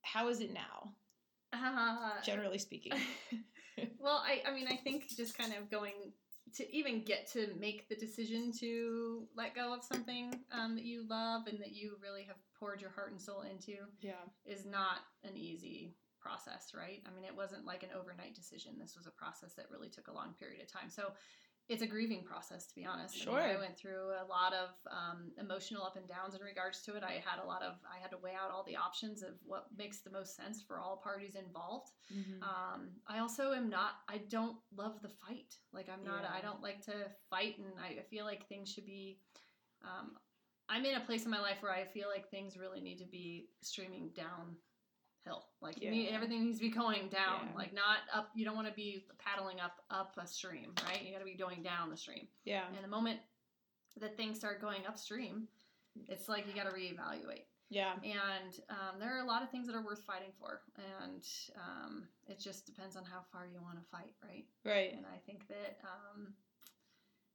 How 0.00 0.28
is 0.28 0.40
it 0.40 0.54
now? 0.54 0.94
Uh, 1.52 2.20
generally 2.24 2.58
speaking. 2.58 2.92
well, 3.98 4.22
I, 4.24 4.42
I 4.48 4.54
mean, 4.54 4.66
I 4.68 4.76
think 4.76 5.08
just 5.16 5.36
kind 5.36 5.52
of 5.52 5.70
going 5.70 6.12
to 6.54 6.74
even 6.74 7.02
get 7.04 7.30
to 7.32 7.48
make 7.58 7.88
the 7.88 7.96
decision 7.96 8.52
to 8.60 9.26
let 9.36 9.54
go 9.54 9.74
of 9.74 9.84
something 9.84 10.34
um, 10.52 10.74
that 10.74 10.84
you 10.84 11.06
love 11.08 11.46
and 11.46 11.60
that 11.60 11.72
you 11.72 11.96
really 12.02 12.24
have 12.24 12.36
poured 12.58 12.80
your 12.80 12.90
heart 12.90 13.12
and 13.12 13.20
soul 13.20 13.42
into 13.42 13.76
yeah. 14.00 14.24
is 14.46 14.64
not 14.64 14.98
an 15.24 15.36
easy 15.36 15.94
process, 16.20 16.72
right? 16.74 17.02
I 17.06 17.14
mean, 17.14 17.24
it 17.24 17.36
wasn't 17.36 17.64
like 17.64 17.82
an 17.82 17.90
overnight 17.98 18.34
decision. 18.34 18.72
This 18.78 18.96
was 18.96 19.06
a 19.06 19.10
process 19.10 19.54
that 19.54 19.66
really 19.70 19.88
took 19.88 20.08
a 20.08 20.12
long 20.12 20.34
period 20.38 20.62
of 20.62 20.72
time. 20.72 20.90
So 20.90 21.12
it's 21.68 21.82
a 21.82 21.86
grieving 21.86 22.24
process 22.24 22.66
to 22.66 22.74
be 22.74 22.84
honest. 22.84 23.16
Sure 23.16 23.34
I, 23.34 23.48
mean, 23.48 23.56
I 23.56 23.60
went 23.60 23.76
through 23.76 24.12
a 24.20 24.26
lot 24.26 24.54
of 24.54 24.70
um, 24.90 25.30
emotional 25.38 25.84
up 25.84 25.96
and 25.96 26.08
downs 26.08 26.34
in 26.34 26.40
regards 26.40 26.82
to 26.82 26.96
it. 26.96 27.02
I 27.02 27.22
had 27.24 27.42
a 27.42 27.46
lot 27.46 27.62
of 27.62 27.74
i 27.84 28.00
had 28.00 28.10
to 28.10 28.18
weigh 28.22 28.34
out 28.34 28.50
all 28.50 28.64
the 28.64 28.76
options 28.76 29.22
of 29.22 29.30
what 29.44 29.66
makes 29.76 30.00
the 30.00 30.10
most 30.10 30.36
sense 30.36 30.62
for 30.62 30.80
all 30.80 31.00
parties 31.02 31.34
involved. 31.34 31.90
Mm-hmm. 32.12 32.42
um, 32.42 32.88
i 33.06 33.18
also 33.18 33.52
am 33.52 33.68
not 33.68 34.00
i 34.08 34.18
don't 34.30 34.56
love 34.76 35.00
the 35.02 35.08
fight. 35.08 35.56
Like 35.72 35.88
i'm 35.88 36.04
not 36.04 36.22
yeah. 36.22 36.36
i 36.36 36.40
don't 36.40 36.62
like 36.62 36.84
to 36.86 36.92
fight 37.28 37.58
and 37.58 37.68
i 37.82 38.00
feel 38.10 38.24
like 38.24 38.48
things 38.48 38.70
should 38.72 38.86
be 38.86 39.18
um, 39.84 40.12
i'm 40.68 40.84
in 40.84 40.96
a 40.96 41.00
place 41.00 41.24
in 41.24 41.30
my 41.30 41.40
life 41.40 41.58
where 41.60 41.72
i 41.72 41.84
feel 41.84 42.08
like 42.08 42.30
things 42.30 42.56
really 42.56 42.80
need 42.80 42.98
to 42.98 43.06
be 43.06 43.48
streaming 43.62 44.10
down 44.16 44.56
hill. 45.28 45.44
Like 45.60 45.76
yeah. 45.80 45.90
need, 45.90 46.08
everything 46.10 46.44
needs 46.44 46.58
to 46.58 46.64
be 46.64 46.70
going 46.70 47.08
down, 47.08 47.48
yeah. 47.50 47.56
like 47.56 47.72
not 47.72 47.98
up. 48.12 48.30
You 48.34 48.44
don't 48.44 48.56
want 48.56 48.68
to 48.68 48.74
be 48.74 49.04
paddling 49.18 49.60
up 49.60 49.76
up 49.90 50.16
a 50.18 50.26
stream, 50.26 50.72
right? 50.86 51.02
You 51.04 51.12
got 51.12 51.20
to 51.20 51.24
be 51.24 51.36
going 51.36 51.62
down 51.62 51.90
the 51.90 51.96
stream. 51.96 52.26
Yeah. 52.44 52.64
And 52.74 52.82
the 52.82 52.88
moment 52.88 53.20
that 54.00 54.16
things 54.16 54.38
start 54.38 54.60
going 54.60 54.82
upstream, 54.86 55.48
it's 56.08 56.28
like 56.28 56.46
you 56.46 56.54
got 56.54 56.68
to 56.70 56.74
reevaluate. 56.74 57.46
Yeah. 57.70 57.92
And 58.02 58.52
um, 58.70 58.98
there 58.98 59.14
are 59.14 59.20
a 59.20 59.26
lot 59.26 59.42
of 59.42 59.50
things 59.50 59.66
that 59.66 59.76
are 59.76 59.84
worth 59.84 60.02
fighting 60.06 60.32
for, 60.40 60.62
and 60.76 61.24
um, 61.56 62.08
it 62.26 62.38
just 62.40 62.64
depends 62.64 62.96
on 62.96 63.04
how 63.04 63.20
far 63.30 63.46
you 63.46 63.60
want 63.60 63.76
to 63.78 63.84
fight, 63.90 64.14
right? 64.24 64.46
Right. 64.64 64.92
And 64.96 65.04
I 65.04 65.18
think 65.26 65.46
that, 65.48 65.78
um, 65.84 66.32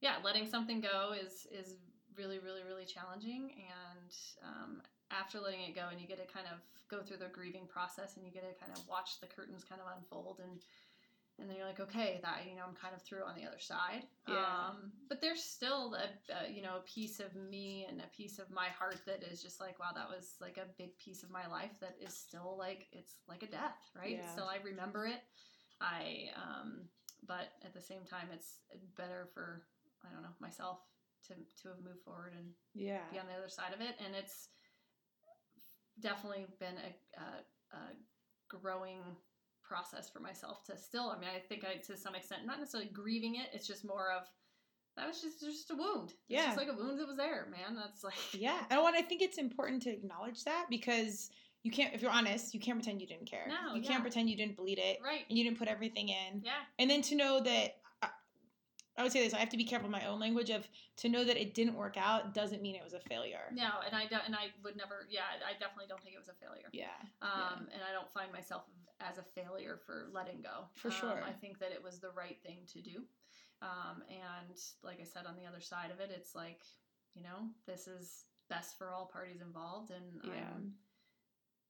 yeah, 0.01 0.15
letting 0.23 0.47
something 0.49 0.82
go 0.82 1.13
is 1.13 1.45
is 1.51 1.77
really, 2.17 2.39
really, 2.39 2.62
really 2.67 2.86
challenging, 2.86 3.51
and 3.58 4.12
um, 4.43 4.82
after 5.13 5.39
letting 5.39 5.62
it 5.62 5.76
go 5.76 5.88
and 5.91 5.99
you 5.99 6.08
get 6.08 6.17
to 6.17 6.32
kind 6.32 6.47
of 6.52 6.60
go 6.89 7.02
through 7.02 7.17
the 7.17 7.32
grieving 7.32 7.67
process 7.67 8.17
and 8.17 8.26
you 8.26 8.32
get 8.32 8.43
to 8.43 8.54
kind 8.60 8.71
of 8.76 8.88
watch 8.88 9.19
the 9.21 9.28
curtains 9.28 9.63
kind 9.63 9.82
of 9.82 9.88
unfold 9.97 10.39
and 10.43 10.62
and 11.39 11.49
then 11.49 11.58
you're 11.58 11.65
like 11.65 11.80
okay 11.80 12.19
that 12.21 12.45
you 12.47 12.56
know 12.56 12.62
i'm 12.67 12.76
kind 12.76 12.93
of 12.93 13.02
through 13.02 13.23
on 13.23 13.34
the 13.36 13.47
other 13.47 13.60
side. 13.60 14.06
Yeah. 14.28 14.38
um, 14.38 14.91
but 15.10 15.19
there's 15.19 15.41
still 15.41 15.95
a, 15.95 16.08
a, 16.32 16.52
you 16.52 16.62
know 16.62 16.78
a 16.78 16.86
piece 16.88 17.19
of 17.19 17.36
me 17.36 17.88
and 17.89 18.02
a 18.02 18.15
piece 18.15 18.38
of 18.38 18.52
my 18.52 18.67
heart 18.67 19.02
that 19.08 19.23
is 19.23 19.41
just 19.41 19.60
like 19.60 19.80
wow 19.80 19.89
that 19.95 20.08
was 20.08 20.36
like 20.39 20.58
a 20.58 20.69
big 20.78 20.97
piece 20.99 21.23
of 21.23 21.32
my 21.32 21.47
life 21.47 21.80
that 21.82 21.95
is 21.99 22.13
still 22.13 22.56
like 22.58 22.88
it's 22.91 23.15
like 23.28 23.41
a 23.41 23.47
death 23.47 23.82
right? 23.97 24.19
Yeah. 24.21 24.32
still 24.32 24.45
i 24.45 24.58
remember 24.63 25.08
it. 25.08 25.21
I 25.82 26.30
um 26.38 26.86
but 27.28 27.54
at 27.65 27.73
the 27.73 27.82
same 27.82 28.06
time 28.08 28.28
it's 28.32 28.60
better 28.95 29.28
for 29.34 29.63
i 30.06 30.13
don't 30.13 30.21
know 30.21 30.36
myself 30.39 30.80
to 31.28 31.34
to 31.34 31.69
have 31.69 31.82
moved 31.84 32.04
forward 32.04 32.34
and 32.38 32.52
yeah. 32.73 33.08
be 33.12 33.19
on 33.19 33.28
the 33.28 33.38
other 33.38 33.49
side 33.49 33.73
of 33.73 33.82
it. 33.82 33.95
And 34.04 34.15
it's 34.15 34.49
definitely 35.99 36.45
been 36.60 36.75
a, 36.75 37.19
a, 37.19 37.77
a 37.77 38.58
growing 38.60 38.99
process 39.63 40.10
for 40.10 40.19
myself 40.19 40.63
to 40.63 40.77
still 40.77 41.10
i 41.10 41.19
mean 41.19 41.29
i 41.36 41.39
think 41.39 41.63
i 41.63 41.75
to 41.77 41.97
some 41.97 42.15
extent 42.15 42.45
not 42.45 42.60
necessarily 42.60 42.89
grieving 42.89 43.36
it 43.36 43.47
it's 43.53 43.65
just 43.65 43.86
more 43.86 44.12
of 44.12 44.23
that 44.95 45.08
was 45.08 45.21
just 45.21 45.41
just 45.41 45.71
a 45.71 45.75
wound. 45.75 46.10
It's 46.10 46.17
yeah. 46.27 46.45
just 46.45 46.58
like 46.58 46.67
a 46.67 46.73
wound 46.73 46.99
that 46.99 47.08
was 47.08 47.17
there 47.17 47.47
man. 47.49 47.75
That's 47.75 48.03
like 48.03 48.13
yeah. 48.34 48.60
And 48.69 48.79
I 48.79 49.01
think 49.01 49.21
it's 49.21 49.38
important 49.38 49.82
to 49.84 49.89
acknowledge 49.89 50.43
that 50.43 50.67
because 50.69 51.29
you 51.63 51.71
can't 51.71 51.93
if 51.93 52.01
you're 52.01 52.12
honest 52.12 52.53
you 52.53 52.60
can't 52.60 52.77
pretend 52.77 53.01
you 53.01 53.08
didn't 53.08 53.29
care. 53.29 53.47
No, 53.47 53.75
you 53.75 53.82
yeah. 53.82 53.89
can't 53.89 54.03
pretend 54.03 54.29
you 54.29 54.38
didn't 54.38 54.56
bleed 54.56 54.79
it. 54.79 54.99
Right. 55.03 55.21
And 55.29 55.38
you 55.38 55.43
didn't 55.43 55.58
put 55.58 55.67
everything 55.67 56.10
in. 56.10 56.41
Yeah. 56.43 56.51
And 56.77 56.89
then 56.89 57.01
to 57.03 57.15
know 57.15 57.41
that 57.41 57.77
I 58.97 59.03
would 59.03 59.12
say 59.12 59.23
this. 59.23 59.34
I 59.34 59.39
have 59.39 59.49
to 59.49 59.58
be 59.58 59.63
careful 59.63 59.89
with 59.89 59.99
my 59.99 60.06
own 60.06 60.19
language 60.19 60.51
of 60.51 60.67
to 60.97 61.10
know 61.10 61.23
that 61.23 61.41
it 61.41 61.56
didn't 61.56 61.73
work 61.75 61.97
out 61.97 62.34
doesn't 62.34 62.62
mean 62.62 62.75
it 62.75 62.84
was 62.84 62.93
a 62.93 62.99
failure. 62.99 63.49
No, 63.51 63.69
and 63.86 63.95
I 63.95 64.03
and 64.25 64.36
I 64.36 64.53
would 64.63 64.75
never. 64.77 65.08
Yeah, 65.10 65.21
I 65.45 65.53
definitely 65.53 65.86
don't 65.89 66.01
think 66.03 66.15
it 66.15 66.19
was 66.19 66.29
a 66.29 66.38
failure. 66.45 66.69
Yeah. 66.71 66.93
Um, 67.21 67.67
yeah. 67.67 67.73
and 67.73 67.82
I 67.89 67.91
don't 67.91 68.12
find 68.13 68.32
myself 68.32 68.63
as 69.01 69.17
a 69.17 69.23
failure 69.23 69.79
for 69.86 70.10
letting 70.13 70.41
go. 70.41 70.69
For 70.75 70.89
um, 70.89 70.93
sure. 70.93 71.23
I 71.25 71.32
think 71.32 71.60
that 71.60 71.71
it 71.71 71.84
was 71.84 71.99
the 71.99 72.12
right 72.12 72.38
thing 72.45 72.60
to 72.73 72.82
do. 72.82 73.01
Um, 73.62 74.03
and 74.10 74.58
like 74.84 74.99
I 75.01 75.06
said, 75.06 75.25
on 75.25 75.36
the 75.36 75.47
other 75.47 75.62
side 75.62 75.89
of 75.91 75.99
it, 75.99 76.12
it's 76.13 76.36
like 76.36 76.62
you 77.15 77.23
know 77.23 77.49
this 77.65 77.88
is 77.88 78.25
best 78.49 78.77
for 78.77 78.91
all 78.91 79.10
parties 79.12 79.41
involved, 79.41 79.89
and 79.89 80.21
yeah. 80.23 80.45
I'm 80.53 80.73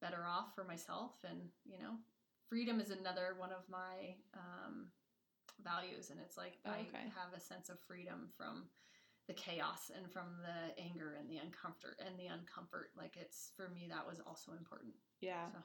better 0.02 0.26
off 0.28 0.54
for 0.56 0.66
myself. 0.66 1.12
And 1.24 1.40
you 1.66 1.80
know, 1.80 1.96
freedom 2.50 2.80
is 2.80 2.90
another 2.90 3.36
one 3.38 3.52
of 3.52 3.64
my 3.70 4.16
um, 4.36 4.88
values 5.63 6.10
and 6.10 6.20
it's 6.20 6.38
like 6.38 6.58
oh, 6.66 6.72
okay. 6.72 7.06
I 7.06 7.20
have 7.20 7.34
a 7.36 7.39
sense 7.39 7.70
of 7.70 7.80
freedom 7.80 8.30
from 8.38 8.63
the 9.28 9.34
chaos 9.34 9.89
and 9.96 10.12
from 10.12 10.26
the 10.42 10.82
anger 10.82 11.18
and 11.20 11.30
the 11.30 11.36
uncomfort 11.36 11.96
and 12.06 12.18
the 12.20 12.26
uncomfort. 12.26 12.92
Like 12.98 13.16
it's 13.20 13.52
for 13.56 13.70
me 13.70 13.88
that 13.89 14.06
was 14.08 14.20
also 14.26 14.52
important. 14.52 14.94
Yeah. 15.22 15.46
So. 15.54 15.60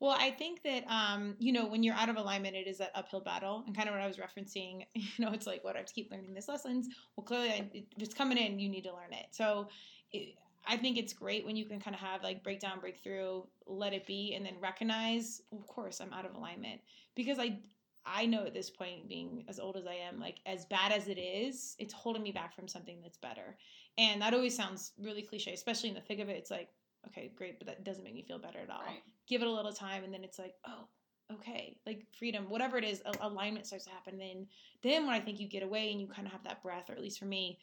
well 0.00 0.16
i 0.18 0.30
think 0.30 0.62
that 0.64 0.84
um 0.88 1.36
you 1.38 1.52
know 1.52 1.66
when 1.66 1.84
you're 1.84 1.94
out 1.94 2.08
of 2.08 2.16
alignment 2.16 2.56
it 2.56 2.66
is 2.66 2.78
that 2.78 2.90
uphill 2.94 3.20
battle. 3.20 3.62
And 3.66 3.76
kind 3.76 3.88
of 3.88 3.94
what 3.94 4.02
i 4.02 4.06
was 4.06 4.16
referencing 4.16 4.86
you 4.94 5.24
know 5.24 5.32
it's 5.32 5.46
like 5.46 5.62
what 5.62 5.76
i 5.76 5.78
have 5.78 5.86
to 5.86 5.94
keep 5.94 6.10
learning 6.10 6.34
these 6.34 6.48
lessons? 6.48 6.88
Well 7.16 7.24
clearly 7.24 7.50
I, 7.50 7.70
if 7.72 7.84
it's 7.98 8.14
coming 8.14 8.38
in 8.38 8.58
you 8.58 8.68
need 8.68 8.84
to 8.84 8.92
learn 8.92 9.12
it. 9.12 9.26
So 9.30 9.68
it, 10.12 10.34
I 10.66 10.76
think 10.76 10.96
it's 10.96 11.12
great 11.12 11.44
when 11.44 11.56
you 11.56 11.66
can 11.66 11.78
kind 11.78 11.94
of 11.94 12.00
have 12.00 12.22
like 12.22 12.42
breakdown, 12.42 12.80
breakthrough, 12.80 13.42
let 13.66 13.92
it 13.92 14.06
be, 14.06 14.34
and 14.34 14.44
then 14.46 14.54
recognize, 14.60 15.42
of 15.52 15.66
course, 15.66 16.00
I'm 16.00 16.12
out 16.12 16.24
of 16.24 16.34
alignment. 16.34 16.80
Because 17.14 17.38
I 17.38 17.58
I 18.06 18.26
know 18.26 18.44
at 18.44 18.54
this 18.54 18.70
point, 18.70 19.08
being 19.08 19.44
as 19.48 19.58
old 19.58 19.76
as 19.76 19.86
I 19.86 19.94
am, 19.94 20.20
like 20.20 20.36
as 20.46 20.66
bad 20.66 20.92
as 20.92 21.08
it 21.08 21.18
is, 21.18 21.74
it's 21.78 21.94
holding 21.94 22.22
me 22.22 22.32
back 22.32 22.54
from 22.54 22.68
something 22.68 23.00
that's 23.02 23.18
better. 23.18 23.56
And 23.96 24.20
that 24.20 24.34
always 24.34 24.56
sounds 24.56 24.92
really 24.98 25.22
cliche, 25.22 25.52
especially 25.52 25.88
in 25.88 25.94
the 25.94 26.00
thick 26.00 26.20
of 26.20 26.28
it. 26.28 26.36
It's 26.36 26.50
like, 26.50 26.68
okay, 27.06 27.32
great, 27.36 27.58
but 27.58 27.66
that 27.66 27.84
doesn't 27.84 28.04
make 28.04 28.14
me 28.14 28.24
feel 28.26 28.38
better 28.38 28.58
at 28.58 28.70
all. 28.70 28.82
Right. 28.86 29.02
Give 29.26 29.42
it 29.42 29.48
a 29.48 29.52
little 29.52 29.72
time, 29.72 30.04
and 30.04 30.12
then 30.12 30.24
it's 30.24 30.38
like, 30.38 30.54
oh, 30.66 30.86
okay, 31.32 31.78
like 31.86 32.06
freedom, 32.18 32.50
whatever 32.50 32.76
it 32.76 32.84
is, 32.84 33.02
alignment 33.20 33.66
starts 33.66 33.84
to 33.86 33.90
happen. 33.90 34.18
Then, 34.18 34.46
then 34.82 35.06
when 35.06 35.14
I 35.14 35.20
think 35.20 35.40
you 35.40 35.48
get 35.48 35.62
away 35.62 35.90
and 35.90 36.00
you 36.00 36.06
kind 36.06 36.26
of 36.26 36.32
have 36.32 36.44
that 36.44 36.62
breath, 36.62 36.90
or 36.90 36.92
at 36.92 37.00
least 37.00 37.18
for 37.18 37.24
me, 37.24 37.58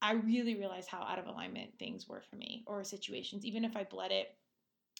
I 0.00 0.12
really 0.12 0.54
realize 0.54 0.86
how 0.86 1.02
out 1.02 1.18
of 1.18 1.26
alignment 1.26 1.76
things 1.78 2.08
were 2.08 2.22
for 2.30 2.36
me 2.36 2.62
or 2.66 2.84
situations. 2.84 3.44
Even 3.44 3.64
if 3.64 3.76
I 3.76 3.82
bled 3.82 4.12
it 4.12 4.36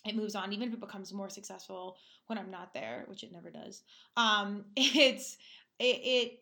it 0.06 0.16
moves 0.16 0.34
on 0.34 0.52
even 0.52 0.68
if 0.68 0.74
it 0.74 0.80
becomes 0.80 1.12
more 1.12 1.28
successful 1.28 1.96
when 2.26 2.38
i'm 2.38 2.50
not 2.50 2.72
there 2.72 3.04
which 3.08 3.22
it 3.22 3.32
never 3.32 3.50
does 3.50 3.82
um 4.16 4.64
it's 4.76 5.36
it, 5.78 6.00
it 6.02 6.38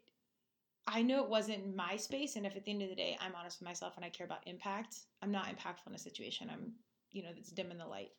I 0.87 1.03
know 1.03 1.23
it 1.25 1.29
wasn't 1.29 1.75
my 1.75 1.97
space, 1.97 2.37
and 2.37 2.47
if 2.47 2.55
at 2.55 2.65
the 2.65 2.71
end 2.71 2.83
of 2.83 2.89
the 2.89 2.95
day 2.95 3.19
I'm 3.21 3.35
honest 3.35 3.61
with 3.61 3.69
myself 3.69 3.95
and 3.97 4.05
I 4.05 4.09
care 4.09 4.25
about 4.25 4.47
impact, 4.47 4.99
I'm 5.21 5.33
not 5.33 5.47
impactful 5.47 5.89
in 5.89 5.95
a 5.95 5.99
situation. 5.99 6.49
I'm, 6.51 6.73
you 7.11 7.23
know, 7.23 7.31
that's 7.35 7.51
dim 7.51 7.73
in 7.73 7.79
the 7.79 7.87
light. 7.87 8.13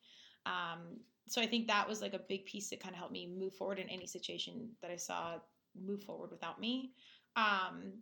Um, 0.45 0.99
so 1.27 1.41
I 1.41 1.47
think 1.47 1.67
that 1.67 1.87
was 1.87 2.01
like 2.01 2.13
a 2.13 2.19
big 2.19 2.45
piece 2.45 2.69
that 2.69 2.81
kind 2.81 2.93
of 2.93 2.99
helped 2.99 3.13
me 3.13 3.27
move 3.27 3.53
forward 3.55 3.79
in 3.79 3.87
any 3.89 4.05
situation 4.05 4.69
that 4.81 4.91
I 4.91 4.97
saw 4.97 5.35
move 5.79 6.03
forward 6.03 6.31
without 6.31 6.59
me. 6.59 6.91
Um, 7.35 7.93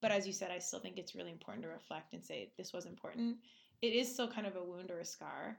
but 0.00 0.10
as 0.10 0.26
you 0.26 0.32
said, 0.32 0.50
I 0.50 0.58
still 0.58 0.80
think 0.80 0.98
it's 0.98 1.14
really 1.14 1.30
important 1.30 1.64
to 1.64 1.70
reflect 1.70 2.12
and 2.12 2.24
say 2.24 2.52
this 2.56 2.72
was 2.72 2.86
important. 2.86 3.36
It 3.82 3.94
is 3.94 4.12
still 4.12 4.28
kind 4.28 4.46
of 4.46 4.56
a 4.56 4.64
wound 4.64 4.90
or 4.90 5.00
a 5.00 5.04
scar, 5.04 5.58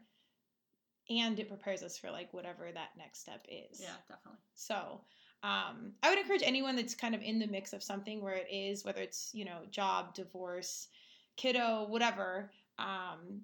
and 1.10 1.38
it 1.40 1.50
prepares 1.50 1.84
us 1.84 1.98
for 1.98 2.10
like 2.10 2.34
whatever 2.34 2.72
that 2.72 2.90
next 2.98 3.20
step 3.20 3.46
is. 3.50 3.82
Yeah, 3.82 3.96
definitely. 4.08 4.40
So 4.56 5.02
um, 5.44 5.94
I 6.02 6.10
would 6.10 6.20
encourage 6.20 6.44
anyone 6.44 6.76
that's 6.76 6.96
kind 6.96 7.14
of 7.14 7.22
in 7.22 7.40
the 7.40 7.48
mix 7.48 7.74
of 7.74 7.84
something 7.84 8.22
where 8.22 8.36
it 8.36 8.48
is, 8.50 8.86
whether 8.86 9.02
it's, 9.02 9.32
you 9.34 9.44
know, 9.46 9.66
job, 9.70 10.14
divorce, 10.14 10.88
kiddo, 11.36 11.86
whatever, 11.90 12.52
um, 12.80 13.42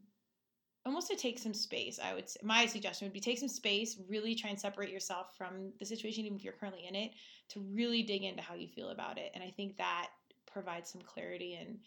almost 0.85 1.09
to 1.09 1.15
take 1.15 1.37
some 1.37 1.53
space. 1.53 1.99
I 1.99 2.13
would 2.13 2.29
say 2.29 2.39
my 2.43 2.65
suggestion 2.65 3.05
would 3.05 3.13
be 3.13 3.19
take 3.19 3.37
some 3.37 3.49
space, 3.49 3.99
really 4.07 4.33
try 4.33 4.49
and 4.49 4.59
separate 4.59 4.89
yourself 4.91 5.35
from 5.37 5.73
the 5.79 5.85
situation, 5.85 6.25
even 6.25 6.37
if 6.37 6.43
you're 6.43 6.53
currently 6.53 6.85
in 6.87 6.95
it, 6.95 7.11
to 7.49 7.59
really 7.59 8.01
dig 8.03 8.23
into 8.23 8.41
how 8.41 8.55
you 8.55 8.67
feel 8.67 8.89
about 8.89 9.17
it. 9.17 9.31
And 9.35 9.43
I 9.43 9.51
think 9.51 9.77
that 9.77 10.09
provides 10.47 10.89
some 10.89 11.01
clarity 11.01 11.55
in 11.55 11.79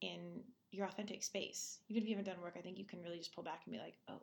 in 0.00 0.42
your 0.70 0.86
authentic 0.86 1.22
space. 1.22 1.78
Even 1.88 2.02
if 2.02 2.08
you 2.08 2.16
haven't 2.16 2.32
done 2.32 2.42
work, 2.42 2.54
I 2.58 2.60
think 2.60 2.78
you 2.78 2.84
can 2.84 3.02
really 3.02 3.18
just 3.18 3.34
pull 3.34 3.44
back 3.44 3.62
and 3.64 3.72
be 3.72 3.78
like, 3.80 3.94
oh, 4.08 4.20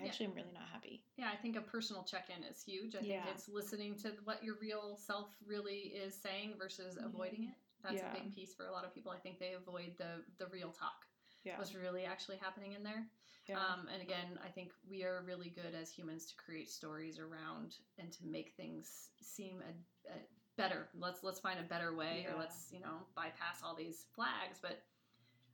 I 0.00 0.06
actually 0.06 0.26
am 0.26 0.34
really 0.34 0.52
not 0.54 0.68
happy. 0.72 1.02
Yeah, 1.16 1.30
I 1.32 1.36
think 1.36 1.56
a 1.56 1.60
personal 1.60 2.04
check 2.04 2.28
in 2.34 2.44
is 2.44 2.62
huge. 2.62 2.94
I 2.94 3.00
Yeah. 3.00 3.24
think 3.24 3.36
it's 3.36 3.48
listening 3.48 3.96
to 3.96 4.12
what 4.24 4.42
your 4.42 4.54
real 4.60 4.96
self 4.96 5.36
really 5.44 5.88
is 5.94 6.14
saying 6.14 6.54
versus 6.56 6.96
avoiding 6.96 7.44
it. 7.44 7.54
That's 7.82 7.96
Yeah. 7.96 8.12
a 8.12 8.14
big 8.14 8.34
piece 8.34 8.54
for 8.54 8.66
a 8.66 8.72
lot 8.72 8.84
of 8.84 8.94
people. 8.94 9.10
I 9.10 9.18
think 9.18 9.38
they 9.38 9.54
avoid 9.54 9.96
the 9.98 10.24
the 10.38 10.46
real 10.46 10.72
talk. 10.72 11.06
Yeah. 11.44 11.58
What's 11.58 11.74
really 11.74 12.04
actually 12.04 12.36
happening 12.36 12.72
in 12.72 12.82
there. 12.82 13.10
Yeah. 13.46 13.58
Um, 13.58 13.88
and 13.88 14.00
again, 14.00 14.38
I 14.44 14.48
think 14.48 14.72
we 14.88 15.02
are 15.02 15.22
really 15.22 15.50
good 15.50 15.74
as 15.74 15.90
humans 15.90 16.26
to 16.26 16.36
create 16.36 16.70
stories 16.70 17.18
around 17.18 17.76
and 17.98 18.12
to 18.12 18.24
make 18.26 18.52
things 18.56 19.10
seem 19.22 19.60
a, 19.62 20.12
a 20.12 20.18
better. 20.56 20.88
Let's 20.94 21.22
let's 21.24 21.40
find 21.40 21.58
a 21.58 21.64
better 21.64 21.94
way, 21.94 22.22
Yeah. 22.22 22.34
or 22.34 22.38
let's 22.38 22.70
you 22.70 22.80
know 22.80 23.06
bypass 23.16 23.62
all 23.64 23.74
these 23.74 24.06
flags. 24.14 24.58
But 24.60 24.82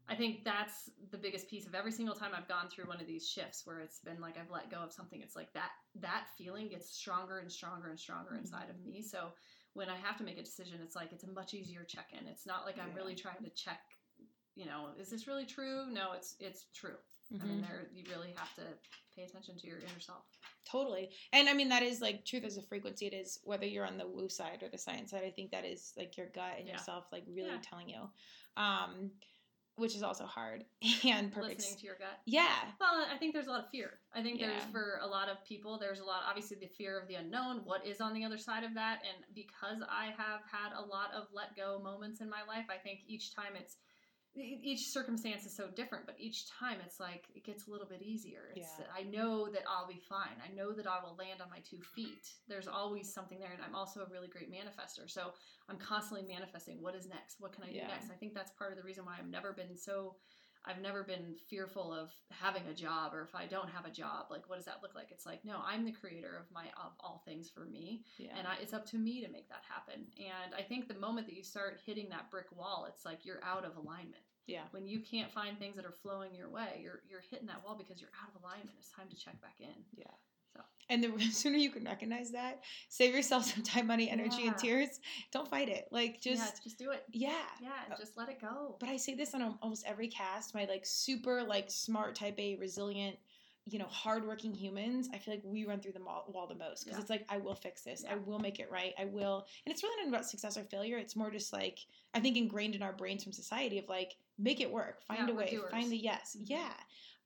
I 0.08 0.14
think 0.14 0.44
that's 0.44 0.90
the 1.10 1.18
biggest 1.18 1.50
piece 1.50 1.66
of 1.66 1.74
every 1.74 1.90
single 1.90 2.14
time 2.14 2.30
I've 2.34 2.46
gone 2.48 2.68
through 2.68 2.86
one 2.86 3.00
of 3.00 3.06
these 3.06 3.28
shifts 3.28 3.62
where 3.66 3.80
it's 3.80 3.98
been 3.98 4.20
like 4.20 4.36
I've 4.38 4.50
let 4.50 4.70
go 4.70 4.78
of 4.78 4.92
something. 4.92 5.20
It's 5.20 5.34
like 5.34 5.52
that 5.54 5.70
that 6.00 6.26
feeling 6.38 6.68
gets 6.68 6.90
stronger 6.90 7.38
and 7.38 7.50
stronger 7.50 7.88
and 7.88 7.98
stronger 7.98 8.32
Mhm. 8.32 8.38
inside 8.38 8.70
of 8.70 8.78
me. 8.84 9.02
So 9.02 9.32
when 9.72 9.88
I 9.88 9.96
have 9.96 10.16
to 10.18 10.24
make 10.24 10.38
a 10.38 10.42
decision, 10.42 10.80
it's 10.82 10.94
like 10.94 11.12
it's 11.12 11.24
a 11.24 11.28
much 11.30 11.54
easier 11.54 11.84
check 11.84 12.12
in. 12.12 12.26
It's 12.28 12.46
not 12.46 12.64
like 12.64 12.78
I'm 12.78 12.88
Yeah. 12.90 12.94
really 12.94 13.14
trying 13.16 13.42
to 13.42 13.50
check. 13.50 13.80
You 14.54 14.64
know, 14.64 14.94
is 14.98 15.10
this 15.10 15.26
really 15.26 15.44
true? 15.44 15.86
No, 15.86 16.12
it's 16.12 16.36
it's 16.40 16.66
true. 16.72 16.96
I 17.40 17.44
mean, 17.44 17.58
Mhm. 17.58 17.62
there 17.62 17.90
you 17.92 18.04
really 18.08 18.32
have 18.32 18.54
to 18.54 18.62
pay 19.14 19.24
attention 19.24 19.58
to 19.58 19.66
your 19.66 19.78
inner 19.80 20.00
self. 20.00 20.24
Totally. 20.64 21.10
And 21.32 21.48
I 21.48 21.52
mean, 21.52 21.68
that 21.68 21.82
is 21.82 22.00
like 22.00 22.24
truth 22.24 22.44
as 22.44 22.56
a 22.56 22.62
frequency. 22.62 23.06
It 23.06 23.12
is 23.14 23.40
whether 23.44 23.66
you're 23.66 23.84
on 23.84 23.98
the 23.98 24.06
woo 24.06 24.28
side 24.28 24.62
or 24.62 24.68
the 24.68 24.78
science 24.78 25.10
side. 25.10 25.24
I 25.24 25.30
think 25.30 25.50
that 25.50 25.64
is 25.64 25.92
like 25.96 26.16
your 26.16 26.28
gut 26.28 26.58
and 26.58 26.66
Yeah. 26.66 26.74
yourself, 26.74 27.12
like 27.12 27.24
really 27.26 27.50
Yeah. 27.50 27.60
telling 27.60 27.88
you, 27.88 28.10
um, 28.56 29.10
which 29.76 29.94
is 29.94 30.02
also 30.02 30.24
hard 30.24 30.64
and 31.04 31.32
perfect. 31.32 31.58
Listening 31.58 31.78
to 31.78 31.86
your 31.86 31.96
gut. 31.96 32.18
Yeah. 32.24 32.56
Well, 32.80 33.04
I 33.12 33.16
think 33.18 33.34
there's 33.34 33.46
a 33.46 33.50
lot 33.50 33.64
of 33.64 33.70
fear. 33.70 34.00
I 34.14 34.22
think 34.22 34.40
there's 34.40 34.62
for 34.72 34.98
a 35.02 35.06
lot 35.06 35.28
of 35.28 35.44
people, 35.44 35.78
there's 35.78 36.00
a 36.00 36.04
lot, 36.04 36.22
obviously, 36.26 36.56
the 36.58 36.66
fear 36.66 36.98
of 36.98 37.06
the 37.08 37.16
unknown. 37.16 37.60
What 37.64 37.86
is 37.86 38.00
on 38.00 38.14
the 38.14 38.24
other 38.24 38.38
side 38.38 38.64
of 38.64 38.74
that? 38.74 39.00
And 39.02 39.24
because 39.34 39.82
I 39.88 40.06
have 40.16 40.40
had 40.50 40.72
a 40.76 40.80
lot 40.80 41.12
of 41.14 41.28
let 41.32 41.54
go 41.56 41.78
moments 41.82 42.20
in 42.20 42.30
my 42.30 42.42
life, 42.48 42.66
I 42.70 42.76
think 42.76 43.00
each 43.06 43.34
time 43.34 43.52
it's, 43.54 43.76
each 44.36 44.88
circumstance 44.88 45.46
is 45.46 45.54
so 45.56 45.68
different, 45.68 46.04
but 46.06 46.14
each 46.18 46.48
time 46.50 46.78
it's 46.84 47.00
like 47.00 47.24
it 47.34 47.44
gets 47.44 47.66
a 47.66 47.70
little 47.70 47.86
bit 47.86 48.02
easier. 48.02 48.48
It's, 48.54 48.68
Yeah. 48.78 48.86
I 48.94 49.02
know 49.04 49.48
that 49.48 49.62
I'll 49.68 49.86
be 49.88 50.00
fine. 50.08 50.36
I 50.44 50.52
know 50.54 50.72
that 50.72 50.86
I 50.86 51.00
will 51.02 51.16
land 51.16 51.40
on 51.40 51.48
my 51.50 51.60
two 51.60 51.80
feet. 51.80 52.34
There's 52.46 52.68
always 52.68 53.12
something 53.12 53.38
there, 53.38 53.52
and 53.52 53.62
I'm 53.62 53.74
also 53.74 54.00
a 54.02 54.06
really 54.06 54.28
great 54.28 54.50
manifester. 54.50 55.08
So 55.10 55.32
I'm 55.68 55.78
constantly 55.78 56.26
manifesting. 56.26 56.82
What 56.82 56.94
is 56.94 57.08
next? 57.08 57.40
What 57.40 57.52
can 57.52 57.64
I 57.64 57.68
do 57.68 57.76
Yeah. 57.76 57.88
next? 57.88 58.10
I 58.10 58.14
think 58.14 58.34
that's 58.34 58.52
part 58.52 58.72
of 58.72 58.76
the 58.78 58.84
reason 58.84 59.04
why 59.04 59.16
I've 59.18 59.28
never 59.28 59.52
been 59.52 59.76
so 59.76 60.16
I've 60.66 60.80
never 60.82 61.04
been 61.04 61.34
fearful 61.48 61.92
of 61.92 62.10
having 62.30 62.66
a 62.68 62.74
job 62.74 63.14
or 63.14 63.22
if 63.22 63.34
I 63.34 63.46
don't 63.46 63.70
have 63.70 63.86
a 63.86 63.90
job, 63.90 64.26
like 64.30 64.48
what 64.48 64.56
does 64.56 64.64
that 64.66 64.80
look 64.82 64.94
like? 64.94 65.08
It's 65.10 65.24
like, 65.26 65.44
no, 65.44 65.60
I'm 65.64 65.84
the 65.84 65.92
creator 65.92 66.36
of 66.36 66.52
my 66.52 66.64
of 66.84 66.92
all 67.00 67.22
things 67.24 67.48
for 67.48 67.64
me. 67.64 68.02
Yeah. 68.18 68.32
And 68.36 68.46
I, 68.46 68.56
it's 68.60 68.72
up 68.74 68.84
to 68.86 68.96
me 68.98 69.24
to 69.24 69.30
make 69.30 69.48
that 69.48 69.62
happen. 69.68 70.06
And 70.18 70.54
I 70.58 70.62
think 70.62 70.88
the 70.88 70.98
moment 70.98 71.26
that 71.28 71.36
you 71.36 71.42
start 71.44 71.78
hitting 71.86 72.08
that 72.10 72.30
brick 72.30 72.46
wall, 72.54 72.86
it's 72.88 73.04
like 73.04 73.24
you're 73.24 73.42
out 73.44 73.64
of 73.64 73.76
alignment. 73.76 74.22
yeah. 74.46 74.64
When 74.72 74.86
you 74.86 75.00
can't 75.00 75.32
find 75.32 75.58
things 75.58 75.76
that 75.76 75.84
are 75.84 75.92
flowing 76.02 76.34
your 76.34 76.50
way, 76.50 76.80
you're 76.82 77.00
you're 77.08 77.22
hitting 77.30 77.46
that 77.46 77.64
wall 77.64 77.76
because 77.78 78.00
you're 78.00 78.14
out 78.22 78.34
of 78.34 78.42
alignment. 78.42 78.76
It's 78.78 78.90
time 78.90 79.08
to 79.10 79.16
check 79.16 79.40
back 79.40 79.56
in. 79.60 79.84
Yeah. 79.96 80.14
So. 80.56 80.62
And 80.88 81.02
the 81.02 81.18
sooner 81.32 81.56
you 81.58 81.70
can 81.70 81.84
recognize 81.84 82.30
that, 82.32 82.62
save 82.88 83.14
yourself 83.14 83.44
some 83.52 83.62
time, 83.62 83.86
money, 83.86 84.08
energy, 84.08 84.42
Yeah. 84.42 84.48
and 84.50 84.58
tears. 84.58 85.00
Don't 85.32 85.48
fight 85.48 85.68
it. 85.68 85.88
Like 85.90 86.24
yeah, 86.24 86.34
just 86.34 86.62
just 86.62 86.78
do 86.78 86.90
it. 86.90 87.04
yeah. 87.12 87.32
Yeah, 87.60 87.70
and 87.88 87.94
just 87.98 88.16
let 88.16 88.28
it 88.28 88.40
go. 88.40 88.76
But 88.78 88.88
I 88.88 88.96
say 88.96 89.14
this 89.14 89.34
on 89.34 89.58
almost 89.62 89.84
every 89.86 90.08
cast. 90.08 90.54
My 90.54 90.64
like 90.64 90.84
super 90.86 91.42
like 91.42 91.70
smart 91.70 92.14
type 92.14 92.38
A, 92.38 92.54
resilient, 92.56 93.16
you 93.64 93.80
know, 93.80 93.86
hardworking 93.88 94.54
humans. 94.54 95.08
I 95.12 95.18
feel 95.18 95.34
like 95.34 95.42
we 95.44 95.64
run 95.64 95.80
through 95.80 95.92
the 95.94 96.04
wall, 96.04 96.30
wall 96.32 96.46
the 96.46 96.54
most 96.54 96.84
because 96.84 96.98
Yeah. 96.98 97.00
it's 97.02 97.10
like 97.10 97.26
I 97.28 97.38
will 97.38 97.56
fix 97.56 97.82
this. 97.82 98.04
I 98.08 98.14
will 98.14 98.38
make 98.38 98.60
it 98.60 98.70
right. 98.70 98.94
I 98.96 99.06
will. 99.06 99.46
And 99.66 99.72
it's 99.72 99.82
really 99.82 100.04
not 100.04 100.08
about 100.14 100.26
success 100.30 100.56
or 100.56 100.62
failure. 100.62 100.98
It's 100.98 101.16
more 101.16 101.32
just 101.32 101.52
like 101.52 101.80
I 102.14 102.20
think 102.20 102.36
ingrained 102.36 102.76
in 102.76 102.82
our 102.82 102.92
brains 102.92 103.24
from 103.24 103.32
society 103.32 103.78
of 103.78 103.88
like 103.88 104.14
make 104.38 104.60
it 104.60 104.70
work, 104.70 105.02
find 105.08 105.28
a 105.30 105.34
way, 105.34 105.58
find 105.70 105.90
the 105.90 105.96
yes, 105.96 106.36
Mhm. 106.38 106.44
yeah. 106.50 106.74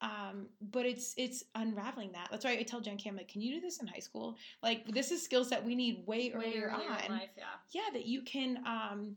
Um, 0.02 0.46
but 0.72 0.86
it's 0.86 1.14
it's 1.16 1.44
unraveling 1.54 2.12
that. 2.12 2.28
That's 2.30 2.44
why 2.44 2.52
I 2.52 2.62
tell 2.62 2.80
Jen 2.80 2.96
K 2.96 3.10
like, 3.10 3.28
can 3.28 3.42
you 3.42 3.54
do 3.54 3.60
this 3.60 3.80
in 3.80 3.86
high 3.86 3.98
school? 3.98 4.36
Like 4.62 4.86
this 4.86 5.10
is 5.10 5.22
skills 5.22 5.50
that 5.50 5.64
we 5.64 5.74
need 5.74 6.06
way 6.06 6.30
Way 6.30 6.34
earlier 6.34 6.70
on 6.70 6.80
in 6.80 7.12
life, 7.12 7.30
yeah. 7.36 7.44
yeah 7.72 7.92
that 7.92 8.06
you 8.06 8.22
can 8.22 8.58
um 8.66 9.16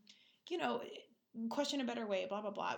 you 0.49 0.57
know 0.57 0.81
question 1.49 1.81
a 1.81 1.83
better 1.83 2.05
way 2.05 2.25
blah 2.27 2.41
blah 2.41 2.51
blah 2.51 2.75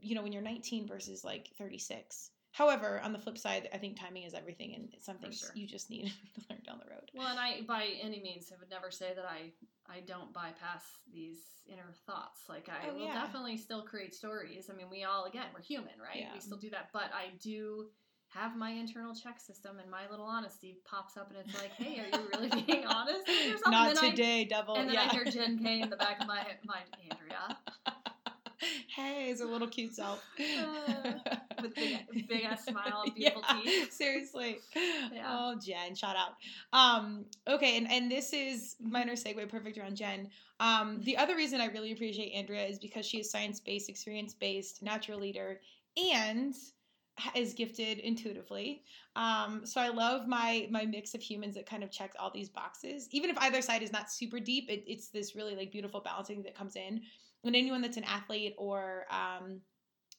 you 0.00 0.14
know 0.14 0.22
when 0.22 0.32
you're 0.32 0.42
19 0.42 0.86
versus 0.86 1.24
like 1.24 1.50
36 1.58 2.30
however 2.52 3.00
on 3.02 3.12
the 3.12 3.18
flip 3.18 3.38
side 3.38 3.68
i 3.72 3.78
think 3.78 3.98
timing 3.98 4.24
is 4.24 4.34
everything 4.34 4.74
and 4.74 4.88
it's 4.92 5.06
something 5.06 5.30
sure. 5.30 5.50
you 5.54 5.66
just 5.66 5.90
need 5.90 6.06
to 6.34 6.40
learn 6.50 6.60
down 6.66 6.80
the 6.84 6.90
road 6.90 7.10
Well, 7.14 7.28
and 7.28 7.38
I, 7.38 7.62
by 7.66 7.86
any 8.00 8.20
means, 8.20 8.52
I 8.52 8.56
would 8.60 8.70
never 8.70 8.90
say 8.90 9.12
that 9.14 9.24
I, 9.24 9.52
I 9.88 10.00
don't 10.06 10.32
bypass 10.32 10.84
these 11.12 11.38
inner 11.66 11.92
thoughts. 12.06 12.42
Like 12.48 12.68
I 12.68 12.88
Oh, 12.88 12.94
will 12.94 13.06
yeah. 13.06 13.14
definitely 13.14 13.56
still 13.56 13.82
create 13.82 14.14
stories. 14.14 14.70
I 14.70 14.76
mean, 14.76 14.86
we 14.90 15.04
all, 15.04 15.24
again, 15.24 15.46
we're 15.54 15.62
human, 15.62 15.94
right? 16.00 16.20
Yeah. 16.20 16.32
We 16.34 16.40
still 16.40 16.58
do 16.58 16.70
that, 16.70 16.90
but 16.92 17.10
I 17.12 17.32
do 17.42 17.86
have 18.28 18.56
my 18.56 18.70
internal 18.70 19.12
check 19.14 19.40
system, 19.40 19.80
and 19.80 19.90
my 19.90 20.08
little 20.08 20.24
honesty 20.24 20.78
pops 20.84 21.16
up, 21.16 21.30
and 21.30 21.38
it's 21.38 21.52
like, 21.54 21.72
hey, 21.72 21.98
are 21.98 22.06
you 22.16 22.28
really 22.32 22.62
being 22.62 22.86
honest 22.86 23.26
not 23.66 23.96
today 23.96 24.44
devil 24.44 24.76
I, 24.76 24.80
and 24.80 24.88
then 24.88 24.94
yeah 24.94 25.08
I 25.10 25.12
hear 25.12 25.24
Jen 25.24 25.58
K 25.58 25.80
in 25.80 25.90
the 25.90 25.96
back 25.96 26.20
of 26.20 26.28
my 26.28 26.42
mind, 26.64 26.86
Andria, 27.04 27.56
hey 28.94 29.30
it's 29.30 29.40
a 29.40 29.44
little 29.44 29.68
cute 29.68 29.94
self. 29.94 30.22
Uh, 30.38 31.12
with 31.62 31.74
big, 31.74 32.28
big 32.28 32.42
ass 32.44 32.64
smile 32.64 33.02
and 33.04 33.14
beautiful 33.16 33.42
Yeah, 33.48 33.60
teeth. 33.62 33.92
seriously. 33.92 34.58
Yeah. 34.74 35.24
oh 35.28 35.56
jen 35.64 35.94
shout 35.94 36.16
out. 36.16 36.34
Um 36.72 37.24
okay 37.48 37.76
and 37.76 37.90
and 37.90 38.10
this 38.10 38.32
is 38.32 38.76
minor 38.80 39.12
segue 39.12 39.48
perfect 39.48 39.78
around 39.78 39.96
jen. 39.96 40.28
Um 40.58 41.00
the 41.02 41.16
other 41.16 41.36
reason 41.36 41.60
i 41.60 41.66
really 41.66 41.92
appreciate 41.92 42.34
andria 42.34 42.68
is 42.70 42.78
because 42.78 43.06
she 43.06 43.18
is 43.18 43.30
science-based 43.30 43.88
experience-based 43.88 44.82
natural 44.82 45.18
leader 45.18 45.60
and 45.96 46.54
is 47.34 47.52
gifted 47.52 47.98
intuitively. 47.98 48.82
Um 49.16 49.66
so 49.66 49.80
i 49.80 49.88
love 49.88 50.26
my 50.26 50.68
my 50.70 50.84
mix 50.86 51.14
of 51.14 51.20
humans 51.20 51.54
that 51.56 51.66
kind 51.66 51.82
of 51.82 51.90
check 51.90 52.12
all 52.18 52.30
these 52.32 52.48
boxes. 52.48 53.08
Even 53.10 53.28
if 53.30 53.36
either 53.38 53.60
side 53.60 53.82
is 53.82 53.92
not 53.92 54.10
super 54.10 54.38
deep 54.40 54.70
it, 54.70 54.84
it's 54.86 55.08
this 55.08 55.34
really 55.36 55.54
like 55.56 55.70
beautiful 55.72 56.00
balancing 56.00 56.42
that 56.44 56.54
comes 56.54 56.76
in 56.76 57.02
and 57.44 57.56
anyone 57.56 57.82
that's 57.82 57.96
an 57.96 58.04
athlete 58.04 58.54
or 58.58 59.04
um 59.10 59.60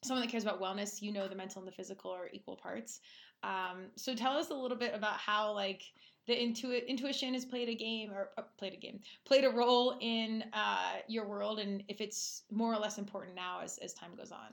someone 0.04 0.26
that 0.26 0.32
cares 0.32 0.44
about 0.44 0.62
wellness, 0.62 1.02
you 1.02 1.12
know 1.12 1.28
the 1.28 1.36
mental 1.36 1.62
and 1.62 1.68
the 1.68 1.76
physical 1.76 2.12
are 2.12 2.30
equal 2.34 2.56
parts. 2.56 3.02
Um, 3.44 3.88
so 3.96 4.16
tell 4.16 4.34
us 4.34 4.50
a 4.50 4.54
little 4.54 4.78
bit 4.78 4.94
about 4.94 5.18
how 5.18 5.54
like 5.54 5.84
the 6.28 6.34
intuit 6.34 6.88
intuition 6.88 7.34
has 7.34 7.46
played 7.46 7.70
a 7.70 7.76
game 7.76 8.12
or 8.12 8.30
uh, 8.38 8.44
played 8.58 8.74
a 8.74 8.78
game, 8.78 9.00
played 9.26 9.44
a 9.44 9.50
role 9.50 9.98
in 10.02 10.44
uh, 10.54 10.98
your 11.08 11.28
world, 11.28 11.60
and 11.60 11.84
if 11.88 12.02
it's 12.02 12.44
more 12.52 12.74
or 12.74 12.78
less 12.78 12.98
important 12.98 13.36
now 13.36 13.60
as 13.62 13.78
as 13.80 13.94
time 13.94 14.16
goes 14.16 14.32
on. 14.32 14.50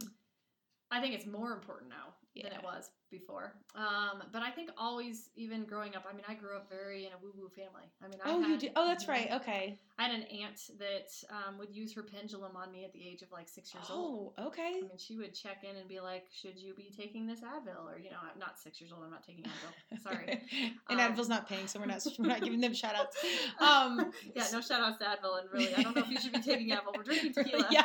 I 0.90 1.01
think 1.01 1.14
it's 1.14 1.26
more 1.26 1.53
important 1.53 1.90
now 1.90 2.14
than 2.34 2.53
it 2.53 2.62
was 2.62 2.90
before. 3.11 3.54
Um, 3.74 4.22
but 4.32 4.42
I 4.42 4.50
think 4.50 4.70
always, 4.76 5.30
even 5.36 5.64
growing 5.64 5.94
up, 5.96 6.04
I 6.11 6.14
mean, 6.14 6.24
I 6.28 6.34
grew 6.34 6.56
up 6.56 6.68
very 6.68 7.06
in 7.06 7.12
a 7.12 7.16
woo 7.22 7.32
woo 7.36 7.48
family. 7.48 7.84
I 8.02 8.09
mean, 8.09 8.18
I 8.24 8.30
Oh, 8.30 8.40
had, 8.40 8.50
you 8.50 8.59
do. 8.59 8.68
Oh, 8.76 8.86
that's 8.86 9.04
Mhm. 9.04 9.09
right. 9.09 9.30
Okay. 9.32 9.78
I 10.00 10.04
had 10.04 10.14
an 10.14 10.22
aunt 10.24 10.61
that 10.78 11.11
um, 11.30 11.59
would 11.59 11.74
use 11.74 11.92
her 11.94 12.04
pendulum 12.04 12.54
on 12.54 12.70
me 12.70 12.84
at 12.84 12.92
the 12.92 13.02
age 13.06 13.22
of 13.22 13.32
like 13.32 13.48
six 13.48 13.74
years 13.74 13.86
old. 13.90 14.32
Oh, 14.38 14.46
okay. 14.46 14.74
I 14.78 14.80
mean, 14.82 14.96
she 14.96 15.16
would 15.16 15.34
check 15.34 15.64
in 15.64 15.74
and 15.76 15.88
be 15.88 15.98
like, 15.98 16.26
"Should 16.32 16.56
you 16.56 16.72
be 16.74 16.92
taking 16.96 17.26
this 17.26 17.40
Advil?" 17.40 17.84
Or 17.84 17.98
you 17.98 18.11
know, 18.11 18.18
I'm 18.22 18.38
not 18.38 18.59
six 18.61 18.80
years 18.80 18.92
old. 18.92 19.02
I'm 19.04 19.11
not 19.11 19.24
taking 19.26 19.44
Advil. 19.44 19.98
Sorry. 20.02 20.40
and 20.88 21.00
Um, 21.00 21.14
Advil's 21.14 21.28
not 21.28 21.48
paying, 21.48 21.66
so 21.66 21.80
we're 21.80 21.86
not 21.86 22.06
we're 22.18 22.26
not 22.28 22.42
giving 22.42 22.61
them 22.61 22.74
shout 22.82 22.94
outs. 22.94 23.16
Um, 23.59 24.12
yeah, 24.36 24.46
no 24.52 24.61
shout 24.61 24.80
outs 24.80 24.98
to 24.98 25.04
Advil. 25.04 25.40
And 25.40 25.50
really, 25.50 25.74
I 25.74 25.82
don't 25.82 25.96
know 25.96 26.02
if 26.02 26.11
you 26.11 26.20
should 26.20 26.32
be 26.32 26.40
taking 26.42 26.68
Advil. 26.70 26.94
We're 26.96 27.02
drinking 27.02 27.32
tequila. 27.32 27.66
yeah, 27.72 27.84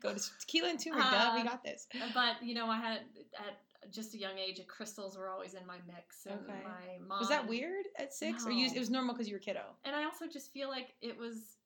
go 0.00 0.14
to 0.14 0.20
tequila 0.40 0.68
and 0.70 0.78
turmeric. 0.82 1.10
duh, 1.10 1.32
we 1.34 1.40
Uh, 1.40 1.44
got 1.44 1.64
this. 1.64 1.88
But 2.14 2.42
you 2.42 2.54
know, 2.54 2.66
I 2.68 2.76
had 2.78 3.00
at 3.36 3.58
just 3.90 4.14
a 4.14 4.18
young 4.18 4.38
age, 4.38 4.60
crystals 4.66 5.16
were 5.16 5.28
always 5.30 5.54
in 5.54 5.66
my 5.66 5.78
mix. 5.86 6.26
And 6.26 6.40
Okay. 6.40 6.60
my 6.64 7.06
mom 7.06 7.20
Was 7.20 7.28
that 7.28 7.46
weird 7.48 7.86
at 7.98 8.12
six, 8.14 8.46
or 8.46 8.50
you, 8.50 8.66
it 8.66 8.78
was 8.78 8.90
normal 8.90 9.14
because 9.14 9.28
you 9.28 9.34
were 9.34 9.40
kiddo? 9.40 9.62
and 9.84 9.94
I 9.96 10.04
also 10.04 10.26
just 10.26 10.52
feel 10.52 10.68
like 10.68 10.94
it 11.00 11.16
was 11.18 11.56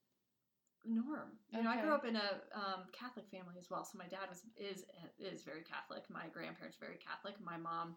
norm. 0.85 1.31
You 1.53 1.63
know, 1.63 1.71
I 1.71 1.81
grew 1.81 1.95
up 1.95 2.05
in 2.05 2.17
a 2.17 2.41
um, 2.55 2.83
Catholic 2.93 3.29
family 3.31 3.55
as 3.57 3.71
well. 3.71 3.85
So 3.85 3.97
my 3.99 4.07
dad 4.07 4.27
was 4.29 4.43
is 4.57 4.85
is 5.21 5.45
very 5.45 5.63
Catholic. 5.63 6.03
My 6.11 6.27
grandparents 6.33 6.77
very 6.77 6.97
Catholic. 6.97 7.35
My 7.41 7.57
mom, 7.57 7.95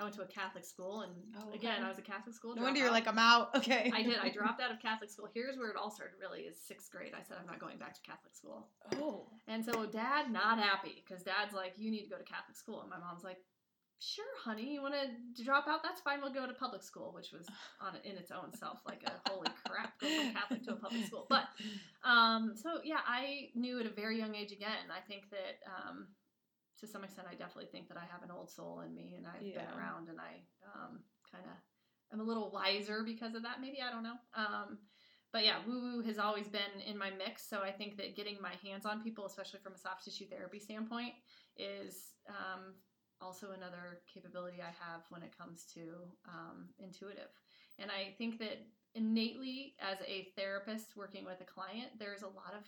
I 0.00 0.02
went 0.02 0.16
to 0.16 0.22
a 0.22 0.26
Catholic 0.26 0.64
school, 0.64 1.02
and 1.02 1.12
Oh, 1.38 1.52
again. 1.54 1.84
I 1.84 1.88
was 1.88 1.98
a 1.98 2.02
Catholic 2.02 2.34
school. 2.34 2.56
No 2.56 2.62
wonder 2.62 2.80
you're 2.80 2.90
like 2.90 3.06
I'm 3.06 3.18
out. 3.18 3.50
Okay. 3.64 3.90
I 3.94 4.02
did. 4.02 4.18
I 4.18 4.30
dropped 4.30 4.60
out 4.60 4.72
of 4.72 4.80
Catholic 4.80 5.10
school. 5.10 5.28
Here's 5.32 5.56
where 5.56 5.70
it 5.70 5.76
all 5.76 5.90
started. 5.92 6.16
Really, 6.20 6.40
is 6.42 6.56
sixth 6.60 6.90
grade. 6.90 7.12
I 7.16 7.22
said 7.22 7.36
I'm 7.40 7.46
not 7.46 7.60
going 7.60 7.78
back 7.78 7.94
to 7.94 8.00
Catholic 8.02 8.34
school. 8.34 8.66
Oh. 9.00 9.26
And 9.46 9.64
so 9.64 9.86
dad 9.86 10.32
not 10.32 10.58
happy 10.58 11.04
because 11.06 11.22
dad's 11.22 11.54
like, 11.54 11.74
you 11.78 11.88
need 11.90 12.02
to 12.02 12.10
go 12.10 12.16
to 12.16 12.24
Catholic 12.24 12.56
school. 12.56 12.80
And 12.80 12.90
my 12.90 12.98
mom's 12.98 13.22
like, 13.22 13.38
sure, 14.04 14.24
honey, 14.44 14.74
you 14.74 14.82
want 14.82 14.94
to 14.94 15.42
drop 15.44 15.66
out? 15.68 15.82
That's 15.82 16.00
fine. 16.00 16.20
We'll 16.20 16.32
go 16.32 16.46
to 16.46 16.52
public 16.52 16.82
school, 16.82 17.12
which 17.14 17.32
was 17.32 17.46
on 17.80 17.96
in 18.04 18.16
its 18.16 18.30
own 18.30 18.52
self 18.52 18.78
like 18.86 19.02
a 19.04 19.28
holy 19.30 19.48
crap, 19.64 19.98
go 20.00 20.08
from 20.08 20.32
Catholic 20.38 20.62
to 20.64 20.72
a 20.72 20.76
public 20.76 21.04
school. 21.06 21.26
But 21.28 21.44
um, 22.04 22.52
so 22.54 22.80
yeah, 22.84 23.00
I 23.06 23.50
knew 23.54 23.80
at 23.80 23.86
a 23.86 23.90
very 23.90 24.18
young 24.18 24.34
age 24.34 24.52
again. 24.52 24.90
I 24.90 25.00
think 25.08 25.30
that 25.30 25.64
um, 25.66 26.08
to 26.80 26.86
some 26.86 27.04
extent, 27.04 27.28
I 27.30 27.34
definitely 27.34 27.70
think 27.72 27.88
that 27.88 27.96
I 27.96 28.04
have 28.10 28.22
an 28.22 28.30
old 28.30 28.50
soul 28.50 28.80
in 28.80 28.94
me, 28.94 29.14
and 29.16 29.26
I've 29.26 29.42
Yeah. 29.42 29.64
been 29.64 29.78
around, 29.78 30.08
and 30.08 30.20
I 30.20 30.42
um, 30.74 31.00
kind 31.30 31.44
of 31.44 31.56
am 32.12 32.20
a 32.20 32.24
little 32.24 32.50
wiser 32.50 33.02
because 33.04 33.34
of 33.34 33.42
that. 33.42 33.60
Maybe 33.60 33.78
I 33.80 33.90
don't 33.90 34.02
know. 34.02 34.18
Um, 34.36 34.78
but 35.32 35.44
yeah, 35.44 35.56
woo 35.66 35.80
woo 35.80 36.02
has 36.02 36.18
always 36.18 36.46
been 36.46 36.80
in 36.86 36.96
my 36.96 37.10
mix. 37.10 37.48
So 37.48 37.60
I 37.60 37.72
think 37.72 37.96
that 37.96 38.14
getting 38.14 38.36
my 38.40 38.54
hands 38.62 38.86
on 38.86 39.02
people, 39.02 39.26
especially 39.26 39.58
from 39.60 39.72
a 39.72 39.78
soft 39.78 40.04
tissue 40.04 40.26
therapy 40.26 40.60
standpoint, 40.60 41.14
is 41.56 42.12
um, 42.28 42.74
also 43.20 43.52
another 43.52 44.00
capability 44.12 44.58
I 44.60 44.72
have 44.84 45.02
when 45.08 45.22
it 45.22 45.36
comes 45.36 45.64
to 45.74 45.80
um, 46.28 46.68
intuitive. 46.78 47.30
And 47.78 47.90
I 47.90 48.14
think 48.18 48.38
that 48.38 48.66
innately, 48.94 49.74
as 49.80 49.98
a 50.06 50.28
therapist 50.36 50.96
working 50.96 51.24
with 51.24 51.40
a 51.40 51.44
client, 51.44 51.98
there's 51.98 52.22
a 52.22 52.26
lot 52.26 52.54
of 52.56 52.64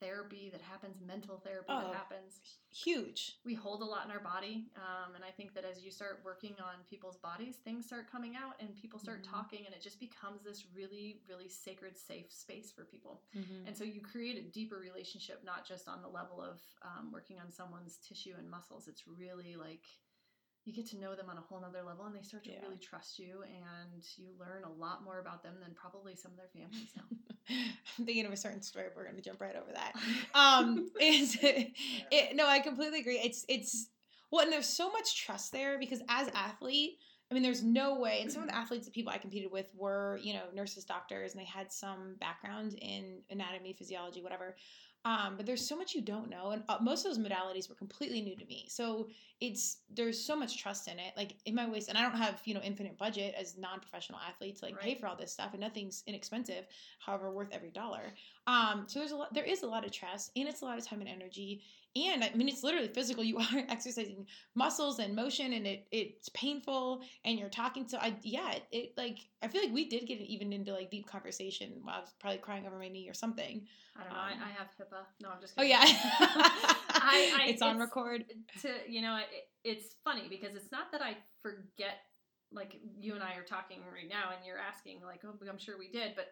therapy 0.00 0.48
that 0.50 0.60
happens, 0.60 1.00
mental 1.00 1.38
therapy 1.38 1.66
Oh. 1.68 1.80
that 1.80 1.94
happens. 1.94 2.40
Huge. 2.70 3.38
We 3.44 3.54
hold 3.54 3.82
a 3.82 3.84
lot 3.84 4.04
in 4.04 4.10
our 4.10 4.20
body. 4.20 4.70
Um, 4.76 5.14
and 5.14 5.24
I 5.24 5.30
think 5.30 5.54
that 5.54 5.64
as 5.64 5.82
you 5.84 5.90
start 5.90 6.20
working 6.24 6.54
on 6.60 6.82
people's 6.88 7.16
bodies, 7.16 7.56
things 7.56 7.86
start 7.86 8.10
coming 8.10 8.36
out 8.36 8.54
and 8.60 8.74
people 8.76 8.98
start 8.98 9.22
Mhm. 9.22 9.30
talking, 9.30 9.66
and 9.66 9.74
it 9.74 9.80
just 9.80 9.98
becomes 10.00 10.42
this 10.42 10.66
really, 10.74 11.22
really 11.28 11.48
sacred, 11.48 11.96
safe 11.96 12.32
space 12.32 12.70
for 12.70 12.84
people. 12.84 13.22
Mhm. 13.34 13.66
And 13.66 13.76
so 13.76 13.84
you 13.84 14.00
create 14.00 14.36
a 14.38 14.48
deeper 14.50 14.76
relationship, 14.78 15.42
not 15.44 15.64
just 15.66 15.88
on 15.88 16.02
the 16.02 16.08
level 16.08 16.40
of 16.40 16.62
um, 16.82 17.10
working 17.10 17.38
on 17.40 17.50
someone's 17.50 17.98
tissue 17.98 18.34
and 18.38 18.48
muscles. 18.50 18.86
It's 18.88 19.06
really 19.06 19.56
like 19.56 19.84
you 20.64 20.72
get 20.74 20.86
to 20.90 20.98
know 20.98 21.14
them 21.14 21.26
on 21.30 21.38
a 21.38 21.40
whole 21.40 21.60
nother 21.60 21.82
level 21.82 22.04
and 22.04 22.14
they 22.14 22.22
start 22.22 22.44
to 22.44 22.50
Yeah. 22.50 22.60
really 22.62 22.78
trust 22.78 23.18
you 23.18 23.42
and 23.44 24.02
you 24.16 24.28
learn 24.38 24.64
a 24.64 24.70
lot 24.72 25.02
more 25.02 25.18
about 25.20 25.42
them 25.42 25.54
than 25.62 25.74
probably 25.74 26.14
some 26.14 26.32
of 26.32 26.36
their 26.36 26.48
families 26.54 26.90
know. 26.96 27.56
I'm 27.98 28.04
thinking 28.04 28.26
of 28.26 28.32
a 28.32 28.36
certain 28.36 28.60
story. 28.60 28.86
but 28.88 28.96
We're 28.96 29.06
gonna 29.08 29.22
jump 29.22 29.40
right 29.40 29.56
over 29.56 29.72
that. 29.72 29.94
Um, 30.34 30.90
is 31.00 31.38
it, 31.40 32.36
no, 32.36 32.46
I 32.46 32.60
completely 32.60 33.00
agree. 33.00 33.18
It's 33.18 33.44
it's 33.48 33.88
well, 34.30 34.42
and 34.44 34.52
there's 34.52 34.66
so 34.66 34.90
much 34.90 35.16
trust 35.24 35.52
there 35.52 35.78
because 35.78 36.00
as 36.10 36.28
athlete, 36.34 36.98
I 37.30 37.34
mean, 37.34 37.42
there's 37.42 37.62
no 37.62 37.98
way. 37.98 38.20
And 38.20 38.30
some 38.30 38.42
of 38.42 38.48
the 38.48 38.54
athletes 38.62 38.84
that 38.84 38.94
people 38.94 39.10
I 39.10 39.16
competed 39.18 39.50
with 39.50 39.70
were, 39.74 40.18
you 40.22 40.34
know, 40.34 40.42
nurses, 40.54 40.84
doctors, 40.84 41.32
and 41.32 41.40
they 41.40 41.46
had 41.46 41.72
some 41.72 42.16
background 42.20 42.74
in 42.74 43.20
anatomy, 43.30 43.72
physiology, 43.72 44.22
whatever. 44.22 44.56
Um, 45.04 45.34
but 45.36 45.46
there's 45.46 45.66
so 45.66 45.76
much 45.76 45.94
you 45.94 46.02
don't 46.02 46.28
know, 46.28 46.50
and 46.50 46.62
uh, 46.68 46.78
most 46.80 47.06
of 47.06 47.14
those 47.14 47.24
modalities 47.24 47.68
were 47.68 47.74
completely 47.74 48.20
new 48.20 48.36
to 48.36 48.44
me. 48.46 48.66
So 48.68 49.08
it's 49.40 49.78
there's 49.94 50.22
so 50.22 50.36
much 50.36 50.60
trust 50.60 50.88
in 50.88 50.98
it. 50.98 51.12
Like 51.16 51.36
in 51.46 51.54
my 51.54 51.68
waist, 51.68 51.88
and 51.88 51.96
I 51.96 52.02
don't 52.02 52.16
have 52.16 52.40
you 52.44 52.52
know 52.52 52.60
infinite 52.62 52.98
budget 52.98 53.34
as 53.38 53.56
non-professional 53.56 54.18
athletes 54.28 54.62
like 54.62 54.78
pay 54.80 54.96
for 54.96 55.06
all 55.06 55.16
this 55.16 55.32
stuff, 55.32 55.50
and 55.52 55.60
nothing's 55.60 56.02
inexpensive. 56.06 56.66
However, 56.98 57.30
worth 57.30 57.48
every 57.52 57.70
dollar. 57.70 58.12
Um, 58.46 58.84
so 58.86 58.98
there's 58.98 59.12
a 59.12 59.16
lot. 59.16 59.32
There 59.32 59.44
is 59.44 59.62
a 59.62 59.66
lot 59.66 59.84
of 59.84 59.92
trust, 59.92 60.32
and 60.36 60.48
it's 60.48 60.62
a 60.62 60.64
lot 60.64 60.78
of 60.78 60.86
time 60.86 61.00
and 61.00 61.08
energy. 61.08 61.62
And 62.06 62.22
I 62.24 62.32
mean, 62.34 62.48
it's 62.48 62.62
literally 62.62 62.88
physical. 62.88 63.22
You 63.24 63.38
are 63.54 63.64
exercising 63.68 64.26
muscles 64.54 64.98
and 64.98 65.14
motion, 65.16 65.52
and 65.52 65.66
it 65.66 65.86
it's 65.90 66.28
painful. 66.30 67.02
And 67.24 67.38
you're 67.38 67.48
talking 67.48 67.86
to 67.88 68.02
I 68.02 68.16
yeah. 68.22 68.52
It, 68.52 68.62
it 68.72 68.92
like 68.96 69.18
I 69.42 69.48
feel 69.48 69.62
like 69.62 69.72
we 69.72 69.88
did 69.88 70.06
get 70.06 70.20
even 70.20 70.52
into 70.52 70.72
like 70.72 70.90
deep 70.90 71.06
conversation. 71.06 71.72
While 71.82 71.96
I 71.96 72.00
was 72.00 72.14
probably 72.20 72.38
crying 72.38 72.66
over 72.66 72.78
my 72.78 72.88
knee 72.88 73.08
or 73.08 73.14
something. 73.14 73.66
I 73.96 74.04
don't 74.04 74.12
know. 74.12 74.18
I, 74.18 74.32
Um, 74.32 74.38
I 74.44 74.50
have 74.58 74.68
HIPAA. 74.78 75.02
No, 75.20 75.30
I'm 75.30 75.40
just 75.40 75.56
Kidding. 75.56 75.72
Oh 75.74 75.84
yeah, 75.84 75.84
I- 76.90 77.34
I- 77.40 77.46
it's 77.48 77.62
on 77.62 77.76
it's- 77.76 77.80
record. 77.80 78.24
to 78.62 78.68
you 78.88 79.02
know 79.02 79.16
it, 79.16 79.26
it's 79.64 79.94
funny 80.04 80.26
because 80.28 80.54
it's 80.54 80.70
not 80.72 80.90
that 80.92 81.02
i 81.02 81.16
forget 81.42 81.98
like 82.52 82.76
you 82.98 83.14
and 83.14 83.22
i 83.22 83.34
are 83.34 83.42
talking 83.44 83.78
right 83.92 84.08
now 84.08 84.30
and 84.34 84.46
you're 84.46 84.58
asking 84.58 85.00
like 85.04 85.20
oh 85.26 85.34
i'm 85.48 85.58
sure 85.58 85.76
we 85.78 85.88
did 85.90 86.12
but 86.16 86.28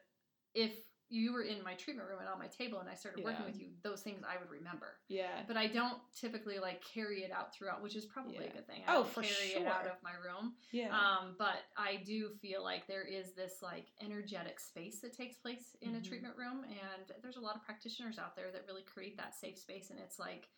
if 0.54 0.72
you 1.08 1.32
were 1.32 1.42
in 1.42 1.62
my 1.62 1.74
treatment 1.74 2.08
room 2.08 2.18
and 2.18 2.28
on 2.28 2.38
my 2.38 2.48
table 2.48 2.80
and 2.80 2.88
i 2.88 2.94
started 2.94 3.22
working 3.22 3.40
Yeah. 3.42 3.46
with 3.52 3.60
you 3.60 3.68
those 3.82 4.00
things 4.02 4.22
i 4.28 4.36
would 4.38 4.50
remember 4.50 4.96
Yeah. 5.08 5.42
but 5.46 5.56
i 5.56 5.66
don't 5.66 5.98
typically 6.18 6.58
like 6.58 6.82
carry 6.82 7.22
it 7.22 7.30
out 7.30 7.54
throughout 7.54 7.80
which 7.82 7.94
is 7.94 8.04
probably 8.04 8.46
a 8.46 8.50
good 8.50 8.66
thing 8.66 8.82
I 8.86 8.92
Oh, 8.96 9.02
don't 9.02 9.12
for 9.12 9.22
carry 9.22 9.50
it 9.62 9.66
out 9.66 9.86
of 9.86 10.02
my 10.02 10.12
room 10.14 10.54
Yeah. 10.72 10.90
um, 10.90 11.36
but 11.38 11.58
I 11.76 12.02
do 12.04 12.30
feel 12.42 12.62
like 12.64 12.86
there 12.86 13.04
is 13.04 13.32
this 13.34 13.62
like 13.62 13.86
energetic 14.00 14.58
space 14.60 15.00
that 15.00 15.12
takes 15.16 15.36
place 15.36 15.76
in 15.80 15.92
Mhm. 15.92 15.98
a 15.98 16.00
treatment 16.08 16.36
room, 16.36 16.64
and 16.64 17.12
there's 17.22 17.36
a 17.36 17.40
lot 17.40 17.54
of 17.56 17.62
practitioners 17.62 18.18
out 18.18 18.34
there 18.34 18.50
that 18.52 18.64
really 18.66 18.82
create 18.82 19.16
that 19.18 19.34
safe 19.34 19.58
space, 19.58 19.90
and 19.90 19.98
it's 20.00 20.18
like 20.18 20.48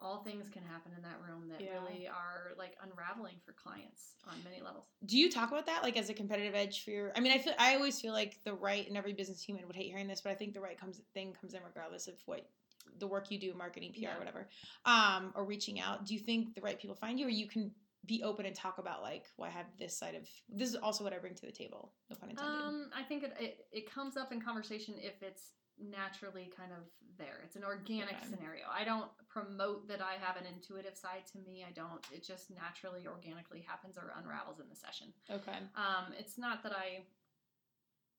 all 0.00 0.22
things 0.22 0.48
can 0.48 0.62
happen 0.62 0.92
in 0.96 1.02
that 1.02 1.20
room 1.26 1.48
that 1.48 1.60
Yeah. 1.60 1.80
really 1.82 2.06
are 2.06 2.52
like 2.58 2.76
unraveling 2.82 3.36
for 3.44 3.52
clients 3.52 4.16
on 4.26 4.42
many 4.44 4.60
levels. 4.60 4.86
Do 5.06 5.16
you 5.18 5.30
talk 5.30 5.50
about 5.50 5.66
that 5.66 5.82
like 5.82 5.96
as 5.96 6.10
a 6.10 6.14
competitive 6.14 6.54
edge 6.54 6.84
for 6.84 6.90
your? 6.90 7.12
I 7.16 7.20
mean, 7.20 7.32
I 7.32 7.38
feel 7.38 7.54
I 7.58 7.74
always 7.74 8.00
feel 8.00 8.12
like 8.12 8.42
the 8.44 8.54
right 8.54 8.86
and 8.86 8.96
every 8.96 9.12
business 9.12 9.42
human 9.42 9.66
would 9.66 9.76
hate 9.76 9.86
hearing 9.86 10.06
this, 10.06 10.20
but 10.20 10.30
I 10.30 10.34
think 10.34 10.54
the 10.54 10.60
right 10.60 10.78
comes 10.78 11.00
thing 11.14 11.32
comes 11.32 11.54
in 11.54 11.62
regardless 11.64 12.06
of 12.08 12.14
what 12.26 12.48
the 12.98 13.06
work 13.06 13.30
you 13.30 13.38
do, 13.38 13.54
marketing, 13.54 13.92
PR, 13.92 14.00
Yeah. 14.00 14.18
whatever, 14.18 14.48
um, 14.84 15.32
or 15.34 15.44
reaching 15.44 15.80
out. 15.80 16.04
Do 16.04 16.14
you 16.14 16.20
think 16.20 16.54
the 16.54 16.60
right 16.60 16.78
people 16.78 16.94
find 16.96 17.18
you, 17.18 17.26
or 17.26 17.30
you 17.30 17.48
can 17.48 17.72
be 18.06 18.22
open 18.22 18.44
and 18.44 18.54
talk 18.54 18.76
about 18.78 19.00
like, 19.00 19.24
well, 19.38 19.48
I 19.48 19.52
have 19.52 19.66
this 19.78 19.96
side 19.96 20.14
of 20.14 20.28
this 20.48 20.68
is 20.68 20.76
also 20.76 21.02
what 21.04 21.14
I 21.14 21.18
bring 21.18 21.34
to 21.34 21.46
the 21.46 21.52
table. 21.52 21.94
No 22.10 22.16
pun 22.16 22.30
intended. 22.30 22.60
Um, 22.60 22.90
I 22.94 23.02
think 23.02 23.22
it, 23.22 23.34
it 23.40 23.66
it 23.72 23.90
comes 23.90 24.16
up 24.18 24.32
in 24.32 24.40
conversation 24.42 24.94
if 24.98 25.22
it's 25.22 25.54
naturally 25.78 26.50
kind 26.56 26.72
of 26.72 26.84
there. 27.18 27.40
It's 27.44 27.56
an 27.56 27.64
organic 27.64 28.16
Okay. 28.16 28.26
scenario. 28.26 28.64
I 28.72 28.84
don't 28.84 29.10
promote 29.28 29.88
that 29.88 30.00
I 30.00 30.14
have 30.20 30.36
an 30.36 30.46
intuitive 30.46 30.96
side 30.96 31.26
to 31.32 31.38
me. 31.38 31.64
I 31.66 31.72
don't. 31.72 32.04
It 32.12 32.24
just 32.24 32.50
naturally, 32.50 33.06
organically 33.06 33.60
happens 33.60 33.96
or 33.96 34.12
unravels 34.18 34.60
in 34.60 34.68
the 34.68 34.76
session. 34.76 35.12
okay. 35.30 35.58
Um, 35.76 36.12
it's 36.18 36.38
not 36.38 36.62
that 36.62 36.72
I 36.72 37.04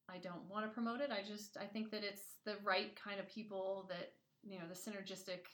I 0.08 0.18
don't 0.20 0.48
want 0.50 0.66
to 0.66 0.72
promote 0.74 1.02
it. 1.02 1.10
I 1.12 1.24
just 1.28 1.58
I 1.58 1.66
think 1.66 1.92
that 1.92 2.04
it's 2.04 2.36
the 2.46 2.56
right 2.64 2.96
kind 2.96 3.20
of 3.20 3.28
people 3.28 3.86
that 3.90 4.14
you 4.44 4.60
know 4.60 4.66
the 4.68 4.76
synergistic 4.76 5.48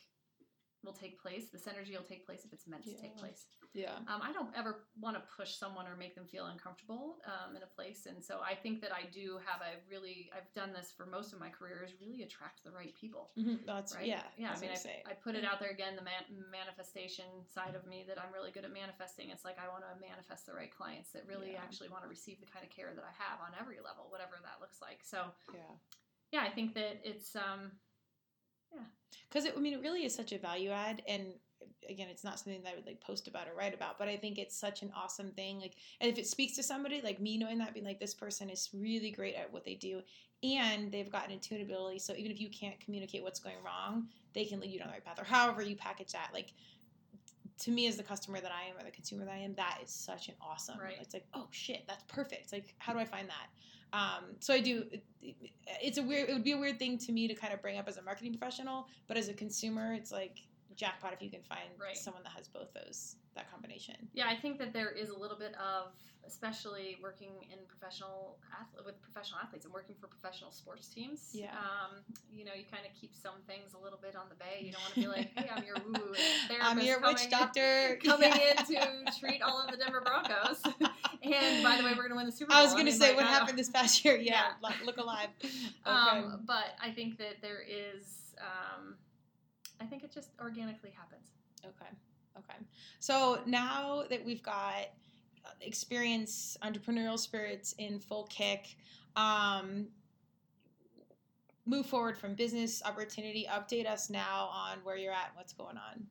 will 0.83 0.93
take 0.93 1.21
place. 1.21 1.49
The 1.51 1.57
synergy 1.57 1.93
will 1.95 2.03
take 2.07 2.25
place 2.25 2.43
if 2.45 2.53
it's 2.53 2.67
meant 2.67 2.83
to 2.85 2.93
take 2.97 3.15
place. 3.17 3.45
Yeah. 3.73 3.95
Um, 4.09 4.21
I 4.21 4.33
don't 4.33 4.49
ever 4.57 4.83
want 4.99 5.15
to 5.15 5.23
push 5.37 5.55
someone 5.55 5.87
or 5.87 5.95
make 5.95 6.15
them 6.15 6.25
feel 6.25 6.45
uncomfortable 6.47 7.17
um, 7.25 7.55
in 7.55 7.61
a 7.63 7.67
place, 7.67 8.07
and 8.07 8.23
so 8.23 8.39
I 8.43 8.55
think 8.55 8.81
that 8.81 8.91
I 8.91 9.05
do 9.13 9.39
have 9.45 9.61
a 9.61 9.77
really 9.89 10.29
I've 10.35 10.51
done 10.53 10.73
this 10.73 10.91
for 10.91 11.05
most 11.05 11.33
of 11.33 11.39
my 11.39 11.49
career 11.49 11.85
is 11.85 11.93
really 12.01 12.23
attract 12.23 12.63
the 12.63 12.71
right 12.71 12.93
people. 12.99 13.29
Mhm. 13.37 13.65
That's 13.65 13.95
Right? 13.95 14.05
yeah. 14.07 14.23
Yeah. 14.37 14.53
I 14.55 14.59
mean, 14.59 14.71
I, 14.71 14.75
say. 14.75 15.03
I 15.05 15.13
put 15.13 15.35
it 15.35 15.45
out 15.45 15.59
there 15.59 15.71
again. 15.71 15.95
The 15.95 16.01
man- 16.03 16.25
manifestation 16.51 17.25
side 17.47 17.75
of 17.75 17.85
me 17.85 18.03
that 18.07 18.17
I'm 18.21 18.33
really 18.33 18.51
good 18.51 18.65
at 18.65 18.73
manifesting. 18.73 19.29
It's 19.29 19.45
like 19.45 19.57
I 19.59 19.67
want 19.69 19.83
to 19.83 19.93
manifest 20.01 20.45
the 20.45 20.53
right 20.53 20.71
clients 20.73 21.11
that 21.11 21.25
really 21.27 21.53
Yeah. 21.53 21.61
actually 21.63 21.89
want 21.89 22.03
to 22.03 22.09
receive 22.09 22.39
the 22.39 22.47
kind 22.47 22.65
of 22.65 22.71
care 22.71 22.91
that 22.93 23.03
I 23.03 23.13
have 23.21 23.39
on 23.39 23.51
every 23.59 23.77
level, 23.79 24.07
whatever 24.09 24.35
that 24.41 24.59
looks 24.59 24.81
like. 24.81 24.99
So 25.03 25.31
yeah. 25.53 25.59
yeah, 26.31 26.41
I 26.43 26.49
think 26.49 26.73
that 26.75 26.99
it's 27.03 27.35
um, 27.35 27.71
because 29.29 29.47
I 29.47 29.59
mean, 29.59 29.73
it 29.73 29.81
really 29.81 30.05
is 30.05 30.15
such 30.15 30.31
a 30.31 30.37
value 30.37 30.71
add, 30.71 31.01
and 31.07 31.33
again, 31.89 32.07
it's 32.09 32.23
not 32.23 32.39
something 32.39 32.61
that 32.63 32.73
I 32.73 32.75
would 32.75 32.85
like 32.85 33.01
post 33.01 33.27
about 33.27 33.47
or 33.47 33.55
write 33.55 33.73
about, 33.73 33.97
but 33.97 34.07
I 34.07 34.17
think 34.17 34.37
it's 34.37 34.57
such 34.57 34.81
an 34.81 34.91
awesome 34.95 35.31
thing. 35.31 35.59
Like, 35.59 35.75
and 35.99 36.11
if 36.11 36.17
it 36.17 36.27
speaks 36.27 36.55
to 36.55 36.63
somebody, 36.63 37.01
like 37.01 37.19
me 37.19 37.37
knowing 37.37 37.57
that, 37.59 37.73
being 37.73 37.85
like, 37.85 37.99
this 37.99 38.13
person 38.13 38.49
is 38.49 38.69
really 38.73 39.11
great 39.11 39.35
at 39.35 39.51
what 39.51 39.65
they 39.65 39.75
do, 39.75 40.01
and 40.43 40.91
they've 40.91 41.11
got 41.11 41.25
an 41.25 41.31
intuitive 41.31 41.69
so 42.01 42.13
even 42.15 42.31
if 42.31 42.39
you 42.39 42.49
can't 42.49 42.79
communicate 42.79 43.23
what's 43.23 43.39
going 43.39 43.57
wrong, 43.63 44.07
they 44.33 44.45
can 44.45 44.59
lead 44.59 44.71
you 44.71 44.79
down 44.79 44.87
the 44.87 44.93
right 44.93 45.05
path, 45.05 45.19
or 45.19 45.25
however 45.25 45.61
you 45.61 45.75
package 45.75 46.11
that. 46.13 46.29
Like, 46.33 46.53
to 47.61 47.71
me 47.71 47.87
as 47.87 47.95
the 47.95 48.03
customer 48.03 48.39
that 48.39 48.51
I 48.51 48.69
am 48.69 48.77
or 48.77 48.83
the 48.83 48.91
consumer 48.91 49.25
that 49.25 49.33
I 49.33 49.37
am, 49.37 49.53
that 49.55 49.79
is 49.83 49.91
such 49.91 50.27
an 50.27 50.35
awesome. 50.41 50.79
Right. 50.79 50.95
It's 50.99 51.13
like, 51.13 51.25
oh 51.33 51.47
shit, 51.51 51.83
that's 51.87 52.03
perfect. 52.07 52.51
Like, 52.51 52.73
how 52.79 52.93
do 52.93 52.99
I 52.99 53.05
find 53.05 53.29
that? 53.29 53.97
Um, 53.97 54.35
so 54.39 54.53
I 54.53 54.61
do. 54.61 54.85
It's 55.81 55.97
a 55.97 56.03
weird. 56.03 56.29
It 56.29 56.33
would 56.33 56.43
be 56.43 56.53
a 56.53 56.57
weird 56.57 56.79
thing 56.79 56.97
to 56.99 57.11
me 57.11 57.27
to 57.27 57.35
kind 57.35 57.53
of 57.53 57.61
bring 57.61 57.77
up 57.77 57.87
as 57.87 57.97
a 57.97 58.01
marketing 58.01 58.35
professional, 58.37 58.87
but 59.07 59.17
as 59.17 59.27
a 59.27 59.33
consumer, 59.33 59.93
it's 59.93 60.11
like 60.11 60.39
jackpot 60.75 61.13
if 61.13 61.21
you 61.21 61.29
can 61.29 61.41
find 61.43 61.69
Right. 61.79 61.97
someone 61.97 62.23
that 62.23 62.33
has 62.33 62.47
both 62.47 62.73
those 62.73 63.15
that 63.33 63.49
combination. 63.49 63.95
Yeah, 64.13 64.27
I 64.27 64.35
think 64.35 64.57
that 64.59 64.73
there 64.73 64.89
is 64.91 65.07
a 65.09 65.17
little 65.17 65.37
bit 65.37 65.53
of, 65.55 65.93
especially 66.27 66.97
working 67.01 67.29
in 67.49 67.59
professional 67.65 68.37
with 68.85 69.01
professional 69.01 69.39
athletes 69.41 69.63
and 69.63 69.73
working 69.73 69.95
for 70.01 70.07
professional 70.07 70.51
sports 70.51 70.89
teams. 70.89 71.29
Yeah. 71.33 71.51
Um, 71.51 72.03
you 72.29 72.43
know, 72.43 72.51
you 72.53 72.65
kind 72.69 72.85
of 72.85 72.91
keep 72.99 73.15
some 73.15 73.35
things 73.47 73.73
a 73.73 73.77
little 73.81 73.97
bit 74.01 74.17
on 74.17 74.25
the 74.27 74.35
bay. 74.35 74.59
You 74.65 74.73
don't 74.73 74.81
want 74.81 74.93
to 74.95 74.99
be 74.99 75.07
like, 75.07 75.31
hey, 75.37 75.49
I'm 75.55 75.63
your 75.63 75.75
woo 75.85 75.93
therapist. 76.13 76.59
I'm 76.61 76.79
your 76.81 76.99
coming 76.99 77.15
witch 77.15 77.29
doctor. 77.29 77.97
Coming 78.03 78.33
Yeah. 78.67 78.89
in 78.89 79.05
to 79.05 79.19
treat 79.19 79.41
all 79.41 79.61
of 79.63 79.71
the 79.71 79.77
Denver 79.77 80.01
Broncos. 80.01 80.61
and 81.23 81.63
by 81.63 81.77
the 81.77 81.83
way, 81.85 81.91
we're 81.95 82.07
going 82.07 82.09
to 82.09 82.15
win 82.17 82.25
the 82.25 82.31
Super 82.33 82.49
Bowl. 82.49 82.57
I 82.57 82.63
was 82.63 82.71
gonna 82.73 82.83
mean, 82.85 82.93
say 82.95 83.09
like, 83.09 83.15
what 83.17 83.27
happened 83.27 83.57
this 83.57 83.69
past 83.69 84.03
year. 84.03 84.17
Yeah, 84.17 84.33
Yeah. 84.33 84.47
like, 84.61 84.83
look 84.85 84.97
alive. 84.97 85.29
Okay. 85.41 85.55
Um, 85.85 86.41
but 86.45 86.75
I 86.83 86.91
think 86.91 87.17
that 87.19 87.41
there 87.41 87.61
is, 87.61 88.33
um, 88.41 88.95
I 89.81 89.85
think 89.85 90.03
it 90.03 90.13
just 90.13 90.29
organically 90.39 90.91
happens. 90.95 91.31
Okay. 91.65 91.89
Okay. 92.37 92.59
So 92.99 93.39
now 93.45 94.03
that 94.09 94.23
we've 94.23 94.43
got 94.43 94.89
uh, 95.45 95.49
experience, 95.61 96.57
entrepreneurial 96.63 97.17
spirits 97.17 97.73
in 97.77 97.99
full 97.99 98.23
kick, 98.25 98.75
um, 99.15 99.87
move 101.65 101.85
forward 101.85 102.17
from 102.17 102.35
business 102.35 102.81
opportunity. 102.85 103.47
Update 103.51 103.87
us 103.87 104.09
now 104.09 104.49
on 104.53 104.77
where 104.83 104.97
you're 104.97 105.13
at, 105.13 105.31
what's 105.35 105.53
going 105.53 105.77
on. 105.77 106.05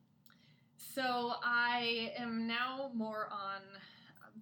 So 0.77 1.35
I 1.43 2.12
am 2.16 2.47
now 2.47 2.91
more 2.95 3.29
on. 3.31 3.62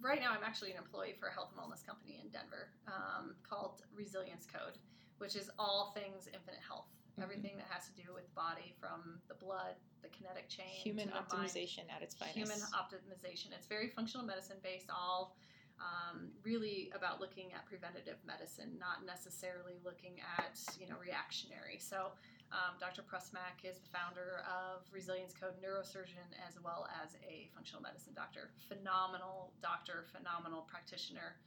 Right 0.01 0.21
now, 0.21 0.31
I'm 0.31 0.43
actually 0.45 0.71
an 0.71 0.77
employee 0.77 1.15
for 1.19 1.27
a 1.27 1.33
health 1.33 1.49
and 1.51 1.59
wellness 1.59 1.85
company 1.85 2.21
in 2.23 2.29
Denver 2.29 2.69
um, 2.87 3.35
called 3.47 3.81
Resilience 3.93 4.45
Code, 4.45 4.77
which 5.17 5.35
is 5.35 5.49
all 5.59 5.93
things 5.93 6.27
infinite 6.27 6.61
health. 6.65 6.85
Mhm. 7.19 7.23
Everything 7.23 7.57
that 7.57 7.67
has 7.67 7.85
to 7.87 7.93
do 7.93 8.13
with 8.13 8.25
the 8.25 8.33
body, 8.33 8.73
from 8.79 9.21
the 9.27 9.33
blood, 9.35 9.75
the 10.01 10.09
kinetic 10.09 10.47
chain, 10.47 10.79
Human 10.81 11.07
the 11.09 11.15
mind. 11.15 11.27
optimization 11.27 11.89
at 11.91 12.01
its 12.01 12.15
finest. 12.15 12.37
human 12.37 12.59
optimization. 12.73 13.51
It's 13.51 13.67
very 13.67 13.89
functional 13.89 14.25
medicine 14.25 14.59
based, 14.63 14.89
all 14.89 15.35
um, 15.79 16.31
really 16.43 16.91
about 16.93 17.21
looking 17.21 17.53
at 17.53 17.65
preventative 17.65 18.17
medicine, 18.25 18.77
not 18.77 19.05
necessarily 19.05 19.75
looking 19.83 20.19
at 20.37 20.59
you 20.77 20.87
know 20.87 20.97
reactionary. 20.97 21.77
So, 21.79 22.11
um, 22.51 22.75
Dr. 22.79 23.01
Prusmack 23.03 23.63
is 23.63 23.79
the 23.79 23.87
founder 23.87 24.43
of 24.45 24.83
Resilience 24.91 25.33
Code 25.33 25.55
neurosurgeon 25.61 26.27
as 26.47 26.59
well 26.61 26.87
as 27.01 27.15
a 27.25 27.47
functional 27.53 27.81
medicine 27.81 28.13
doctor. 28.13 28.51
Phenomenal 28.67 29.53
doctor, 29.61 30.03
phenomenal 30.11 30.63
practitioner, 30.63 31.37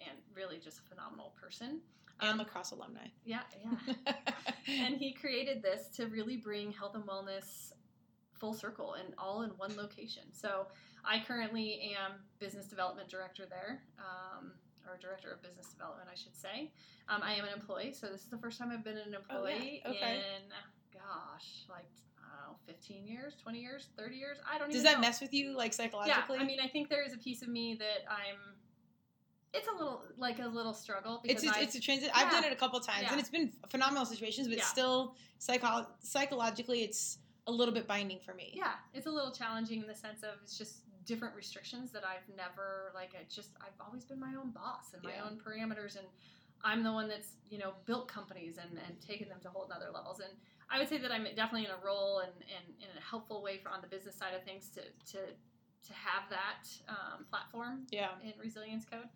and 0.00 0.18
really 0.34 0.58
just 0.58 0.80
a 0.80 0.82
phenomenal 0.82 1.30
person. 1.40 1.80
Um, 2.20 2.38
lacrosse 2.38 2.70
alumni. 2.70 3.08
yeah, 3.24 3.40
yeah 3.62 4.14
and 4.86 4.96
he 4.96 5.12
created 5.12 5.62
this 5.62 5.88
to 5.96 6.06
really 6.06 6.36
bring 6.36 6.72
health 6.72 6.94
and 6.94 7.04
wellness 7.04 7.72
full 8.32 8.54
circle 8.54 8.94
and 8.94 9.14
all 9.18 9.42
in 9.42 9.50
one 9.50 9.76
location. 9.76 10.22
So 10.32 10.66
I 11.04 11.22
currently 11.26 11.92
am 11.96 12.12
business 12.38 12.66
development 12.66 13.08
director 13.08 13.44
there, 13.48 13.82
um, 13.98 14.52
or 14.86 14.98
director 15.00 15.30
of 15.32 15.42
business 15.42 15.68
development, 15.68 16.08
I 16.10 16.14
should 16.16 16.34
say. 16.36 16.70
Um, 17.08 17.20
I 17.22 17.34
am 17.34 17.44
an 17.44 17.52
employee, 17.54 17.92
so 17.92 18.06
this 18.08 18.22
is 18.22 18.28
the 18.30 18.38
first 18.38 18.58
time 18.58 18.70
I've 18.72 18.84
been 18.84 18.96
an 18.98 19.14
Oh, 19.30 19.44
yeah. 19.46 19.54
employee 19.54 19.82
Okay. 19.86 20.16
in, 20.16 20.52
gosh, 20.92 21.64
like 21.68 21.84
I 22.18 22.44
don't 22.44 22.52
know, 22.52 22.56
15 22.66 23.06
years, 23.06 23.34
20 23.42 23.58
years, 23.60 23.88
30 23.96 24.16
years. 24.16 24.38
I 24.50 24.58
don't 24.58 24.68
know. 24.68 24.72
Does 24.74 24.82
that 24.82 24.94
know. 24.96 25.00
mess 25.02 25.20
with 25.20 25.32
you, 25.32 25.56
like 25.56 25.72
psychologically? 25.72 26.36
Yeah, 26.36 26.42
I 26.42 26.46
mean, 26.46 26.58
I 26.62 26.68
think 26.68 26.88
there 26.88 27.04
is 27.04 27.12
a 27.12 27.18
piece 27.18 27.42
of 27.42 27.48
me 27.48 27.76
that 27.78 28.04
I'm. 28.10 28.36
It's 29.54 29.68
a 29.68 29.72
little 29.72 30.02
like 30.18 30.38
a 30.38 30.46
little 30.46 30.72
struggle 30.74 31.20
it's 31.24 31.44
a, 31.44 31.48
I, 31.48 31.60
it's 31.60 31.74
a 31.74 31.80
transit. 31.80 32.10
I've 32.14 32.30
done 32.30 32.44
it 32.44 32.52
a 32.52 32.56
couple 32.56 32.80
times, 32.80 33.02
Yeah. 33.02 33.12
and 33.12 33.20
it's 33.20 33.28
been 33.28 33.52
phenomenal 33.68 34.04
situations. 34.06 34.48
But 34.48 34.58
Yeah. 34.58 34.64
still, 34.64 35.14
psycho- 35.38 35.86
psychologically, 36.00 36.82
it's 36.82 37.18
a 37.46 37.52
little 37.52 37.72
bit 37.74 37.86
binding 37.86 38.18
for 38.18 38.34
me. 38.34 38.50
yeah 38.56 38.72
it's 38.92 39.06
a 39.06 39.10
little 39.10 39.30
challenging 39.30 39.80
in 39.80 39.86
the 39.86 39.94
sense 39.94 40.24
of 40.24 40.30
it's 40.42 40.58
just 40.58 40.80
different 41.04 41.32
restrictions 41.36 41.92
that 41.92 42.02
i've 42.04 42.26
never 42.36 42.90
like 42.92 43.14
i 43.14 43.22
just 43.32 43.50
i've 43.60 43.78
always 43.86 44.04
been 44.04 44.18
my 44.18 44.34
own 44.34 44.50
boss 44.50 44.94
and 44.94 45.02
my 45.04 45.10
Yeah. 45.14 45.22
own 45.30 45.38
parameters 45.38 45.94
and 45.96 46.08
i'm 46.64 46.82
the 46.82 46.90
one 46.90 47.06
that's 47.06 47.34
you 47.48 47.58
know 47.58 47.74
built 47.84 48.08
companies 48.08 48.58
and, 48.58 48.76
and 48.84 49.00
taken 49.00 49.28
them 49.28 49.38
to 49.42 49.48
whole 49.48 49.70
other 49.72 49.90
levels 49.94 50.18
and 50.18 50.30
i 50.68 50.80
would 50.80 50.88
say 50.88 50.98
that 50.98 51.12
i'm 51.12 51.22
definitely 51.36 51.66
in 51.66 51.70
a 51.70 51.78
role 51.86 52.18
and, 52.18 52.32
and 52.56 52.64
in 52.80 52.88
a 52.98 53.00
helpful 53.00 53.40
way 53.44 53.58
for 53.58 53.68
on 53.68 53.80
the 53.80 53.86
business 53.86 54.16
side 54.16 54.34
of 54.34 54.42
things 54.42 54.68
to 54.70 54.80
to 55.08 55.18
to 55.86 55.92
have 55.92 56.24
that 56.28 56.66
um, 56.88 57.24
platform 57.30 57.86
Yeah. 57.92 58.08
in 58.24 58.32
resilience 58.42 58.84
code 58.84 59.06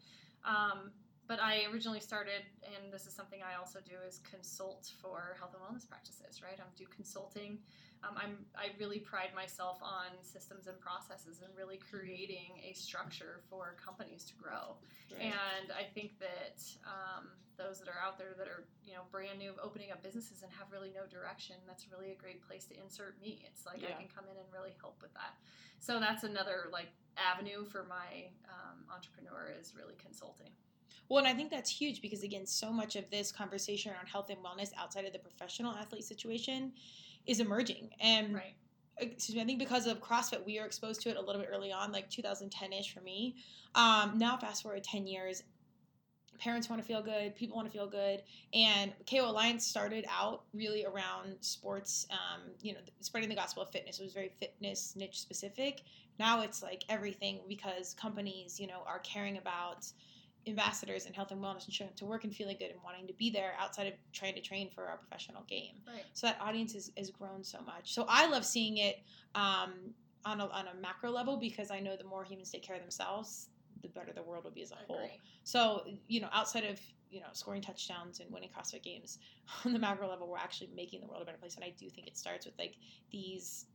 um, 0.44 0.90
but 1.26 1.40
i 1.40 1.64
originally 1.72 2.00
started 2.00 2.42
and 2.64 2.92
this 2.92 3.06
is 3.06 3.14
something 3.14 3.40
i 3.42 3.58
also 3.58 3.78
do 3.86 3.94
is 4.06 4.20
consult 4.28 4.90
for 5.00 5.36
health 5.38 5.54
and 5.54 5.62
wellness 5.62 5.88
practices 5.88 6.20
right? 6.42 6.58
I 6.58 6.64
do 6.76 6.84
consulting 6.94 7.58
um, 8.02 8.16
I'm, 8.16 8.38
I 8.56 8.72
really 8.78 8.98
pride 8.98 9.30
myself 9.34 9.78
on 9.82 10.16
systems 10.22 10.66
and 10.66 10.78
processes 10.80 11.40
and 11.44 11.50
really 11.56 11.76
creating 11.78 12.58
a 12.64 12.72
structure 12.72 13.40
for 13.50 13.76
companies 13.82 14.24
to 14.26 14.34
grow 14.34 14.76
Right. 15.12 15.34
and 15.34 15.72
I 15.72 15.84
think 15.92 16.18
that 16.20 16.62
um, 16.86 17.26
those 17.58 17.78
that 17.80 17.88
are 17.88 18.00
out 18.00 18.16
there 18.16 18.32
that 18.38 18.46
are 18.48 18.64
you 18.84 18.94
know 18.94 19.02
brand 19.10 19.38
new 19.38 19.52
opening 19.62 19.90
up 19.92 20.02
businesses 20.02 20.42
and 20.42 20.50
have 20.52 20.70
really 20.72 20.92
no 20.94 21.04
direction, 21.06 21.56
that's 21.66 21.86
really 21.90 22.12
a 22.12 22.14
great 22.14 22.40
place 22.46 22.64
to 22.66 22.74
insert 22.80 23.20
me. 23.20 23.42
It's 23.46 23.66
like 23.66 23.82
Yeah. 23.82 23.88
I 23.88 24.00
can 24.00 24.08
come 24.08 24.24
in 24.30 24.36
and 24.38 24.46
really 24.52 24.72
help 24.80 25.02
with 25.02 25.12
that. 25.14 25.34
So 25.80 25.98
that's 25.98 26.24
another 26.24 26.68
like 26.72 26.88
avenue 27.16 27.64
for 27.64 27.84
my 27.84 28.30
um, 28.48 28.84
entrepreneur 28.92 29.52
is 29.60 29.74
really 29.76 29.96
consulting. 30.00 30.52
Well, 31.08 31.18
and 31.18 31.26
I 31.26 31.34
think 31.34 31.50
that's 31.50 31.70
huge 31.70 32.00
because 32.00 32.22
again, 32.22 32.46
so 32.46 32.70
much 32.72 32.94
of 32.94 33.10
this 33.10 33.32
conversation 33.32 33.90
around 33.92 34.06
health 34.06 34.30
and 34.30 34.38
wellness 34.38 34.70
outside 34.78 35.04
of 35.04 35.12
the 35.12 35.18
professional 35.18 35.72
athlete 35.74 36.04
situation 36.04 36.72
is 37.26 37.40
emerging. 37.40 37.90
And 38.00 38.34
Right. 38.34 38.54
excuse 38.98 39.36
me, 39.36 39.42
I 39.42 39.44
think 39.44 39.58
because 39.58 39.86
of 39.86 40.00
CrossFit, 40.00 40.44
we 40.44 40.58
are 40.58 40.66
exposed 40.66 41.00
to 41.02 41.10
it 41.10 41.16
a 41.16 41.20
little 41.20 41.40
bit 41.40 41.50
early 41.50 41.72
on, 41.72 41.92
like 41.92 42.10
2010 42.10 42.72
ish 42.72 42.92
for 42.92 43.00
me. 43.00 43.36
Um, 43.74 44.18
now, 44.18 44.36
fast 44.36 44.62
forward 44.62 44.84
10 44.84 45.06
years, 45.06 45.42
parents 46.38 46.68
want 46.68 46.80
to 46.80 46.86
feel 46.86 47.02
good, 47.02 47.36
people 47.36 47.56
want 47.56 47.70
to 47.70 47.72
feel 47.72 47.86
good, 47.86 48.22
and 48.54 48.92
KO 49.06 49.30
Alliance 49.30 49.66
started 49.66 50.06
out 50.08 50.44
really 50.54 50.84
around 50.84 51.36
sports, 51.40 52.06
um, 52.10 52.40
you 52.62 52.72
know, 52.72 52.80
spreading 53.00 53.28
the 53.28 53.34
gospel 53.34 53.62
of 53.62 53.70
fitness. 53.70 54.00
It 54.00 54.04
was 54.04 54.12
very 54.12 54.32
fitness 54.40 54.94
niche 54.96 55.20
specific. 55.20 55.82
Now 56.18 56.42
it's 56.42 56.62
like 56.62 56.84
everything 56.88 57.40
because 57.48 57.94
companies, 57.94 58.58
you 58.58 58.66
know, 58.66 58.82
are 58.86 58.98
caring 59.00 59.36
about 59.36 59.86
ambassadors 60.46 61.06
and 61.06 61.14
health 61.14 61.30
and 61.30 61.42
wellness 61.42 61.64
and 61.64 61.74
showing 61.74 61.90
up 61.90 61.96
to 61.96 62.04
work 62.04 62.24
and 62.24 62.34
feeling 62.34 62.56
good 62.58 62.70
and 62.70 62.80
wanting 62.82 63.06
to 63.06 63.12
be 63.14 63.30
there 63.30 63.52
outside 63.58 63.86
of 63.86 63.94
trying 64.12 64.34
to 64.34 64.40
train 64.40 64.70
for 64.70 64.86
our 64.86 64.96
professional 64.96 65.42
game. 65.48 65.74
Right. 65.86 66.04
So 66.14 66.26
that 66.26 66.38
audience 66.40 66.72
has, 66.74 66.90
has 66.96 67.10
grown 67.10 67.44
so 67.44 67.60
much. 67.60 67.92
So 67.92 68.06
I 68.08 68.26
love 68.26 68.44
seeing 68.44 68.78
it 68.78 69.00
um, 69.34 69.72
on, 70.24 70.40
a, 70.40 70.46
on 70.46 70.66
a 70.68 70.80
macro 70.80 71.10
level 71.10 71.36
because 71.36 71.70
I 71.70 71.80
know 71.80 71.96
the 71.96 72.04
more 72.04 72.24
humans 72.24 72.50
take 72.50 72.62
care 72.62 72.76
of 72.76 72.82
themselves, 72.82 73.48
the 73.82 73.88
better 73.88 74.12
the 74.14 74.22
world 74.22 74.44
will 74.44 74.50
be 74.50 74.62
as 74.62 74.72
a 74.72 74.76
whole. 74.86 75.10
So, 75.44 75.84
you 76.08 76.20
know, 76.20 76.28
outside 76.32 76.64
of, 76.64 76.80
you 77.10 77.20
know, 77.20 77.26
scoring 77.32 77.60
touchdowns 77.62 78.20
and 78.20 78.30
winning 78.30 78.50
CrossFit 78.56 78.82
games, 78.82 79.18
on 79.64 79.72
the 79.72 79.78
macro 79.78 80.08
level, 80.08 80.28
we're 80.28 80.38
actually 80.38 80.70
making 80.74 81.00
the 81.00 81.06
world 81.06 81.22
a 81.22 81.24
better 81.24 81.38
place. 81.38 81.56
And 81.56 81.64
I 81.64 81.74
do 81.78 81.88
think 81.90 82.06
it 82.06 82.16
starts 82.16 82.46
with 82.46 82.54
like 82.58 82.76
these, 83.10 83.66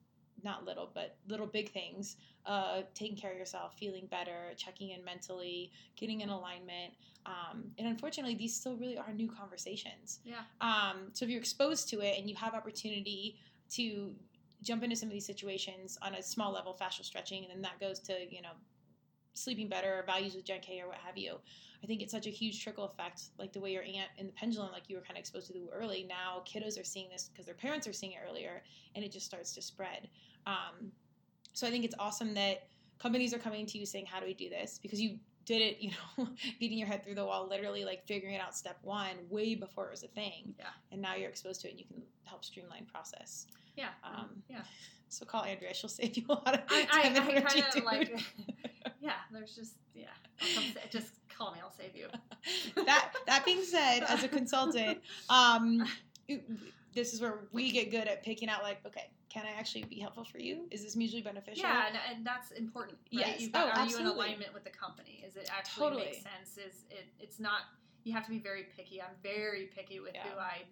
not 0.46 0.64
little, 0.64 0.90
but 0.94 1.18
little 1.28 1.48
big 1.48 1.72
things, 1.74 2.16
uh, 2.46 2.84
taking 2.94 3.18
care 3.18 3.32
of 3.32 3.38
yourself, 3.38 3.74
feeling 3.78 4.08
better, 4.10 4.54
checking 4.56 4.92
in 4.92 5.04
mentally, 5.04 5.72
getting 5.98 6.22
in 6.22 6.30
alignment. 6.30 6.94
Um, 7.26 7.66
and 7.78 7.88
unfortunately, 7.88 8.36
these 8.36 8.56
still 8.56 8.78
really 8.78 8.98
are 8.98 9.12
new 9.12 9.30
conversations. 9.30 10.20
Yeah. 10.24 10.44
Um, 10.62 11.10
so 11.12 11.26
if 11.26 11.32
you're 11.32 11.42
exposed 11.42 11.90
to 11.90 12.00
it 12.00 12.18
and 12.18 12.30
you 12.30 12.36
have 12.36 12.54
opportunity 12.54 13.36
to 13.72 14.14
jump 14.62 14.84
into 14.84 14.96
some 14.96 15.10
of 15.10 15.14
these 15.14 15.26
situations 15.26 15.98
on 16.02 16.14
a 16.16 16.24
small 16.24 16.54
level, 16.54 16.78
fascial 16.80 17.04
stretching, 17.04 17.44
and 17.44 17.52
then 17.52 17.62
that 17.64 17.80
goes 17.80 18.00
to, 18.02 18.14
you 18.30 18.42
know, 18.42 18.56
sleeping 19.34 19.68
better 19.68 20.00
or 20.00 20.04
values 20.06 20.34
with 20.34 20.46
Jen 20.46 20.62
K 20.62 20.80
or 20.82 20.88
what 20.88 20.98
have 20.98 21.18
you. 21.18 21.36
I 21.84 21.88
think 21.88 22.02
it's 22.02 22.12
such 22.12 22.26
a 22.26 22.32
huge 22.32 22.64
trickle 22.64 22.86
effect, 22.86 23.24
like 23.38 23.54
the 23.54 23.60
way 23.60 23.72
your 23.72 23.84
aunt 23.84 24.10
in 24.18 24.28
the 24.28 24.34
pendulum, 24.34 24.72
like 24.72 24.84
you 24.88 24.96
were 24.96 25.02
kind 25.02 25.18
of 25.18 25.20
exposed 25.20 25.52
to 25.52 25.70
early. 25.74 26.06
Now 26.08 26.42
kiddos 26.46 26.80
are 26.80 26.86
seeing 26.86 27.10
this 27.10 27.30
because 27.32 27.46
their 27.46 27.54
parents 27.54 27.86
are 27.88 27.94
seeing 27.94 28.14
it 28.14 28.20
earlier, 28.28 28.64
and 28.96 29.04
it 29.04 29.12
just 29.12 29.26
starts 29.26 29.54
to 29.56 29.62
spread. 29.62 30.08
Um, 30.46 30.92
so 31.54 31.68
I 31.68 31.72
think 31.72 31.86
it's 31.86 31.96
awesome 32.00 32.34
that 32.36 32.68
companies 33.00 33.34
are 33.34 33.40
coming 33.40 33.66
to 33.66 33.78
you 33.78 33.86
saying, 33.86 34.06
"How 34.06 34.20
do 34.20 34.26
we 34.26 34.34
do 34.34 34.50
this?" 34.50 34.80
Because 34.82 35.02
you 35.02 35.20
did 35.46 35.62
it, 35.62 35.78
you 35.80 35.92
know, 36.18 36.28
beating 36.60 36.78
your 36.78 36.88
head 36.88 37.04
through 37.04 37.16
the 37.16 37.26
wall, 37.26 37.48
literally 37.50 37.86
like 37.86 38.06
figuring 38.06 38.36
it 38.36 38.42
out 38.42 38.56
step 38.56 38.78
one 38.82 39.16
way 39.30 39.56
before 39.56 39.88
it 39.88 39.92
was 39.92 40.04
a 40.04 40.08
thing. 40.08 40.54
Yeah. 40.58 40.66
And 40.92 41.02
now 41.02 41.16
you're 41.16 41.30
exposed 41.30 41.62
to 41.62 41.68
it, 41.68 41.72
and 41.72 41.80
you 41.80 41.86
can 41.86 42.02
help 42.24 42.44
streamline 42.44 42.86
process. 42.86 43.48
Yeah. 43.76 43.90
Um, 44.04 44.44
yeah. 44.50 44.62
So 45.10 45.26
call 45.26 45.44
Andria; 45.44 45.74
she'll 45.74 45.90
save 45.90 46.18
you 46.18 46.26
a 46.30 46.34
lot 46.34 46.54
of 46.56 46.62
I, 46.70 46.86
time 46.86 47.16
and 47.16 47.18
I, 47.20 47.26
I 47.26 47.30
energy 47.30 47.62
kind 47.62 47.78
of 47.78 47.84
like, 47.84 48.20
yeah, 49.00 49.14
there's 49.32 49.56
just, 49.56 49.76
yeah. 49.94 50.08
I'll 50.42 50.54
come 50.56 50.64
sa- 50.74 50.80
just 50.90 51.14
call 51.30 51.54
me, 51.54 51.60
I'll 51.64 51.72
save 51.72 51.96
you. 51.96 52.08
that 52.86 53.14
that 53.28 53.46
being 53.46 53.64
said, 53.64 54.02
as 54.02 54.24
a 54.24 54.28
consultant, 54.28 55.00
um, 55.30 55.88
this 56.94 57.14
is 57.14 57.22
where 57.22 57.42
we 57.52 57.72
get 57.72 57.92
good 57.92 58.08
at 58.08 58.24
picking 58.24 58.50
out 58.50 58.64
like, 58.64 58.80
okay, 58.86 59.10
can 59.36 59.46
I 59.46 59.60
actually 59.60 59.84
be 59.84 60.00
helpful 60.00 60.24
for 60.24 60.40
you? 60.40 60.64
Is 60.72 60.82
this 60.82 60.96
mutually 60.96 61.22
beneficial? 61.22 61.64
Yeah, 61.68 61.88
and, 61.88 61.98
and 62.10 62.26
that's 62.26 62.52
important. 62.52 62.98
Right? 63.14 63.28
Yes. 63.28 63.42
You've 63.42 63.52
got, 63.52 63.68
Oh, 63.68 63.82
are 63.82 63.86
you 63.86 63.98
in 64.00 64.06
alignment 64.06 64.54
with 64.54 64.64
the 64.64 64.70
company? 64.70 65.26
Is 65.28 65.36
it 65.36 65.50
actually 65.52 65.84
Totally. 65.84 66.06
make 66.06 66.24
sense? 66.24 66.56
Is 66.56 66.86
it? 66.90 67.08
It's 67.20 67.38
not. 67.38 67.68
You 68.06 68.14
have 68.14 68.24
to 68.24 68.32
be 68.32 68.40
very 68.40 68.68
picky. 68.78 69.02
I'm 69.02 69.16
very 69.22 69.66
picky 69.76 70.00
with 70.00 70.16
who 70.16 70.40
I, 70.40 70.64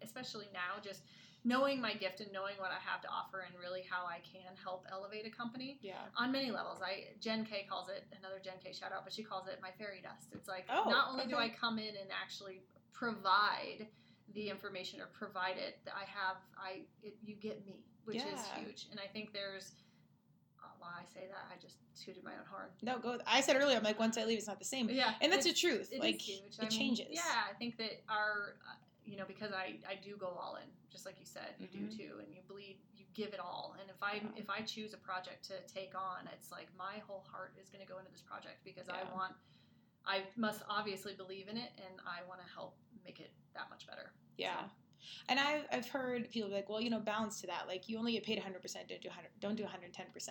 especially 0.00 0.46
now, 0.52 0.78
just 0.80 1.02
knowing 1.42 1.80
my 1.80 1.92
gift 1.94 2.20
and 2.20 2.30
knowing 2.32 2.54
what 2.58 2.70
I 2.70 2.78
have 2.78 3.00
to 3.02 3.08
offer 3.08 3.40
and 3.40 3.52
really 3.60 3.82
how 3.90 4.06
I 4.06 4.20
can 4.22 4.54
help 4.62 4.86
elevate 4.92 5.26
a 5.26 5.30
company 5.30 5.78
Yeah. 5.82 5.94
on 6.16 6.30
many 6.30 6.52
levels. 6.52 6.78
I 6.84 7.08
Jen 7.20 7.44
K 7.44 7.66
calls 7.68 7.88
it 7.88 8.04
another 8.16 8.38
Jen 8.44 8.54
K 8.62 8.72
shout 8.72 8.92
out, 8.92 9.02
but 9.02 9.12
she 9.12 9.24
calls 9.24 9.48
it 9.48 9.58
my 9.60 9.70
fairy 9.76 10.00
dust. 10.02 10.28
It's 10.32 10.46
like 10.48 10.66
Oh, 10.70 10.88
not 10.88 11.10
only 11.10 11.26
do. 11.26 11.36
I 11.36 11.48
come 11.48 11.78
in 11.80 11.96
and 12.00 12.08
actually 12.22 12.62
provide 12.92 13.88
the 14.34 14.48
information 14.50 15.00
or 15.00 15.06
provide 15.12 15.56
it, 15.58 15.78
that 15.84 15.94
I 15.96 16.04
have 16.06 16.36
I 16.56 16.82
it, 17.02 17.16
you 17.24 17.34
get 17.34 17.66
me, 17.66 17.82
which 18.04 18.16
is 18.18 18.40
huge. 18.56 18.86
And 18.90 19.00
I 19.00 19.06
think 19.06 19.32
there's 19.32 19.72
uh, 20.62 20.66
why 20.78 20.88
I 21.00 21.04
say 21.12 21.26
that 21.28 21.44
I 21.52 21.60
just 21.60 21.76
tooted 21.98 22.24
my 22.24 22.32
own 22.32 22.46
horn. 22.50 22.68
No, 22.82 22.98
go. 22.98 23.18
I 23.26 23.40
said 23.40 23.56
earlier, 23.56 23.76
I'm 23.76 23.82
like, 23.84 23.98
once 23.98 24.18
I 24.18 24.24
leave, 24.24 24.38
it's 24.38 24.46
not 24.48 24.58
the 24.58 24.64
same. 24.64 24.88
Yeah, 24.90 25.14
And 25.20 25.32
that's 25.32 25.46
the 25.46 25.52
truth. 25.52 25.90
it 25.92 26.00
like, 26.00 26.20
huge. 26.20 26.40
it 26.40 26.60
I 26.60 26.62
mean, 26.62 26.70
changes. 26.70 27.06
Yeah, 27.10 27.22
I 27.50 27.54
think 27.54 27.76
that 27.78 28.02
our, 28.08 28.56
uh, 28.68 28.74
you 29.04 29.16
know, 29.16 29.24
because 29.26 29.52
I 29.52 29.76
I 29.88 29.96
do 30.02 30.16
go 30.16 30.28
all 30.40 30.56
in, 30.56 30.68
just 30.90 31.04
like 31.06 31.16
you 31.20 31.26
said, 31.26 31.54
you 31.58 31.68
Mhm. 31.68 31.90
do 31.90 31.96
too, 31.96 32.12
and 32.20 32.34
you 32.34 32.40
bleed, 32.48 32.78
you 32.96 33.04
give 33.14 33.32
it 33.34 33.40
all. 33.40 33.76
And 33.80 33.88
if 33.90 34.02
I 34.02 34.14
Yeah. 34.14 34.28
if 34.42 34.48
I 34.50 34.62
choose 34.62 34.94
a 34.94 34.96
project 34.98 35.44
to 35.46 35.60
take 35.72 35.94
on, 35.94 36.26
it's 36.32 36.50
like 36.50 36.68
my 36.76 36.98
whole 37.06 37.24
heart 37.30 37.52
is 37.60 37.68
going 37.68 37.84
to 37.84 37.90
go 37.90 37.98
into 37.98 38.10
this 38.10 38.22
project 38.22 38.64
because 38.64 38.88
I 38.88 39.02
want. 39.14 39.34
I 40.06 40.24
must 40.36 40.62
obviously 40.68 41.14
believe 41.14 41.48
in 41.48 41.56
it, 41.56 41.70
and 41.78 41.94
I 42.06 42.22
want 42.28 42.38
to 42.42 42.46
help 42.52 42.76
make 43.06 43.20
it 43.20 43.32
that 43.54 43.70
much 43.70 43.86
better. 43.86 44.12
Yeah. 44.36 44.68
And 45.28 45.38
I've, 45.38 45.62
I've 45.72 45.88
heard 45.88 46.30
people 46.30 46.48
be 46.48 46.54
like, 46.54 46.68
well, 46.68 46.80
you 46.80 46.90
know, 46.90 47.00
balance 47.00 47.40
to 47.40 47.46
that. 47.48 47.64
Like, 47.66 47.88
you 47.88 47.98
only 47.98 48.12
get 48.12 48.24
paid 48.24 48.38
100%, 48.38 48.42
don't 48.88 49.00
do 49.00 49.08
100, 49.08 49.28
don't 49.40 49.56
do 49.56 49.62
110%. 49.64 50.28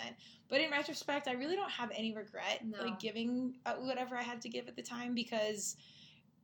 But 0.49 0.61
in 0.61 0.71
retrospect, 0.71 1.27
I 1.27 1.33
really 1.33 1.55
don't 1.55 1.71
have 1.71 1.91
any 1.95 2.15
regret, 2.15 2.65
No. 2.65 2.83
like, 2.83 2.99
giving 2.99 3.55
whatever 3.79 4.15
I 4.15 4.23
had 4.23 4.41
to 4.41 4.49
give 4.49 4.67
at 4.67 4.75
the 4.75 4.81
time 4.83 5.13
because 5.13 5.77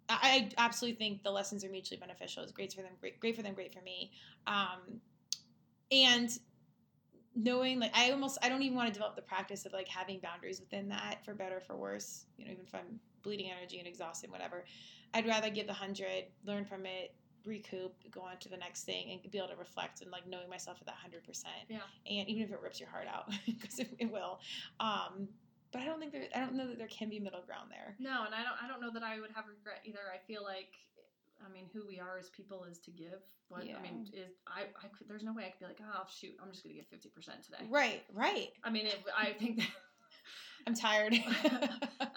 I, 0.09 0.49
I 0.57 0.65
absolutely 0.65 0.97
think 0.97 1.23
the 1.23 1.31
lessons 1.31 1.63
are 1.63 1.69
mutually 1.69 1.99
beneficial. 1.99 2.43
It's 2.43 2.51
great 2.51 2.73
for 2.73 2.81
them, 2.81 2.91
great, 2.99 3.19
great 3.19 3.35
for 3.35 3.43
them, 3.43 3.53
great 3.53 3.73
for 3.73 3.81
me. 3.81 4.11
Um, 4.47 5.01
and 5.91 6.29
knowing, 7.35 7.79
like, 7.79 7.95
I 7.95 8.11
almost, 8.11 8.37
I 8.41 8.49
don't 8.49 8.61
even 8.63 8.75
want 8.75 8.87
to 8.87 8.93
develop 8.93 9.15
the 9.15 9.21
practice 9.21 9.65
of, 9.65 9.73
like, 9.73 9.87
having 9.87 10.19
boundaries 10.19 10.59
within 10.59 10.89
that 10.89 11.23
for 11.23 11.33
better 11.33 11.57
or 11.57 11.61
for 11.61 11.77
worse, 11.77 12.25
you 12.37 12.45
know, 12.45 12.51
even 12.51 12.65
if 12.65 12.73
I'm 12.73 12.99
bleeding 13.21 13.51
energy 13.51 13.79
and 13.79 13.87
exhausted, 13.87 14.31
whatever. 14.31 14.65
I'd 15.13 15.27
rather 15.27 15.49
give 15.49 15.67
the 15.67 15.73
100, 15.73 16.25
learn 16.45 16.65
from 16.65 16.85
it, 16.85 17.13
recoup, 17.45 17.93
go 18.11 18.21
on 18.21 18.37
to 18.39 18.49
the 18.49 18.57
next 18.57 18.83
thing, 18.83 19.11
and 19.11 19.31
be 19.31 19.37
able 19.37 19.49
to 19.49 19.55
reflect 19.55 20.01
and 20.01 20.11
like 20.11 20.27
knowing 20.27 20.49
myself 20.49 20.77
at 20.79 20.87
that 20.87 20.95
hundred 20.95 21.23
percent. 21.23 21.67
Yeah. 21.67 21.79
And 22.05 22.27
even 22.29 22.43
if 22.43 22.51
it 22.51 22.59
rips 22.61 22.79
your 22.79 22.89
heart 22.89 23.07
out, 23.07 23.31
because 23.45 23.79
it, 23.79 23.95
it 23.99 24.11
will. 24.11 24.39
Um, 24.79 25.27
but 25.71 25.81
I 25.81 25.85
don't 25.85 25.99
think 25.99 26.11
there. 26.11 26.23
I 26.35 26.39
don't 26.39 26.55
know 26.55 26.67
that 26.67 26.77
there 26.77 26.87
can 26.87 27.09
be 27.09 27.19
middle 27.19 27.41
ground 27.45 27.69
there. 27.69 27.95
No, 27.99 28.25
and 28.25 28.33
I 28.33 28.43
don't 28.43 28.57
I 28.63 28.67
don't 28.67 28.81
know 28.81 28.91
that 28.93 29.03
I 29.03 29.19
would 29.19 29.31
have 29.35 29.45
regret 29.47 29.81
either. 29.85 29.99
I 30.13 30.17
feel 30.25 30.43
like 30.43 30.73
I 31.45 31.51
mean 31.51 31.65
who 31.73 31.85
we 31.87 31.99
are 31.99 32.17
as 32.17 32.29
people 32.29 32.65
is 32.69 32.79
to 32.79 32.91
give. 32.91 33.21
What 33.49 33.65
Yeah. 33.65 33.77
I 33.77 33.81
mean 33.81 34.07
is 34.13 34.31
I, 34.47 34.61
I 34.83 34.87
could 34.87 35.07
there's 35.07 35.23
no 35.23 35.33
way 35.33 35.45
I 35.45 35.49
could 35.49 35.59
be 35.59 35.65
like, 35.65 35.79
oh 35.81 36.03
shoot, 36.09 36.35
I'm 36.41 36.51
just 36.51 36.63
gonna 36.63 36.75
give 36.75 36.87
fifty 36.87 37.09
percent 37.09 37.43
today. 37.43 37.67
Right. 37.69 38.03
Right. 38.13 38.49
I 38.63 38.69
mean 38.69 38.87
it, 38.87 39.03
I 39.15 39.33
think 39.33 39.57
that 39.57 39.67
I'm 40.67 40.75
tired. 40.75 41.13
uh, 42.01 42.07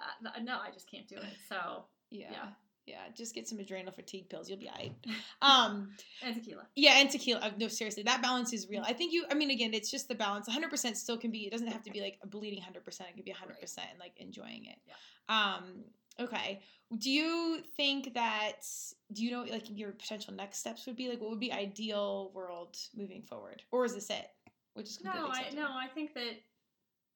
no, 0.42 0.58
I 0.58 0.70
just 0.72 0.90
can't 0.90 1.06
do 1.08 1.16
it. 1.16 1.36
So 1.48 1.84
yeah. 2.10 2.30
Yeah. 2.30 2.46
Yeah. 2.86 2.98
Just 3.14 3.34
get 3.34 3.48
some 3.48 3.58
adrenal 3.58 3.92
fatigue 3.92 4.28
pills. 4.28 4.48
You'll 4.48 4.58
be 4.58 4.68
alright. 4.68 4.92
Um. 5.40 5.90
and 6.24 6.34
tequila. 6.34 6.66
Yeah, 6.74 6.98
and 6.98 7.10
tequila. 7.10 7.40
uh, 7.40 7.50
No, 7.58 7.68
seriously, 7.68 8.02
that 8.04 8.22
balance 8.22 8.52
is 8.52 8.68
real. 8.68 8.82
I 8.84 8.92
think 8.92 9.12
you. 9.12 9.24
I 9.30 9.34
mean, 9.34 9.50
again, 9.50 9.72
it's 9.74 9.90
just 9.90 10.08
the 10.08 10.14
balance. 10.14 10.46
100 10.46 10.70
percent 10.70 10.96
still 10.96 11.16
can 11.16 11.30
be. 11.30 11.46
It 11.46 11.52
doesn't 11.52 11.68
have 11.68 11.82
to 11.84 11.90
be 11.90 12.00
like 12.00 12.18
a 12.22 12.26
bleeding 12.26 12.58
100. 12.58 12.84
percent 12.84 13.10
It 13.10 13.16
could 13.16 13.24
be 13.24 13.30
100 13.30 13.60
percent 13.60 13.88
and 13.90 14.00
like 14.00 14.12
enjoying 14.18 14.66
it. 14.66 14.78
Yeah. 14.86 15.54
Um. 15.54 15.84
Okay. 16.20 16.60
Do 16.98 17.10
you 17.10 17.60
think 17.76 18.14
that? 18.14 18.66
Do 19.12 19.24
you 19.24 19.30
know 19.30 19.44
like 19.48 19.64
your 19.70 19.92
potential 19.92 20.34
next 20.34 20.58
steps 20.58 20.86
would 20.86 20.96
be 20.96 21.08
like 21.08 21.20
what 21.20 21.30
would 21.30 21.40
be 21.40 21.52
ideal 21.52 22.30
world 22.34 22.76
moving 22.94 23.22
forward, 23.22 23.62
or 23.70 23.84
is 23.84 23.94
this 23.94 24.10
it? 24.10 24.28
Which 24.74 24.86
is 24.88 25.04
No, 25.04 25.10
I 25.12 25.50
no, 25.54 25.68
I 25.70 25.86
think 25.94 26.14
that 26.14 26.34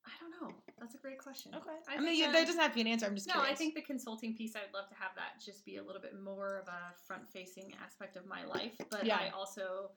I 0.07 0.13
don't 0.21 0.31
know. 0.41 0.55
That's 0.79 0.95
a 0.95 0.99
great 0.99 1.19
question. 1.19 1.53
Okay. 1.55 1.77
I 1.89 1.97
I, 1.97 2.01
mean, 2.01 2.19
yeah, 2.19 2.31
that- 2.33 2.47
doesn't 2.47 2.61
have 2.61 2.71
to 2.71 2.75
be 2.77 2.81
an 2.83 2.87
answer. 2.87 3.07
I'm 3.07 3.15
just 3.15 3.27
No, 3.27 3.35
curious. 3.35 3.53
I 3.53 3.55
think 3.57 3.75
the 3.75 3.83
consulting 3.83 4.35
piece, 4.37 4.55
I'd 4.55 4.73
love 4.73 4.89
to 4.89 4.95
have 4.95 5.11
that 5.17 5.41
just 5.45 5.65
be 5.65 5.77
a 5.77 5.83
little 5.83 6.01
bit 6.01 6.19
more 6.21 6.57
of 6.59 6.69
a 6.69 6.95
front 7.07 7.29
facing 7.31 7.75
aspect 7.85 8.17
of 8.17 8.27
my 8.27 8.45
life. 8.45 8.75
But 8.91 9.05
Yeah. 9.05 9.17
I 9.19 9.31
also, 9.31 9.91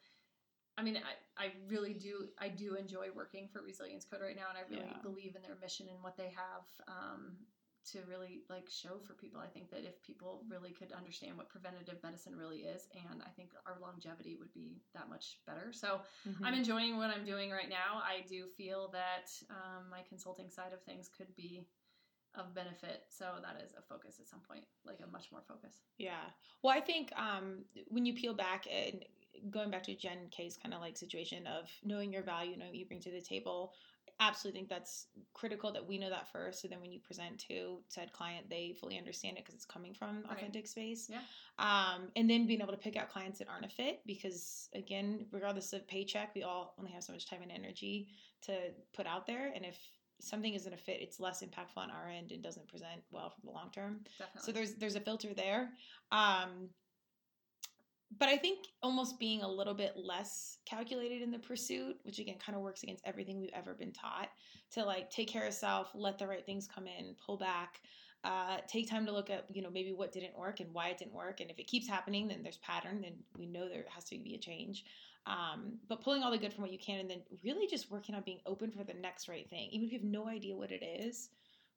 I 0.77 0.83
mean, 0.83 0.97
I, 0.97 1.43
I 1.45 1.51
really 1.67 1.93
do, 1.93 2.29
I 2.39 2.49
do 2.49 2.75
enjoy 2.75 3.07
working 3.15 3.47
for 3.53 3.61
Resilience 3.61 4.05
Code 4.05 4.21
right 4.21 4.35
now. 4.35 4.49
And 4.49 4.57
I 4.57 4.61
really 4.69 4.89
Yeah. 4.89 5.01
believe 5.03 5.35
in 5.35 5.41
their 5.43 5.57
mission 5.61 5.87
and 5.89 6.01
what 6.01 6.17
they 6.17 6.29
have 6.35 6.65
um, 6.87 7.37
to 7.91 7.99
really 8.07 8.43
like 8.49 8.69
show 8.69 8.99
for 8.99 9.13
people. 9.13 9.39
I 9.39 9.47
think 9.47 9.69
that 9.71 9.83
if 9.85 10.01
people 10.01 10.45
really 10.49 10.71
could 10.71 10.91
understand 10.91 11.37
what 11.37 11.49
preventative 11.49 12.01
medicine 12.03 12.35
really 12.35 12.59
is, 12.59 12.87
and 13.09 13.21
I 13.23 13.29
think 13.29 13.51
our 13.65 13.77
longevity 13.81 14.35
would 14.37 14.53
be 14.53 14.81
that 14.93 15.09
much 15.09 15.39
better. 15.45 15.71
So, 15.73 16.01
Mhm. 16.25 16.45
I'm 16.45 16.53
enjoying 16.53 16.97
what 16.97 17.09
I'm 17.09 17.25
doing 17.25 17.51
right 17.51 17.69
now. 17.69 18.01
I 18.03 18.21
do 18.27 18.47
feel 18.47 18.89
that 18.89 19.27
um, 19.49 19.89
my 19.89 20.03
consulting 20.03 20.49
side 20.49 20.73
of 20.73 20.81
things 20.83 21.09
could 21.09 21.35
be 21.35 21.67
of 22.35 22.53
benefit. 22.53 23.05
So 23.09 23.39
that 23.41 23.61
is 23.61 23.73
a 23.73 23.81
focus 23.81 24.19
at 24.19 24.27
some 24.27 24.41
point, 24.41 24.63
like 24.85 24.99
a 25.03 25.07
much 25.07 25.31
more 25.31 25.41
focus. 25.47 25.81
Yeah. 25.97 26.29
Well, 26.61 26.75
I 26.75 26.81
think 26.81 27.11
um, 27.17 27.65
when 27.87 28.05
you 28.05 28.13
peel 28.13 28.33
back 28.35 28.67
and 28.71 29.03
going 29.49 29.71
back 29.71 29.83
to 29.83 29.95
Jen 29.95 30.27
K's 30.29 30.57
kind 30.57 30.73
of 30.73 30.81
like 30.81 30.97
situation 30.97 31.47
of 31.47 31.69
knowing 31.83 32.11
your 32.11 32.23
value, 32.23 32.55
knowing 32.57 32.71
what 32.71 32.77
you 32.77 32.85
bring 32.85 32.99
to 33.01 33.11
the 33.11 33.21
table, 33.21 33.73
absolutely 34.19 34.59
think 34.59 34.69
that's 34.69 35.07
critical 35.33 35.71
that 35.71 35.85
we 35.85 35.97
know 35.97 36.09
that 36.09 36.31
first. 36.31 36.61
So 36.61 36.67
then 36.67 36.81
when 36.81 36.91
you 36.91 36.99
present 36.99 37.39
to 37.47 37.79
said 37.87 38.11
client, 38.11 38.49
they 38.49 38.75
fully 38.79 38.97
understand 38.97 39.37
it 39.37 39.45
because 39.45 39.55
it's 39.55 39.65
coming 39.65 39.93
from 39.93 40.23
Right. 40.23 40.37
authentic 40.37 40.67
space. 40.67 41.09
Yeah. 41.09 41.21
Um, 41.57 42.11
and 42.15 42.29
then 42.29 42.45
being 42.45 42.61
able 42.61 42.71
to 42.73 42.77
pick 42.77 42.95
out 42.97 43.09
clients 43.09 43.39
that 43.39 43.47
aren't 43.47 43.65
a 43.65 43.69
fit 43.69 44.01
because 44.05 44.69
again, 44.73 45.27
regardless 45.31 45.73
of 45.73 45.87
paycheck, 45.87 46.35
we 46.35 46.43
all 46.43 46.75
only 46.77 46.91
have 46.91 47.03
so 47.03 47.13
much 47.13 47.27
time 47.29 47.41
and 47.41 47.51
energy 47.51 48.09
to 48.41 48.71
put 48.93 49.05
out 49.07 49.25
there. 49.25 49.51
And 49.55 49.65
if 49.65 49.77
something 50.21 50.53
isn't 50.53 50.73
a 50.73 50.77
fit, 50.77 51.01
it's 51.01 51.19
less 51.19 51.41
impactful 51.41 51.77
on 51.77 51.89
our 51.89 52.09
end 52.09 52.31
and 52.31 52.43
doesn't 52.43 52.67
present 52.67 53.01
well 53.11 53.29
for 53.29 53.41
the 53.41 53.51
long 53.51 53.71
term. 53.71 54.01
Definitely. 54.17 54.41
So 54.43 54.51
there's 54.51 54.73
there's 54.75 54.95
a 54.95 55.01
filter 55.01 55.33
there. 55.33 55.71
Um, 56.11 56.69
but 58.17 58.27
I 58.27 58.37
think 58.37 58.67
almost 58.81 59.19
being 59.19 59.43
a 59.43 59.47
little 59.47 59.73
bit 59.73 59.93
less 59.95 60.57
calculated 60.65 61.21
in 61.21 61.31
the 61.31 61.39
pursuit, 61.39 61.97
which 62.03 62.19
again 62.19 62.37
kind 62.43 62.55
of 62.55 62.63
works 62.63 62.83
against 62.83 63.05
everything 63.05 63.39
we've 63.39 63.49
ever 63.53 63.73
been 63.73 63.91
taught, 63.91 64.29
to 64.71 64.83
like 64.83 65.09
take 65.11 65.27
care 65.27 65.45
of 65.45 65.53
self, 65.53 65.91
let 65.93 66.17
the 66.17 66.27
right 66.27 66.45
things 66.45 66.67
come 66.67 66.87
in, 66.87 67.15
pull 67.23 67.37
back, 67.37 67.81
uh, 68.23 68.57
take 68.67 68.89
time 68.89 69.05
to 69.05 69.11
look 69.11 69.29
at 69.29 69.45
you 69.53 69.61
know 69.61 69.69
maybe 69.69 69.93
what 69.93 70.11
didn't 70.11 70.37
work 70.37 70.59
and 70.59 70.73
why 70.73 70.89
it 70.89 70.97
didn't 70.97 71.13
work, 71.13 71.39
and 71.39 71.51
if 71.51 71.59
it 71.59 71.67
keeps 71.67 71.87
happening, 71.87 72.27
then 72.27 72.41
there's 72.41 72.57
pattern, 72.57 73.01
then 73.01 73.13
we 73.37 73.45
know 73.45 73.69
there 73.69 73.85
has 73.93 74.05
to 74.05 74.17
be 74.17 74.35
a 74.35 74.39
change. 74.39 74.85
Um, 75.27 75.77
but 75.87 76.01
pulling 76.01 76.23
all 76.23 76.31
the 76.31 76.37
good 76.37 76.53
from 76.53 76.63
what 76.63 76.71
you 76.71 76.79
can, 76.79 76.99
and 76.99 77.09
then 77.09 77.21
really 77.43 77.67
just 77.67 77.91
working 77.91 78.15
on 78.15 78.23
being 78.23 78.39
open 78.45 78.71
for 78.71 78.83
the 78.83 78.93
next 78.95 79.29
right 79.29 79.47
thing, 79.49 79.69
even 79.71 79.85
if 79.85 79.93
you 79.93 79.99
have 79.99 80.07
no 80.07 80.27
idea 80.27 80.55
what 80.55 80.71
it 80.71 80.83
is, 80.83 81.29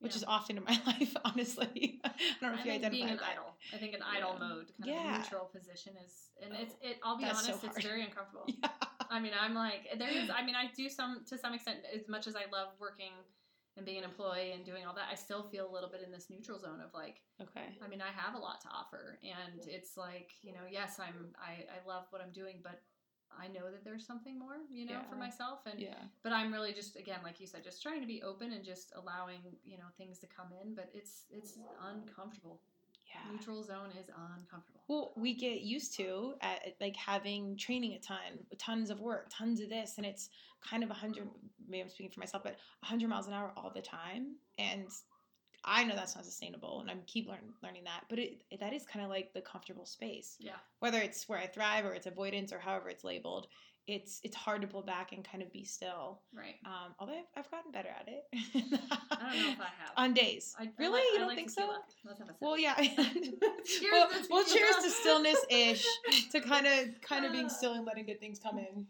which 0.02 0.12
Yeah. 0.12 0.16
is 0.18 0.24
often 0.24 0.56
in 0.58 0.64
my 0.64 0.78
life, 0.86 1.14
honestly. 1.24 2.00
I 2.04 2.10
don't 2.40 2.52
know 2.52 2.56
I 2.58 2.60
if 2.60 2.66
you 2.66 2.72
identify 2.72 2.90
being 2.90 3.04
an 3.08 3.12
with 3.14 3.20
that. 3.20 3.30
idle. 3.38 3.54
I 3.72 3.76
think 3.78 3.94
an 3.94 4.02
idle 4.02 4.32
Yeah. 4.38 4.46
mode, 4.46 4.72
kind 4.82 4.96
of 4.98 5.04
Yeah. 5.04 5.14
a 5.14 5.18
neutral 5.18 5.44
position 5.46 5.94
is, 6.04 6.28
and 6.42 6.52
it's 6.54 6.74
it. 6.82 6.98
I'll 7.02 7.16
be 7.16 7.24
That's 7.24 7.46
so 7.46 7.52
honest, 7.54 7.64
it's 7.64 7.86
very 7.86 8.02
uncomfortable. 8.08 8.44
Yeah. 8.48 8.68
I 9.10 9.20
mean, 9.20 9.32
I'm 9.38 9.54
like 9.54 9.88
there 9.98 10.10
is. 10.10 10.28
I 10.34 10.42
mean, 10.44 10.56
I 10.56 10.70
do 10.76 10.88
some 10.88 11.24
to 11.28 11.38
some 11.38 11.54
extent. 11.54 11.78
As 11.94 12.08
much 12.08 12.26
as 12.26 12.34
I 12.36 12.44
love 12.52 12.68
working 12.80 13.12
and 13.76 13.86
being 13.86 13.98
an 13.98 14.04
employee 14.04 14.52
and 14.52 14.64
doing 14.66 14.84
all 14.84 14.94
that, 14.94 15.06
I 15.10 15.14
still 15.14 15.44
feel 15.44 15.70
a 15.70 15.72
little 15.72 15.88
bit 15.88 16.02
in 16.04 16.10
this 16.10 16.26
neutral 16.28 16.58
zone 16.58 16.80
of 16.84 16.92
like, 16.92 17.22
Okay. 17.40 17.78
I 17.82 17.88
mean, 17.88 18.02
I 18.02 18.10
have 18.10 18.34
a 18.34 18.38
lot 18.38 18.60
to 18.62 18.68
offer, 18.68 19.18
and 19.22 19.62
it's 19.66 19.96
like 19.96 20.32
you 20.42 20.52
know, 20.52 20.66
yes, 20.68 20.98
I'm 20.98 21.32
I, 21.38 21.64
I 21.70 21.86
love 21.88 22.04
what 22.10 22.20
I'm 22.20 22.32
doing, 22.32 22.56
but 22.62 22.82
I 23.38 23.48
know 23.48 23.70
that 23.70 23.84
there's 23.84 24.06
something 24.06 24.38
more, 24.38 24.58
you 24.70 24.86
know, 24.86 25.00
for 25.08 25.16
myself, 25.16 25.60
and 25.66 25.80
Yeah. 25.80 25.94
but 26.22 26.32
I'm 26.32 26.52
really 26.52 26.72
just 26.72 26.96
again, 26.96 27.20
like 27.22 27.40
you 27.40 27.46
said, 27.46 27.64
just 27.64 27.82
trying 27.82 28.00
to 28.00 28.06
be 28.06 28.22
open 28.22 28.52
and 28.52 28.64
just 28.64 28.92
allowing 28.94 29.40
you 29.64 29.78
know 29.78 29.86
things 29.96 30.18
to 30.20 30.26
come 30.26 30.48
in, 30.62 30.74
but 30.74 30.90
it's 30.94 31.24
it's 31.30 31.58
uncomfortable. 31.80 32.60
Yeah. 33.06 33.30
Neutral 33.30 33.62
zone 33.62 33.90
is 34.00 34.08
uncomfortable. 34.08 34.80
Well, 34.88 35.12
we 35.16 35.34
get 35.34 35.60
used 35.60 35.94
to 35.96 36.34
at, 36.40 36.76
like 36.80 36.96
having 36.96 37.56
training 37.58 37.92
a 37.92 37.98
ton, 37.98 38.16
tons 38.58 38.88
of 38.88 39.00
work, 39.00 39.26
tons 39.30 39.60
of 39.60 39.68
this, 39.68 39.94
and 39.98 40.06
it's 40.06 40.30
kind 40.62 40.82
of 40.82 40.90
a 40.90 40.94
hundred. 40.94 41.28
Maybe 41.68 41.82
I'm 41.82 41.88
speaking 41.90 42.10
for 42.10 42.20
myself, 42.20 42.42
but 42.42 42.56
a 42.82 42.86
hundred 42.86 43.08
miles 43.08 43.26
an 43.26 43.34
hour 43.34 43.52
all 43.56 43.70
the 43.74 43.82
time, 43.82 44.36
and 44.58 44.86
I 45.64 45.84
know 45.84 45.94
that's 45.94 46.16
not 46.16 46.24
sustainable, 46.24 46.80
and 46.80 46.90
I'm 46.90 47.02
keep 47.06 47.28
learn, 47.28 47.52
learning 47.62 47.84
that. 47.84 48.04
But 48.08 48.18
it, 48.18 48.42
it 48.50 48.60
that 48.60 48.72
is 48.72 48.84
kind 48.84 49.04
of 49.04 49.10
like 49.10 49.32
the 49.32 49.40
comfortable 49.40 49.86
space, 49.86 50.36
Yeah, 50.40 50.56
whether 50.80 50.98
it's 50.98 51.28
where 51.28 51.38
I 51.38 51.46
thrive 51.46 51.84
or 51.84 51.94
it's 51.94 52.06
avoidance 52.06 52.52
or 52.52 52.58
however 52.58 52.88
it's 52.88 53.04
labeled. 53.04 53.46
It's 53.88 54.20
it's 54.22 54.36
hard 54.36 54.62
to 54.62 54.68
pull 54.68 54.82
back 54.82 55.10
and 55.12 55.24
kind 55.28 55.42
of 55.42 55.52
be 55.52 55.64
still. 55.64 56.20
right. 56.32 56.54
Um, 56.64 56.94
although 57.00 57.14
I've, 57.14 57.24
I've 57.36 57.50
gotten 57.50 57.72
better 57.72 57.88
at 57.88 58.06
it. 58.08 58.22
I 58.32 58.60
don't 58.60 59.42
know 59.42 59.50
if 59.50 59.60
I 59.60 59.64
have. 59.64 59.90
On 59.96 60.14
days, 60.14 60.54
I, 60.58 60.64
I 60.64 60.68
really, 60.78 60.92
like- 60.92 61.02
you 61.02 61.14
I 61.14 61.18
don't 61.18 61.26
like 61.28 61.36
think 61.36 61.50
so? 61.50 61.68
Let's 62.04 62.18
have 62.20 62.28
a 62.28 62.32
sip. 62.32 62.36
Well, 62.40 62.56
yeah. 62.58 62.74
Cheers 62.76 62.96
well, 63.92 64.08
to 64.08 64.26
well, 64.30 64.44
cheers 64.44 64.76
to 64.84 64.88
stillness 64.90 65.38
ish, 65.50 65.84
to 66.30 66.40
kind 66.40 66.66
of 66.68 67.00
kind 67.02 67.24
of 67.24 67.32
being 67.32 67.48
still 67.58 67.72
and 67.74 67.84
letting 67.84 68.06
good 68.06 68.20
things 68.20 68.38
come 68.38 68.58
in. 68.58 68.86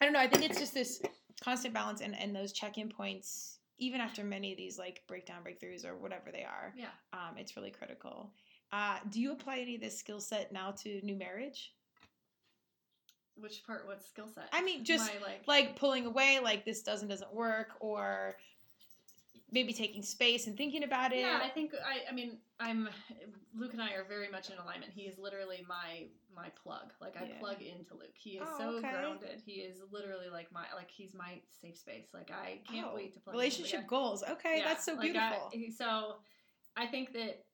I 0.00 0.04
don't 0.04 0.12
know. 0.12 0.20
I 0.20 0.28
think 0.28 0.44
it's 0.48 0.58
just 0.58 0.74
this 0.74 1.00
constant 1.42 1.72
balance 1.74 2.00
and, 2.02 2.18
and 2.18 2.34
those 2.36 2.52
check 2.52 2.76
in 2.78 2.88
points, 2.90 3.58
even 3.80 4.00
after 4.00 4.22
many 4.22 4.52
of 4.52 4.58
these 4.58 4.78
like 4.78 5.02
breakdown 5.08 5.38
breakthroughs 5.44 5.84
or 5.84 5.96
whatever 5.96 6.30
they 6.30 6.44
are. 6.44 6.72
Yeah. 6.76 6.86
Um, 7.12 7.36
it's 7.36 7.56
really 7.56 7.70
critical. 7.70 8.30
Uh, 8.72 8.98
do 9.10 9.20
you 9.20 9.32
apply 9.32 9.58
any 9.58 9.74
of 9.74 9.80
this 9.80 9.98
skill 9.98 10.20
set 10.20 10.52
now 10.52 10.70
to 10.82 11.00
new 11.04 11.16
marriage? 11.16 11.72
Which 13.34 13.64
part? 13.66 13.86
What 13.86 14.04
skill 14.04 14.28
set? 14.32 14.48
I 14.52 14.62
mean, 14.62 14.84
just 14.84 15.06
My, 15.06 15.26
like, 15.26 15.42
like 15.48 15.76
pulling 15.76 16.06
away, 16.06 16.40
like 16.42 16.64
this 16.64 16.82
doesn't 16.82 17.08
doesn't 17.08 17.34
work, 17.34 17.70
or 17.80 18.36
maybe 19.52 19.72
taking 19.72 20.02
space 20.02 20.46
and 20.46 20.56
thinking 20.56 20.84
about 20.84 21.12
it. 21.12 21.20
Yeah, 21.20 21.40
I 21.42 21.48
think 21.48 21.72
I. 21.74 22.10
I 22.10 22.14
mean, 22.14 22.38
I'm. 22.58 22.88
Luke 23.54 23.72
and 23.72 23.82
I 23.82 23.92
are 23.94 24.04
very 24.04 24.30
much 24.30 24.50
in 24.50 24.58
alignment. 24.58 24.92
He 24.94 25.02
is 25.02 25.18
literally 25.18 25.64
my 25.68 26.06
my 26.34 26.48
plug. 26.62 26.92
Like 27.00 27.16
I 27.16 27.26
Yeah. 27.26 27.38
plug 27.38 27.60
into 27.62 27.94
Luke. 27.94 28.14
He 28.14 28.30
is 28.38 28.42
Oh, 28.46 28.58
so 28.58 28.68
okay. 28.78 28.90
grounded. 28.90 29.42
He 29.44 29.60
is 29.60 29.76
literally 29.90 30.28
like 30.30 30.52
my 30.52 30.66
like 30.74 30.90
he's 30.90 31.14
my 31.14 31.40
safe 31.60 31.76
space. 31.76 32.08
Like 32.14 32.30
I 32.30 32.60
can't 32.70 32.88
Oh, 32.90 32.94
wait 32.94 33.12
to 33.14 33.20
plug 33.20 33.34
relationship 33.34 33.80
In. 33.80 33.86
goals. 33.86 34.22
Okay, 34.22 34.58
Yeah, 34.58 34.64
that's 34.64 34.84
so 34.84 34.92
like, 34.94 35.02
beautiful. 35.02 35.50
I, 35.54 35.70
so 35.76 36.16
I 36.76 36.86
think 36.86 37.12
that. 37.14 37.44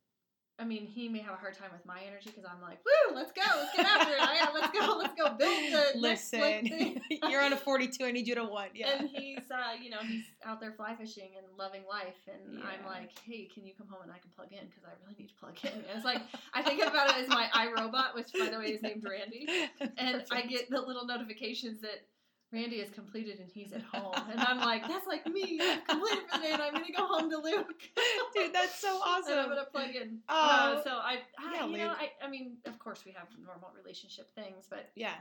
I 0.59 0.65
mean, 0.65 0.87
he 0.87 1.09
may 1.09 1.19
have 1.19 1.35
a 1.35 1.37
hard 1.37 1.55
time 1.55 1.69
with 1.71 1.85
my 1.85 2.01
energy 2.07 2.31
because 2.31 2.45
I'm 2.45 2.63
like, 2.63 2.79
"Woo, 2.85 3.15
let's 3.15 3.31
go, 3.33 3.43
let's 3.57 3.77
get 3.77 3.85
after 3.87 4.13
it! 4.13 4.21
I, 4.21 4.51
let's 4.55 4.79
go, 4.79 4.97
let's 4.97 5.15
go 5.15 5.35
build 5.35 5.73
the 5.73 5.93
Listen, 5.99 6.67
thing." 6.67 7.01
you're 7.29 7.43
on 7.43 7.53
a 7.53 7.57
42. 7.57 8.05
I 8.05 8.11
need 8.11 8.27
you 8.27 8.35
to 8.37 8.45
one. 8.45 8.69
Yeah. 8.75 8.97
And 8.99 9.09
he's, 9.11 9.51
uh, 9.51 9.75
you 9.83 9.91
know, 9.91 9.99
he's 10.01 10.25
out 10.45 10.61
there 10.61 10.73
fly 10.73 10.95
fishing 10.97 11.31
and 11.37 11.47
loving 11.59 11.83
life. 11.89 12.17
And 12.27 12.63
I'm 12.63 12.87
like, 12.87 13.11
hey, 13.25 13.49
can 13.53 13.67
you 13.67 13.73
come 13.77 13.89
home 13.89 14.03
and 14.03 14.13
I 14.13 14.19
can 14.19 14.31
plug 14.35 14.49
in 14.53 14.67
because 14.67 14.85
I 14.85 14.93
really 15.03 15.17
need 15.19 15.29
to 15.29 15.35
plug 15.35 15.57
in. 15.63 15.73
And 15.73 15.97
it's 15.97 16.05
like, 16.05 16.23
I 16.55 16.63
think 16.63 16.83
about 16.83 17.11
it 17.11 17.17
as 17.17 17.29
my 17.29 17.49
iRobot, 17.53 18.15
which 18.15 18.33
by 18.39 18.49
the 18.49 18.59
way 18.59 18.73
is 18.73 18.83
named 18.83 19.05
Randy. 19.09 19.49
And 19.99 20.25
I 20.31 20.43
get 20.43 20.69
the 20.71 20.81
little 20.81 21.07
notifications 21.07 21.81
that 21.83 22.07
Randy 22.53 22.77
is 22.77 22.91
completed 22.91 23.41
and 23.41 23.51
he's 23.53 23.73
at 23.73 23.83
home. 23.93 24.15
And 24.31 24.41
I'm 24.41 24.59
like, 24.59 24.87
that's 24.87 25.07
like 25.07 25.27
me. 25.27 25.59
I've 25.61 25.87
completed 25.87 26.25
for 26.31 26.39
the 26.39 26.45
day 26.45 26.53
and 26.53 26.63
I'm 26.63 26.73
going 26.73 26.87
to 26.87 26.93
go 26.93 27.07
home 27.07 27.31
to 27.31 27.39
Luke. 27.39 27.83
Dude, 28.35 28.53
that's 28.53 28.79
so 28.79 29.01
And 29.29 29.41
I'm 29.41 29.47
going 29.47 29.59
to 29.59 29.71
plug 29.71 29.95
in. 29.95 30.19
Oh. 30.29 30.35
Uh, 30.79 30.85
so 30.85 30.91
I, 30.91 31.19
I 31.39 31.55
Yeah, 31.55 31.67
you 31.67 31.79
know, 31.79 31.91
I, 31.91 32.11
I 32.23 32.31
mean, 32.31 32.57
of 32.67 32.79
course 32.79 33.05
we 33.05 33.13
have 33.13 33.27
normal 33.45 33.71
relationship 33.77 34.33
things, 34.35 34.67
but 34.71 34.91
Yeah. 34.95 35.15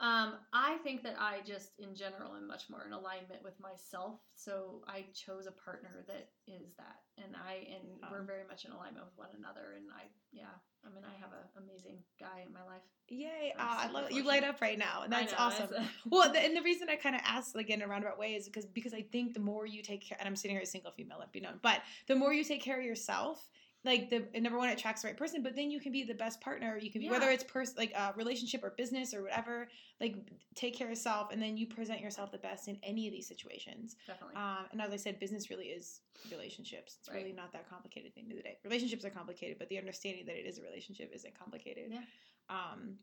Um, 0.00 0.34
I 0.52 0.78
think 0.84 1.02
that 1.02 1.16
I 1.18 1.40
just, 1.44 1.70
in 1.78 1.94
general, 1.94 2.34
am 2.36 2.46
much 2.46 2.70
more 2.70 2.84
in 2.86 2.92
alignment 2.92 3.42
with 3.42 3.58
myself. 3.58 4.20
So 4.36 4.82
I 4.86 5.06
chose 5.12 5.46
a 5.46 5.52
partner 5.52 6.04
that 6.06 6.30
is 6.46 6.74
that, 6.76 7.00
and 7.16 7.34
I 7.34 7.66
and 7.74 7.98
we're 8.10 8.20
Um. 8.20 8.26
very 8.26 8.44
much 8.46 8.64
in 8.64 8.70
alignment 8.70 9.06
with 9.06 9.16
one 9.18 9.30
another. 9.36 9.74
And 9.76 9.86
I, 9.90 10.04
yeah, 10.30 10.54
I 10.86 10.90
mean, 10.90 11.04
I 11.04 11.14
have 11.20 11.32
an 11.32 11.62
amazing 11.64 11.98
guy 12.20 12.44
in 12.46 12.52
my 12.52 12.62
life. 12.62 12.82
Yay. 13.08 13.54
Ah, 13.58 13.88
I 13.88 13.90
love. 13.90 14.12
You 14.12 14.22
light 14.22 14.44
up 14.44 14.60
right 14.60 14.78
now. 14.78 15.02
And 15.02 15.12
that's 15.12 15.32
know, 15.32 15.38
awesome. 15.38 15.70
a- 15.74 15.88
well, 16.08 16.32
the, 16.32 16.38
and 16.40 16.56
the 16.56 16.62
reason 16.62 16.88
I 16.88 16.96
kind 16.96 17.16
of 17.16 17.22
asked 17.24 17.56
like 17.56 17.70
in 17.70 17.82
a 17.82 17.88
roundabout 17.88 18.18
way 18.18 18.34
is 18.34 18.44
because 18.46 18.66
because 18.66 18.94
I 18.94 19.02
think 19.02 19.34
the 19.34 19.40
more 19.40 19.66
you 19.66 19.82
take 19.82 20.02
care, 20.06 20.16
and 20.20 20.28
I'm 20.28 20.36
sitting 20.36 20.54
here 20.54 20.62
as 20.62 20.68
a 20.68 20.70
single 20.70 20.92
female, 20.92 21.16
let 21.18 21.32
be 21.32 21.40
known, 21.40 21.58
but 21.62 21.80
the 22.06 22.14
more 22.14 22.32
you 22.32 22.44
take 22.44 22.62
care 22.62 22.78
of 22.78 22.84
yourself, 22.84 23.48
like 23.88 24.10
the 24.10 24.40
number 24.40 24.58
one, 24.58 24.68
attracts 24.68 25.02
the 25.02 25.08
right 25.08 25.16
person, 25.16 25.42
but 25.42 25.56
then 25.56 25.70
you 25.70 25.80
can 25.80 25.92
be 25.92 26.04
the 26.04 26.14
best 26.14 26.40
partner. 26.42 26.78
You 26.80 26.90
can 26.90 27.00
be 27.00 27.08
whether 27.08 27.30
it's 27.30 27.42
pers- 27.42 27.76
like 27.76 27.92
a 27.92 28.12
relationship 28.16 28.62
or 28.62 28.74
business 28.76 29.14
or 29.14 29.22
whatever. 29.22 29.66
Like 29.98 30.14
take 30.54 30.76
care 30.76 30.86
of 30.86 30.90
yourself, 30.90 31.32
and 31.32 31.40
then 31.40 31.56
you 31.56 31.66
present 31.66 32.00
yourself 32.00 32.30
the 32.30 32.38
best 32.38 32.68
in 32.68 32.78
any 32.82 33.06
of 33.08 33.12
these 33.12 33.26
situations. 33.26 33.96
definitely. 34.06 34.36
Um, 34.36 34.66
and 34.72 34.82
as 34.82 34.92
I 34.92 34.96
said, 34.96 35.18
business 35.18 35.48
really 35.48 35.66
is 35.66 36.00
relationships. 36.30 36.98
It's 37.00 37.08
really 37.12 37.32
not 37.32 37.50
that 37.52 37.68
complicated 37.68 38.10
at 38.10 38.14
the 38.14 38.20
end 38.20 38.30
of 38.30 38.36
the 38.36 38.42
day. 38.42 38.58
Relationships 38.62 39.04
are 39.06 39.10
complicated, 39.10 39.56
but 39.58 39.70
the 39.70 39.78
understanding 39.78 40.26
that 40.26 40.36
it 40.36 40.46
is 40.46 40.58
a 40.58 40.62
relationship 40.62 41.10
isn't 41.14 41.38
complicated. 41.38 41.90
Yeah. 41.90 42.00
Um, 42.50 42.96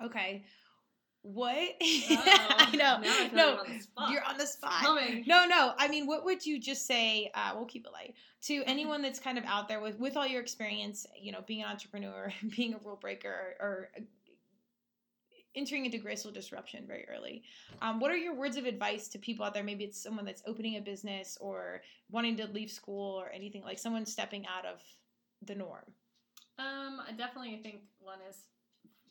okay. 0.00 0.44
What? 1.24 1.56
I 1.80 2.68
know. 2.76 3.00
No, 3.32 3.52
like 3.54 3.64
I'm 3.64 3.70
on 3.70 3.76
the 3.78 3.82
spot. 3.82 4.10
you're 4.12 4.24
on 4.24 4.36
the 4.36 4.46
spot. 4.46 4.82
No, 5.26 5.46
no. 5.46 5.72
I 5.78 5.88
mean, 5.88 6.06
what 6.06 6.22
would 6.26 6.44
you 6.44 6.60
just 6.60 6.86
say? 6.86 7.30
Uh, 7.34 7.52
we'll 7.56 7.64
keep 7.64 7.86
it 7.86 7.92
light 7.94 8.14
to 8.42 8.62
anyone 8.66 9.00
that's 9.00 9.18
kind 9.18 9.38
of 9.38 9.44
out 9.44 9.66
there 9.66 9.80
with 9.80 9.98
with 9.98 10.18
all 10.18 10.26
your 10.26 10.42
experience. 10.42 11.06
You 11.18 11.32
know, 11.32 11.40
being 11.46 11.62
an 11.62 11.70
entrepreneur, 11.70 12.30
being 12.56 12.74
a 12.74 12.78
rule 12.84 12.98
breaker, 13.00 13.56
or, 13.58 13.66
or 13.66 13.88
entering 15.56 15.86
into 15.86 15.96
graceful 15.96 16.30
disruption 16.30 16.84
very 16.86 17.06
early. 17.08 17.42
Um, 17.80 18.00
what 18.00 18.10
are 18.10 18.18
your 18.18 18.34
words 18.34 18.58
of 18.58 18.66
advice 18.66 19.08
to 19.08 19.18
people 19.18 19.46
out 19.46 19.54
there? 19.54 19.64
Maybe 19.64 19.84
it's 19.84 20.02
someone 20.02 20.26
that's 20.26 20.42
opening 20.46 20.76
a 20.76 20.80
business 20.82 21.38
or 21.40 21.80
wanting 22.10 22.36
to 22.36 22.46
leave 22.48 22.70
school 22.70 23.18
or 23.18 23.30
anything 23.30 23.62
like 23.62 23.78
someone 23.78 24.04
stepping 24.04 24.44
out 24.46 24.66
of 24.66 24.82
the 25.40 25.54
norm. 25.54 25.84
Um, 26.58 27.00
I 27.08 27.12
definitely 27.16 27.60
think 27.62 27.76
one 27.98 28.18
is 28.28 28.36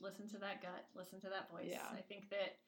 listen 0.04 0.28
to 0.30 0.38
that 0.39 0.62
gut, 0.62 0.86
listen 0.95 1.20
to 1.22 1.30
that 1.30 1.49
voice. 1.49 1.72
Yeah. 1.72 1.88
I 1.91 2.01
think 2.01 2.30
that 2.30 2.60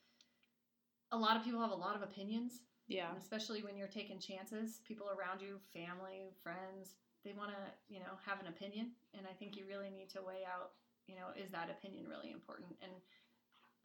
a 1.11 1.17
lot 1.17 1.37
of 1.37 1.43
people 1.43 1.59
have 1.59 1.71
a 1.71 1.75
lot 1.75 1.95
of 1.95 2.01
opinions. 2.01 2.61
Yeah. 2.87 3.09
Especially 3.19 3.63
when 3.63 3.75
you're 3.75 3.87
taking 3.89 4.19
chances, 4.19 4.81
people 4.87 5.07
around 5.09 5.41
you, 5.41 5.57
family, 5.73 6.33
friends, 6.43 6.95
they 7.23 7.33
want 7.33 7.49
to, 7.49 7.61
you 7.89 7.99
know, 7.99 8.13
have 8.25 8.39
an 8.39 8.47
opinion. 8.47 8.91
And 9.17 9.25
I 9.25 9.33
think 9.33 9.57
you 9.57 9.65
really 9.67 9.89
need 9.89 10.09
to 10.11 10.21
weigh 10.21 10.45
out, 10.45 10.77
you 11.07 11.15
know, 11.15 11.33
is 11.35 11.49
that 11.49 11.69
opinion 11.69 12.05
really 12.07 12.31
important? 12.31 12.77
And 12.81 12.91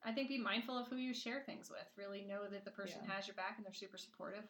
I 0.04 0.12
think 0.12 0.28
be 0.28 0.38
mindful 0.38 0.76
of 0.76 0.88
who 0.88 0.96
you 0.96 1.14
share 1.14 1.40
things 1.40 1.70
with. 1.70 1.88
Really 1.96 2.24
know 2.28 2.44
that 2.50 2.64
the 2.64 2.70
person 2.70 3.00
Yeah. 3.04 3.14
has 3.16 3.26
your 3.26 3.36
back 3.36 3.56
and 3.56 3.64
they're 3.64 3.72
super 3.72 3.96
supportive. 3.98 4.44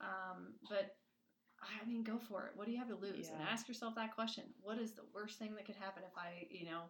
Um, 0.00 0.54
but 0.68 0.96
I 1.62 1.84
mean, 1.86 2.04
go 2.04 2.18
for 2.18 2.46
it. 2.46 2.52
What 2.54 2.66
do 2.66 2.72
you 2.72 2.78
have 2.78 2.88
to 2.88 2.96
lose? 2.96 3.28
And 3.28 3.40
ask 3.42 3.66
yourself 3.66 3.94
that 3.94 4.14
question. 4.14 4.44
What 4.60 4.78
is 4.78 4.92
the 4.92 5.04
worst 5.14 5.38
thing 5.38 5.54
that 5.54 5.64
could 5.64 5.76
happen 5.76 6.02
if 6.04 6.16
I, 6.16 6.46
you 6.50 6.66
know, 6.66 6.82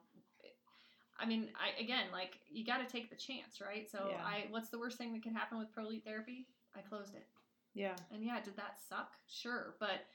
I 1.18 1.26
mean, 1.26 1.48
I 1.56 1.80
again, 1.82 2.06
like 2.12 2.38
you 2.48 2.64
got 2.64 2.78
to 2.78 2.90
take 2.90 3.10
the 3.10 3.16
chance, 3.16 3.60
right? 3.60 3.90
So 3.90 4.10
Yeah. 4.10 4.22
I, 4.24 4.46
what's 4.50 4.68
the 4.70 4.78
worst 4.78 4.98
thing 4.98 5.12
that 5.12 5.22
could 5.22 5.32
happen 5.32 5.58
with 5.58 5.74
Prolete 5.74 6.04
therapy? 6.04 6.46
I 6.74 6.80
closed 6.80 7.14
it. 7.14 7.26
Yeah. 7.74 7.96
And 8.12 8.24
yeah, 8.24 8.40
did 8.40 8.56
that 8.56 8.78
suck? 8.88 9.12
Sure, 9.28 9.76
but 9.80 10.06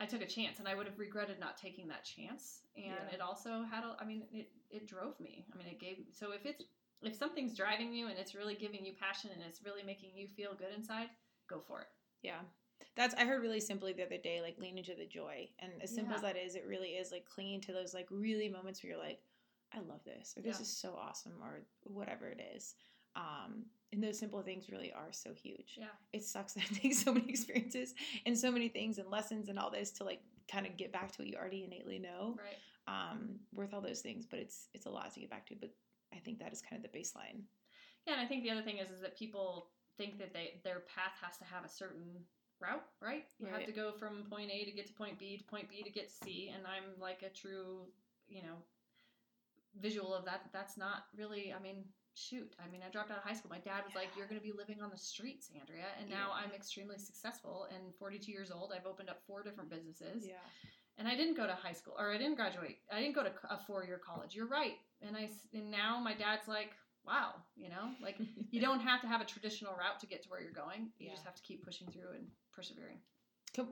I 0.00 0.06
took 0.06 0.22
a 0.22 0.26
chance, 0.26 0.58
and 0.58 0.66
I 0.66 0.74
would 0.74 0.86
have 0.86 0.98
regretted 0.98 1.38
not 1.38 1.58
taking 1.58 1.88
that 1.88 2.04
chance. 2.04 2.62
And 2.76 2.86
Yeah. 2.86 3.14
it 3.14 3.20
also 3.20 3.64
had, 3.70 3.84
a, 3.84 3.96
I 4.00 4.04
mean, 4.04 4.24
it 4.32 4.50
it 4.70 4.86
drove 4.86 5.18
me. 5.20 5.46
I 5.52 5.56
mean, 5.58 5.66
it 5.66 5.78
gave. 5.78 5.98
So 6.12 6.32
if 6.32 6.46
it's 6.46 6.64
if 7.02 7.16
something's 7.16 7.54
driving 7.54 7.92
you 7.92 8.08
and 8.08 8.18
it's 8.18 8.34
really 8.34 8.54
giving 8.54 8.84
you 8.84 8.92
passion 8.92 9.30
and 9.32 9.42
it's 9.42 9.62
really 9.64 9.82
making 9.82 10.10
you 10.14 10.28
feel 10.28 10.54
good 10.54 10.72
inside, 10.76 11.08
go 11.48 11.60
for 11.60 11.80
it. 11.82 11.88
Yeah. 12.22 12.40
That's 12.96 13.14
I 13.14 13.24
heard 13.24 13.42
really 13.42 13.60
simply 13.60 13.92
the 13.92 14.04
other 14.04 14.18
day, 14.18 14.40
like 14.40 14.58
lean 14.58 14.78
into 14.78 14.94
the 14.94 15.06
joy. 15.06 15.48
And 15.58 15.72
as 15.82 15.94
simple 15.94 16.14
as 16.14 16.22
that 16.22 16.36
is, 16.36 16.54
it 16.54 16.64
really 16.66 16.90
is 16.90 17.12
like 17.12 17.26
clinging 17.26 17.60
to 17.62 17.72
those 17.72 17.94
like 17.94 18.06
really 18.10 18.48
moments 18.48 18.82
where 18.82 18.92
you're 18.92 19.02
like, 19.02 19.20
I 19.72 19.78
love 19.80 20.02
this, 20.04 20.34
or 20.36 20.42
this 20.42 20.56
Yeah. 20.56 20.62
is 20.62 20.76
so 20.76 20.94
awesome, 20.96 21.34
or 21.42 21.60
whatever 21.84 22.28
it 22.28 22.40
is. 22.54 22.74
Um, 23.16 23.66
and 23.92 24.02
those 24.02 24.18
simple 24.18 24.42
things 24.42 24.68
really 24.70 24.92
are 24.92 25.12
so 25.12 25.32
huge. 25.32 25.76
Yeah. 25.78 25.86
It 26.12 26.24
sucks 26.24 26.52
that 26.54 26.70
it 26.70 26.76
takes 26.76 26.98
so 27.02 27.12
many 27.12 27.28
experiences 27.28 27.94
and 28.26 28.36
so 28.38 28.50
many 28.50 28.68
things 28.68 28.98
and 28.98 29.08
lessons 29.10 29.48
and 29.48 29.58
all 29.58 29.70
this 29.70 29.90
to 29.92 30.04
like 30.04 30.22
kind 30.50 30.66
of 30.66 30.76
get 30.76 30.92
back 30.92 31.12
to 31.12 31.22
what 31.22 31.28
you 31.28 31.36
already 31.36 31.64
innately 31.64 31.98
know. 31.98 32.36
Right. 32.38 32.56
Um, 32.86 33.38
worth 33.52 33.72
all 33.74 33.80
those 33.80 34.00
things, 34.00 34.26
but 34.26 34.38
it's 34.40 34.68
it's 34.74 34.86
a 34.86 34.90
lot 34.90 35.12
to 35.14 35.20
get 35.20 35.30
back 35.30 35.46
to. 35.46 35.54
But 35.54 35.70
I 36.12 36.18
think 36.18 36.38
that 36.40 36.52
is 36.52 36.60
kind 36.62 36.84
of 36.84 36.90
the 36.90 36.98
baseline. 36.98 37.42
Yeah, 38.06 38.14
and 38.14 38.20
I 38.20 38.26
think 38.26 38.42
the 38.42 38.50
other 38.50 38.62
thing 38.62 38.78
is 38.78 38.90
is 38.90 39.00
that 39.02 39.16
people 39.16 39.70
think 39.96 40.18
that 40.18 40.32
they 40.32 40.60
their 40.64 40.80
path 40.80 41.12
has 41.22 41.36
to 41.38 41.44
have 41.44 41.64
a 41.64 41.68
certain 41.68 42.24
route, 42.60 42.84
right? 43.00 43.24
You 43.38 43.46
have 43.46 43.64
to 43.66 43.72
go 43.72 43.92
from 43.92 44.24
point 44.28 44.50
A 44.50 44.64
to 44.64 44.72
get 44.72 44.86
to 44.86 44.92
point 44.92 45.18
B 45.18 45.36
to 45.36 45.44
point 45.44 45.68
B 45.68 45.82
to 45.82 45.90
get 45.90 46.08
to 46.08 46.14
C, 46.24 46.50
and 46.54 46.66
I'm 46.66 46.98
like 47.00 47.22
a 47.22 47.28
true, 47.28 47.86
you 48.28 48.42
know, 48.42 48.56
visual 49.78 50.14
of 50.14 50.24
that. 50.24 50.42
That's 50.52 50.76
not 50.76 51.04
really. 51.16 51.52
I 51.52 51.60
mean, 51.62 51.84
shoot. 52.14 52.54
I 52.64 52.70
mean, 52.70 52.80
I 52.86 52.90
dropped 52.90 53.10
out 53.10 53.18
of 53.18 53.24
high 53.24 53.34
school. 53.34 53.50
My 53.50 53.58
dad 53.60 53.84
was 53.84 53.94
like, 53.94 54.08
"You're 54.16 54.26
going 54.26 54.40
to 54.40 54.46
be 54.46 54.52
living 54.52 54.80
on 54.82 54.90
the 54.90 54.98
streets, 54.98 55.50
Andria," 55.54 55.86
and 56.00 56.08
now 56.10 56.28
Yeah. 56.30 56.44
I'm 56.44 56.52
extremely 56.52 56.98
successful. 56.98 57.66
And 57.74 57.94
42 57.98 58.32
years 58.32 58.50
old, 58.50 58.72
I've 58.76 58.86
opened 58.86 59.10
up 59.10 59.22
four 59.26 59.42
different 59.42 59.70
businesses. 59.70 60.26
Yeah. 60.26 60.34
And 60.98 61.08
I 61.08 61.16
didn't 61.16 61.36
go 61.36 61.46
to 61.46 61.54
high 61.54 61.72
school, 61.72 61.94
or 61.98 62.12
I 62.12 62.18
didn't 62.18 62.34
graduate. 62.34 62.78
I 62.92 63.00
didn't 63.00 63.14
go 63.14 63.22
to 63.22 63.32
a 63.48 63.58
four-year 63.66 63.98
college. 64.04 64.34
You're 64.34 64.48
right. 64.48 64.74
And 65.00 65.16
I 65.16 65.30
and 65.54 65.70
now 65.70 65.98
my 65.98 66.14
dad's 66.14 66.46
like, 66.48 66.72
wow, 67.06 67.34
you 67.56 67.68
know, 67.70 67.90
like 68.02 68.18
you 68.50 68.60
don't 68.60 68.80
have 68.80 69.00
to 69.02 69.06
have 69.06 69.20
a 69.22 69.24
traditional 69.24 69.72
route 69.74 69.98
to 70.00 70.06
get 70.06 70.22
to 70.24 70.28
where 70.28 70.40
you're 70.42 70.52
going. 70.52 70.90
You 70.98 71.06
Yeah. 71.06 71.12
just 71.14 71.24
have 71.24 71.36
to 71.36 71.42
keep 71.42 71.64
pushing 71.64 71.88
through 71.88 72.10
and 72.16 72.26
persevering. 72.52 72.98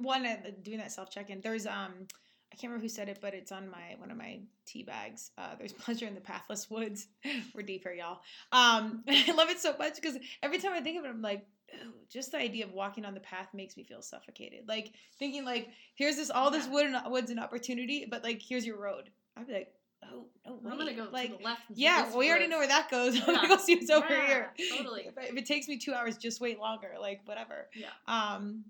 One 0.01 0.27
doing 0.63 0.79
that 0.79 0.91
self 0.93 1.11
check 1.11 1.29
in. 1.31 1.41
There's 1.41 1.67
um, 1.67 2.07
I 2.53 2.57
can't 2.57 2.71
remember 2.71 2.83
who 2.83 2.89
said 2.89 3.09
it, 3.09 3.19
but 3.21 3.35
it's 3.35 3.53
on 3.53 3.71
my 3.71 3.95
one 3.99 4.11
of 4.11 4.17
my 4.17 4.41
tea 4.67 4.83
bags. 4.83 5.31
Uh, 5.37 5.55
there's 5.59 5.73
pleasure 5.85 6.07
in 6.07 6.15
the 6.15 6.21
pathless 6.21 6.71
woods. 6.71 7.09
We're 7.55 7.63
deep 7.63 7.83
here, 7.83 7.93
y'all. 7.93 8.21
Um, 8.53 9.05
I 9.09 9.33
love 9.33 9.51
it 9.51 9.61
so 9.61 9.75
much 9.79 9.97
because 9.97 10.17
every 10.43 10.59
time 10.59 10.73
I 10.73 10.81
think 10.81 10.99
of 10.99 11.05
it, 11.05 11.09
I'm 11.09 11.23
like, 11.23 11.47
just 12.09 12.33
the 12.33 12.39
idea 12.39 12.65
of 12.65 12.73
walking 12.73 13.05
on 13.05 13.15
the 13.15 13.21
path 13.21 13.49
makes 13.53 13.77
me 13.77 13.85
feel 13.85 14.01
suffocated. 14.01 14.67
Like 14.67 14.93
thinking 15.19 15.45
like, 15.45 15.69
here's 15.95 16.17
this 16.17 16.31
all 16.31 16.51
this 16.51 16.67
wood 16.67 16.87
and 16.87 16.97
woods 17.13 17.31
and 17.31 17.39
opportunity, 17.39 18.07
but 18.11 18.25
like 18.25 18.41
here's 18.41 18.65
your 18.65 18.79
road. 18.81 19.11
I'd 19.37 19.47
be 19.47 19.53
like, 19.53 19.75
oh 20.05 20.25
no. 20.47 20.71
I'm 20.71 20.79
gonna 20.79 20.95
go 20.95 21.09
like. 21.13 21.33
to 21.33 21.39
the 21.39 21.45
left. 21.45 21.63
yeah, 21.75 22.09
well, 22.09 22.19
we 22.19 22.31
already 22.31 22.47
know 22.47 22.59
where 22.59 22.69
that 22.69 22.91
goes. 22.91 23.21
I'm 23.21 23.35
gonna 23.35 23.49
go 23.49 23.59
see 23.59 23.77
what's 23.77 23.91
over 23.91 24.07
here. 24.07 24.53
totally. 24.77 25.03
If, 25.03 25.31
if 25.31 25.37
it 25.37 25.47
takes 25.47 25.69
me 25.69 25.77
two 25.77 25.93
hours, 25.93 26.17
just 26.17 26.41
wait 26.41 26.59
longer. 26.59 26.95
Like 26.99 27.21
whatever. 27.27 27.69
Yeah. 27.75 27.89
Um, 28.07 28.65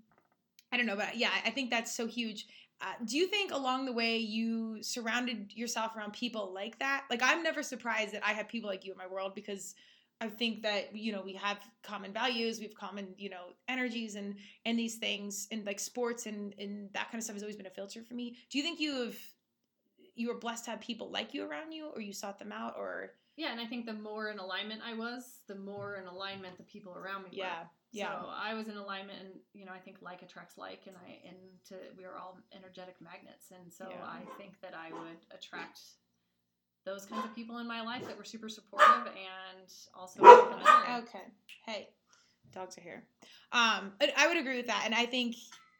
I 0.71 0.77
don't 0.77 0.85
know, 0.85 0.95
but 0.95 1.17
yeah, 1.17 1.31
I 1.45 1.49
think 1.49 1.71
that's 1.71 1.95
so 1.95 2.05
huge. 2.05 2.45
Uh, 2.81 2.93
do 3.03 3.17
you 3.17 3.27
think 3.27 3.51
along 3.51 3.85
the 3.85 3.91
way 3.91 4.17
you 4.17 4.81
surrounded 4.81 5.53
yourself 5.53 5.95
around 5.97 6.13
people 6.13 6.53
like 6.53 6.79
that? 6.79 7.03
Like, 7.09 7.21
I'm 7.21 7.43
never 7.43 7.61
surprised 7.61 8.13
that 8.13 8.25
I 8.25 8.31
have 8.31 8.47
people 8.47 8.69
like 8.69 8.85
you 8.85 8.91
in 8.91 8.97
my 8.97 9.07
world 9.07 9.35
because 9.35 9.75
I 10.21 10.27
think 10.27 10.63
that 10.63 10.95
you 10.95 11.11
know 11.11 11.21
we 11.21 11.33
have 11.33 11.59
common 11.81 12.11
values, 12.11 12.59
we 12.59 12.65
have 12.65 12.75
common 12.75 13.13
you 13.17 13.29
know 13.29 13.53
energies 13.67 14.15
and 14.15 14.35
and 14.65 14.77
these 14.77 14.95
things 14.95 15.47
and 15.51 15.65
like 15.65 15.79
sports 15.79 16.25
and 16.25 16.53
and 16.59 16.91
that 16.93 17.09
kind 17.11 17.19
of 17.19 17.23
stuff 17.23 17.35
has 17.35 17.43
always 17.43 17.55
been 17.55 17.67
a 17.67 17.71
filter 17.71 18.03
for 18.03 18.13
me. 18.13 18.37
Do 18.49 18.57
you 18.57 18.63
think 18.63 18.79
you 18.79 19.05
have 19.05 19.17
you 20.15 20.27
were 20.27 20.37
blessed 20.37 20.65
to 20.65 20.71
have 20.71 20.81
people 20.81 21.09
like 21.09 21.33
you 21.33 21.49
around 21.49 21.71
you, 21.71 21.87
or 21.87 22.01
you 22.01 22.11
sought 22.11 22.39
them 22.39 22.51
out, 22.51 22.75
or 22.77 23.11
Yeah, 23.37 23.51
and 23.51 23.61
I 23.61 23.65
think 23.65 23.85
the 23.85 23.93
more 23.93 24.29
in 24.29 24.39
alignment 24.39 24.81
I 24.85 24.93
was, 24.93 25.39
the 25.47 25.55
more 25.55 25.95
in 25.95 26.07
alignment 26.07 26.57
the 26.57 26.63
people 26.63 26.93
around 26.93 27.23
me 27.23 27.29
were. 27.61 27.69
Yeah, 27.91 28.21
So 28.21 28.29
I 28.29 28.53
was 28.53 28.67
in 28.67 28.77
alignment, 28.77 29.19
and 29.19 29.29
you 29.53 29.65
know, 29.65 29.71
I 29.71 29.79
think 29.79 29.97
like 30.01 30.21
attracts 30.21 30.57
like, 30.57 30.81
and 30.87 30.95
I 30.97 31.19
and 31.27 31.37
to 31.69 31.75
we 31.97 32.05
are 32.05 32.15
all 32.17 32.37
energetic 32.55 32.95
magnets, 33.01 33.51
and 33.51 33.71
so 33.71 33.89
Yeah. 33.89 34.05
I 34.05 34.21
think 34.37 34.59
that 34.61 34.73
I 34.73 34.91
would 34.91 35.17
attract 35.31 35.79
those 36.85 37.05
kinds 37.05 37.25
of 37.25 37.35
people 37.35 37.57
in 37.57 37.67
my 37.67 37.81
life 37.81 38.05
that 38.07 38.17
were 38.17 38.23
super 38.23 38.49
supportive 38.49 39.07
and 39.07 39.71
also. 39.93 40.21
Okay. 41.03 41.25
Hey, 41.65 41.89
dogs 42.53 42.77
are 42.77 42.81
here. 42.81 43.03
Um, 43.51 43.93
I- 44.15 44.27
would 44.27 44.37
agree 44.37 44.57
with 44.57 44.67
that, 44.67 44.83
and 44.85 44.93
I 44.95 45.05
think 45.05 45.35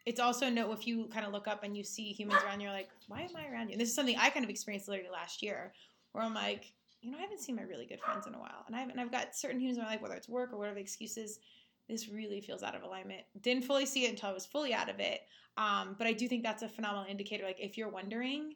it's 0.06 0.20
also 0.20 0.48
no 0.48 0.72
if 0.72 0.86
you 0.86 1.06
kind 1.08 1.26
of 1.26 1.32
look 1.32 1.46
up 1.46 1.62
and 1.62 1.76
you 1.76 1.84
see 1.84 2.12
humans 2.12 2.42
around 2.44 2.60
you, 2.60 2.64
you're 2.66 2.74
like, 2.76 2.90
why 3.08 3.20
am 3.22 3.36
I 3.36 3.46
around 3.52 3.68
you? 3.68 3.72
And 3.72 3.80
this 3.80 3.88
is 3.88 3.94
something 3.94 4.16
I 4.18 4.30
kind 4.30 4.44
of 4.44 4.50
experienced 4.50 4.88
literally 4.88 5.10
last 5.10 5.42
year, 5.42 5.72
where 6.12 6.24
I'm 6.24 6.34
like, 6.34 6.72
you 7.02 7.10
know, 7.10 7.18
I 7.18 7.22
haven't 7.22 7.40
seen 7.40 7.56
my 7.56 7.62
really 7.62 7.86
good 7.86 8.00
friends 8.00 8.26
in 8.26 8.34
a 8.34 8.38
while, 8.38 8.64
and 8.66 8.76
I've 8.76 8.88
and 8.88 9.00
I've 9.00 9.10
got 9.12 9.34
certain 9.34 9.60
humans 9.60 9.78
in 9.78 9.84
my 9.84 9.90
life, 9.90 10.02
whether 10.02 10.14
it's 10.14 10.28
work 10.28 10.52
or 10.52 10.58
whatever 10.58 10.74
the 10.74 10.80
excuses. 10.82 11.38
This 11.90 12.08
really 12.08 12.40
feels 12.40 12.62
out 12.62 12.74
of 12.74 12.82
alignment. 12.82 13.22
Didn't 13.40 13.64
fully 13.64 13.84
see 13.86 14.04
it 14.06 14.10
until 14.10 14.30
I 14.30 14.32
was 14.32 14.46
fully 14.46 14.72
out 14.72 14.88
of 14.88 15.00
it. 15.00 15.22
Um, 15.56 15.96
but 15.98 16.06
I 16.06 16.12
do 16.12 16.28
think 16.28 16.42
that's 16.44 16.62
a 16.62 16.68
phenomenal 16.68 17.04
indicator. 17.08 17.44
Like 17.44 17.58
if 17.60 17.76
you're 17.76 17.88
wondering, 17.88 18.54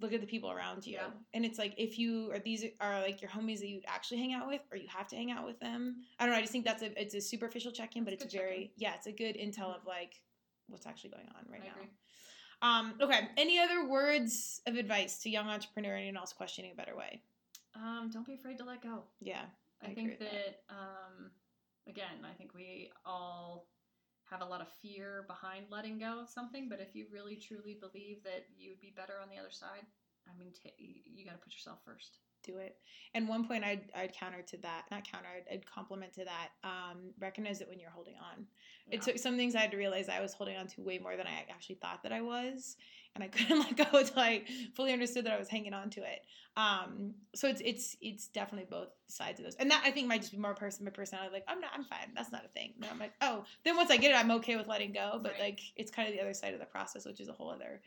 look 0.00 0.12
at 0.12 0.20
the 0.20 0.26
people 0.26 0.50
around 0.50 0.84
you 0.84 0.94
Yeah. 0.94 1.06
and 1.34 1.44
it's 1.44 1.56
like 1.56 1.72
if 1.78 2.00
you 2.00 2.32
are 2.32 2.40
these 2.40 2.64
are 2.80 3.00
like 3.00 3.22
your 3.22 3.30
homies 3.30 3.60
that 3.60 3.68
you 3.68 3.80
actually 3.86 4.18
hang 4.18 4.32
out 4.32 4.48
with 4.48 4.60
or 4.72 4.76
you 4.76 4.88
have 4.88 5.06
to 5.06 5.14
hang 5.14 5.30
out 5.30 5.46
with 5.46 5.60
them 5.60 5.98
i 6.18 6.24
don't 6.26 6.32
know 6.32 6.38
i 6.38 6.40
just 6.40 6.50
think 6.50 6.64
that's 6.64 6.82
a 6.82 7.00
it's 7.00 7.14
a 7.14 7.20
superficial 7.20 7.70
check-in 7.70 8.02
but 8.02 8.12
It's 8.12 8.24
very 8.34 8.50
check-in. 8.56 8.70
yeah 8.76 8.94
it's 8.96 9.06
a 9.06 9.12
good 9.12 9.36
intel 9.36 9.68
Mhm. 9.68 9.76
of 9.76 9.86
like 9.86 10.20
what's 10.66 10.84
actually 10.84 11.10
going 11.10 11.28
on 11.38 11.46
right 11.48 11.62
I 11.62 11.66
now 11.66 11.72
agree. 11.76 11.90
um 12.62 12.94
okay 13.08 13.28
any 13.36 13.60
other 13.60 13.86
words 13.88 14.60
of 14.66 14.74
advice 14.74 15.22
to 15.22 15.30
young 15.30 15.46
entrepreneur 15.48 15.92
and 15.94 16.02
anyone 16.02 16.16
else 16.16 16.32
questioning 16.32 16.72
a 16.72 16.74
better 16.74 16.96
way 16.96 17.22
Um, 17.76 18.10
don't 18.12 18.26
be 18.26 18.34
afraid 18.34 18.58
to 18.58 18.64
let 18.64 18.82
go. 18.82 19.04
yeah 19.20 19.44
I 19.80 19.90
I, 19.90 19.94
think 19.94 20.10
with 20.10 20.18
that, 20.18 20.62
um, 20.70 21.30
again, 21.88 22.24
I 22.28 22.34
think 22.34 22.54
we 22.54 22.90
all 23.04 23.68
have 24.30 24.40
a 24.40 24.44
lot 24.44 24.60
of 24.60 24.68
fear 24.80 25.24
behind 25.28 25.66
letting 25.70 25.98
go 25.98 26.20
of 26.22 26.28
something, 26.30 26.68
but 26.68 26.80
if 26.80 26.94
you 26.94 27.06
really 27.12 27.36
truly 27.36 27.78
believe 27.80 28.22
that 28.24 28.46
you 28.56 28.70
would 28.70 28.80
be 28.80 28.92
better 28.96 29.14
on 29.22 29.28
the 29.28 29.38
other 29.38 29.50
side, 29.50 29.84
I 30.26 30.38
mean, 30.38 30.52
you, 30.78 30.94
you 31.04 31.24
got 31.24 31.32
to 31.32 31.38
put 31.38 31.52
yourself 31.52 31.78
first. 31.84 32.18
do 32.42 32.56
it 32.58 32.76
and 33.14 33.26
one 33.28 33.46
point 33.46 33.64
i'd, 33.64 33.90
I'd 33.96 34.12
counter 34.12 34.42
to 34.42 34.56
that 34.58 34.84
not 34.90 35.04
counter 35.10 35.28
i'd, 35.36 35.52
I'd 35.52 35.66
compliment 35.66 36.12
to 36.14 36.24
that 36.24 36.48
um, 36.62 37.12
recognize 37.18 37.60
it 37.60 37.68
when 37.68 37.78
you're 37.80 37.90
holding 37.90 38.16
on 38.16 38.46
Yeah. 38.86 38.96
it 38.96 39.02
took 39.02 39.18
some 39.18 39.36
things 39.36 39.54
I 39.54 39.60
had 39.60 39.70
to 39.70 39.76
realize 39.78 40.08
I 40.10 40.20
was 40.20 40.34
holding 40.34 40.56
on 40.56 40.66
to 40.68 40.82
way 40.82 40.98
more 40.98 41.16
than 41.16 41.26
I 41.26 41.46
actually 41.50 41.76
thought 41.76 42.02
that 42.02 42.12
I 42.12 42.20
was, 42.20 42.76
and 43.14 43.24
I 43.24 43.28
couldn't 43.36 43.60
let 43.60 43.76
go 43.76 43.98
until 43.98 44.18
I 44.18 44.44
fully 44.74 44.92
understood 44.92 45.26
that 45.26 45.32
I 45.32 45.38
was 45.38 45.48
hanging 45.48 45.74
on 45.74 45.90
to 45.90 46.00
it. 46.00 46.24
Um, 46.56 47.14
so 47.34 47.48
it's 47.48 47.60
it's 47.64 47.96
it's 48.00 48.28
definitely 48.28 48.66
both 48.70 48.88
sides 49.08 49.40
of 49.40 49.44
those, 49.44 49.54
and 49.56 49.70
that 49.70 49.82
I 49.84 49.90
think 49.90 50.08
might 50.08 50.20
just 50.20 50.32
be 50.32 50.38
more 50.38 50.54
person 50.54 50.84
my 50.84 50.90
personality. 50.90 51.32
Like 51.32 51.44
I'm 51.48 51.60
not, 51.60 51.70
I'm 51.74 51.84
fine. 51.84 52.12
That's 52.14 52.32
not 52.32 52.44
a 52.44 52.48
thing. 52.48 52.74
Then 52.78 52.90
I'm 52.92 52.98
like, 52.98 53.12
oh, 53.20 53.44
then 53.64 53.76
once 53.76 53.90
I 53.90 53.96
get 53.96 54.12
it, 54.12 54.14
I'm 54.14 54.30
okay 54.32 54.56
with 54.56 54.66
letting 54.68 54.92
go. 54.92 55.18
But 55.22 55.32
Right. 55.32 55.40
like 55.40 55.60
it's 55.76 55.90
kind 55.90 56.08
of 56.08 56.14
the 56.14 56.20
other 56.20 56.34
side 56.34 56.54
of 56.54 56.60
the 56.60 56.66
process, 56.66 57.04
which 57.04 57.20
is 57.20 57.28
a 57.28 57.32
whole 57.32 57.50
other 57.50 57.80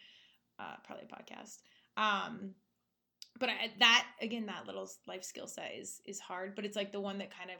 uh, 0.59 0.75
probably 0.83 1.05
a 1.05 1.15
podcast. 1.15 1.59
Um, 1.95 2.51
but 3.39 3.49
I, 3.49 3.71
that 3.79 4.05
again, 4.21 4.47
that 4.47 4.65
little 4.65 4.89
life 5.07 5.23
skill 5.23 5.47
set 5.47 5.71
is 5.77 6.01
is 6.05 6.19
hard, 6.19 6.55
but 6.55 6.65
it's 6.65 6.75
like 6.75 6.91
the 6.91 6.99
one 6.99 7.19
that 7.19 7.35
kind 7.37 7.51
of 7.51 7.57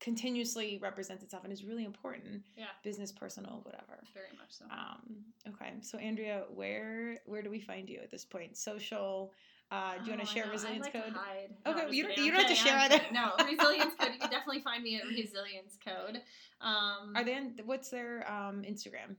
continuously 0.00 0.78
represents 0.82 1.22
itself 1.22 1.44
and 1.44 1.52
is 1.52 1.64
really 1.64 1.84
important 1.84 2.42
Yeah, 2.56 2.66
business 2.84 3.10
personal 3.12 3.60
whatever 3.64 3.98
very 4.14 4.28
much 4.38 4.50
so. 4.50 4.64
um 4.70 5.24
okay 5.48 5.72
so 5.80 5.96
andria 5.98 6.42
where 6.54 7.18
where 7.26 7.42
do 7.42 7.48
we 7.50 7.60
find 7.60 7.88
you 7.88 8.00
at 8.02 8.10
this 8.10 8.24
point 8.24 8.56
social 8.56 9.32
uh 9.70 9.94
do 9.98 10.10
you 10.10 10.16
want 10.16 10.20
Oh, 10.22 10.24
to 10.26 10.30
share 10.30 10.50
resilience 10.50 10.84
like 10.84 10.92
code 10.92 11.12
hide. 11.14 11.48
Okay, 11.66 11.80
I'm 11.86 11.92
you 11.92 12.02
don't- 12.02 12.18
you 12.18 12.30
don't 12.30 12.40
have 12.40 12.48
to 12.48 12.54
share 12.54 12.74
I'm 12.76 12.92
either. 12.92 13.00
No, 13.12 13.32
resilience 13.44 13.94
code. 13.98 14.12
You 14.12 14.20
can 14.20 14.30
definitely 14.30 14.60
find 14.62 14.82
me 14.82 14.96
at 15.00 15.06
resilience 15.08 15.76
code. 15.84 16.20
Um, 16.60 17.12
are 17.16 17.24
they 17.24 17.34
on, 17.36 17.54
what's 17.64 17.88
their 17.88 18.30
um 18.30 18.62
instagram 18.62 19.16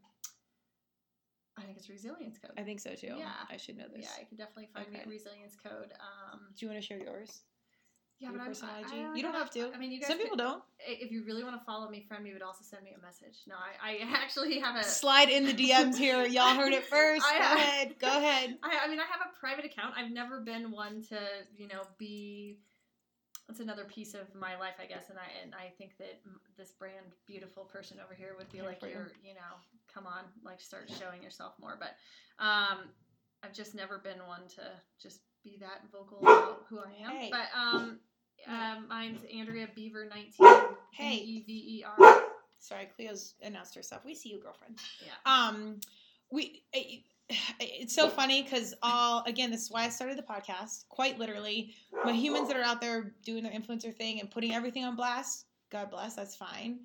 I 1.59 1.63
think 1.63 1.77
it's 1.77 1.89
resilience 1.89 2.37
code. 2.37 2.51
i 2.57 2.61
think 2.61 2.79
so 2.79 2.93
too 2.93 3.15
Yeah. 3.17 3.31
i 3.49 3.57
should 3.57 3.77
know 3.77 3.85
this 3.93 4.03
Yeah, 4.05 4.21
you 4.21 4.27
can 4.27 4.37
definitely 4.37 4.69
find 4.73 4.91
me 4.91 4.99
at 4.99 5.07
resilience 5.07 5.55
code. 5.55 5.91
Um, 5.99 6.41
do 6.55 6.65
you 6.65 6.71
want 6.71 6.79
to 6.81 6.87
share 6.87 6.99
yours 6.99 7.41
yeah, 8.19 8.29
your 8.29 8.37
but 8.37 8.41
I'm, 8.41 8.47
personal 8.47 8.73
I, 8.75 8.79
IG? 8.81 8.87
I 8.93 9.15
You 9.15 9.21
don't 9.23 9.33
have 9.33 9.49
to. 9.51 9.71
I 9.73 9.77
mean, 9.77 9.91
you 9.91 9.99
guys. 9.99 10.07
some 10.09 10.17
could- 10.17 10.23
people 10.23 10.37
don't 10.37 10.63
If 10.79 11.11
you 11.11 11.23
really 11.25 11.43
want 11.43 11.59
to 11.59 11.65
follow 11.65 11.89
me, 11.89 12.05
friend 12.07 12.23
me, 12.23 12.31
but 12.33 12.41
also 12.41 12.63
send 12.63 12.83
me 12.83 12.91
a 12.97 13.01
message. 13.05 13.43
No, 13.47 13.55
I, 13.55 13.97
I 13.97 13.99
actually 14.23 14.59
have 14.59 14.75
a. 14.75 14.83
slide 14.83 15.29
in 15.29 15.45
the 15.45 15.53
dms 15.53 15.95
here 15.97 16.25
y'all 16.35 16.55
heard 16.55 16.73
it 16.73 16.85
first 16.85 17.25
I- 17.25 17.37
go 17.39 17.55
ahead 17.55 17.95
go 17.99 18.07
ahead 18.17 18.57
I, 18.63 18.85
I 18.85 18.87
mean, 18.89 18.99
I 18.99 19.03
have 19.03 19.21
a 19.25 19.39
private 19.39 19.65
account. 19.65 19.93
I've 19.97 20.11
never 20.11 20.39
been 20.41 20.71
one 20.71 21.01
to, 21.09 21.19
you 21.55 21.67
know, 21.67 21.83
be. 21.97 22.57
That's 23.47 23.61
another 23.61 23.85
piece 23.85 24.13
of 24.13 24.33
my 24.35 24.57
life, 24.57 24.73
I 24.77 24.87
guess, 24.87 25.09
and 25.09 25.17
I 25.17 25.27
and 25.41 25.55
I 25.55 25.69
think 25.77 25.97
that 25.99 26.19
this 26.57 26.73
brand, 26.73 27.05
beautiful 27.25 27.63
person 27.63 27.97
over 28.03 28.13
here, 28.13 28.35
would 28.37 28.51
be 28.51 28.61
like, 28.61 28.81
you. 28.81 28.89
you're, 28.89 29.11
you 29.23 29.35
know, 29.35 29.55
come 29.93 30.05
on, 30.05 30.23
like 30.43 30.59
start 30.59 30.91
showing 30.99 31.23
yourself 31.23 31.53
more. 31.57 31.77
But 31.79 31.95
um, 32.43 32.89
I've 33.43 33.53
just 33.53 33.73
never 33.73 33.99
been 33.99 34.17
one 34.27 34.49
to 34.55 34.63
just 35.01 35.21
be 35.47 35.57
that 35.59 35.81
vocal 35.91 36.19
about 36.21 36.63
who 36.69 36.79
I 36.79 37.03
am. 37.05 37.11
Hey. 37.11 37.31
But 37.31 37.47
um, 37.57 37.99
um, 38.47 38.87
mine's 38.87 39.21
Andria 39.23 39.67
Bever 39.75 40.05
nineteen. 40.09 40.75
Hey. 40.91 41.15
E 41.15 41.43
V 41.45 41.53
E 41.53 41.85
R. 41.99 42.21
sorry 42.59 42.89
cleo's 42.95 43.35
announced 43.43 43.75
herself 43.75 44.03
we 44.03 44.15
see 44.15 44.29
you 44.29 44.39
girlfriend 44.41 44.77
Yeah. 45.05 45.11
um 45.31 45.79
we 46.31 46.63
it, 46.73 47.03
it's 47.59 47.93
so 47.93 48.09
funny 48.09 48.41
because 48.41 48.73
all 48.81 49.23
again 49.27 49.51
this 49.51 49.61
is 49.63 49.71
why 49.71 49.83
i 49.83 49.89
started 49.89 50.17
the 50.17 50.23
podcast 50.23 50.85
quite 50.89 51.19
literally 51.19 51.75
my 52.03 52.13
humans 52.13 52.47
that 52.47 52.57
are 52.57 52.63
out 52.63 52.81
there 52.81 53.13
doing 53.23 53.43
their 53.43 53.51
influencer 53.51 53.95
thing 53.95 54.19
and 54.21 54.31
putting 54.31 54.53
everything 54.55 54.83
on 54.85 54.95
blast 54.95 55.45
god 55.71 55.91
bless 55.91 56.15
that's 56.15 56.35
fine 56.35 56.79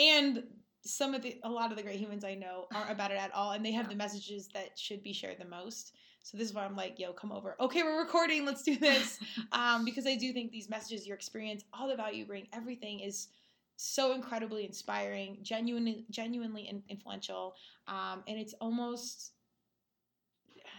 and 0.00 0.42
some 0.84 1.14
of 1.14 1.22
the 1.22 1.38
a 1.44 1.48
lot 1.48 1.70
of 1.70 1.76
the 1.76 1.82
great 1.82 2.00
humans 2.00 2.24
i 2.24 2.34
know 2.34 2.66
aren't 2.74 2.90
about 2.90 3.12
it 3.12 3.18
at 3.18 3.32
all 3.34 3.52
and 3.52 3.64
they 3.64 3.72
have 3.72 3.88
the 3.88 3.94
messages 3.94 4.48
that 4.52 4.76
should 4.76 5.02
be 5.04 5.12
shared 5.12 5.38
the 5.38 5.44
most 5.44 5.92
so 6.28 6.36
this 6.36 6.48
is 6.48 6.54
why 6.54 6.64
i'm 6.64 6.76
like 6.76 6.98
yo 6.98 7.12
come 7.12 7.32
over 7.32 7.56
okay 7.58 7.82
we're 7.82 7.98
recording 7.98 8.44
let's 8.44 8.62
do 8.62 8.76
this 8.76 9.18
um, 9.52 9.84
because 9.84 10.06
I 10.06 10.14
do 10.14 10.32
think 10.32 10.50
these 10.50 10.68
messages, 10.68 11.06
your 11.06 11.16
experience, 11.16 11.64
all 11.72 11.88
the 11.88 11.96
value 11.96 12.18
you 12.20 12.26
bring, 12.26 12.46
everything 12.52 13.00
is 13.00 13.28
so 13.76 14.12
incredibly 14.12 14.64
inspiring, 14.64 15.38
genuinely, 15.42 16.04
genuinely 16.10 16.82
influential, 16.88 17.54
um, 17.86 18.22
and 18.26 18.38
it's 18.38 18.54
almost 18.60 19.32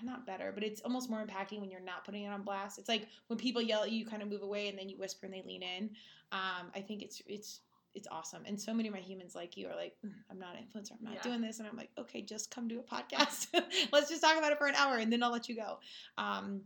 not 0.03 0.25
better, 0.25 0.51
but 0.53 0.63
it's 0.63 0.81
almost 0.81 1.09
more 1.09 1.25
impacting 1.25 1.59
when 1.59 1.69
you're 1.69 1.81
not 1.81 2.05
putting 2.05 2.23
it 2.23 2.27
on 2.27 2.41
blast. 2.43 2.79
It's 2.79 2.89
like 2.89 3.07
when 3.27 3.37
people 3.37 3.61
yell 3.61 3.83
at 3.83 3.91
you, 3.91 3.99
you 3.99 4.05
kind 4.05 4.21
of 4.21 4.29
move 4.29 4.43
away, 4.43 4.67
and 4.67 4.77
then 4.77 4.89
you 4.89 4.97
whisper 4.97 5.25
and 5.25 5.33
they 5.33 5.43
lean 5.45 5.63
in. 5.63 5.89
Um, 6.31 6.71
I 6.75 6.81
think 6.81 7.01
it's 7.01 7.21
it's 7.25 7.61
it's 7.99 8.07
awesome, 8.11 8.41
and 8.45 8.59
so 8.59 8.73
many 8.73 8.87
of 8.87 8.93
my 8.95 8.99
humans 9.01 9.35
like 9.35 9.55
you 9.57 9.67
are 9.67 9.75
like, 9.75 9.95
"Mm, 10.05 10.13
I'm 10.31 10.39
not 10.39 10.55
an 10.55 10.63
influencer, 10.63 10.93
I'm 10.97 11.03
not 11.03 11.13
Yeah. 11.15 11.21
doing 11.21 11.41
this, 11.41 11.59
and 11.59 11.67
I'm 11.67 11.77
like, 11.77 11.91
okay, 11.97 12.21
just 12.21 12.49
come 12.49 12.67
do 12.67 12.79
a 12.79 12.83
podcast. 12.83 13.47
Let's 13.91 14.09
just 14.09 14.21
talk 14.21 14.37
about 14.37 14.51
it 14.51 14.57
for 14.57 14.67
an 14.67 14.75
hour, 14.75 14.97
and 14.97 15.13
then 15.13 15.21
I'll 15.21 15.31
let 15.31 15.47
you 15.49 15.55
go. 15.55 15.79
Um, 16.17 16.61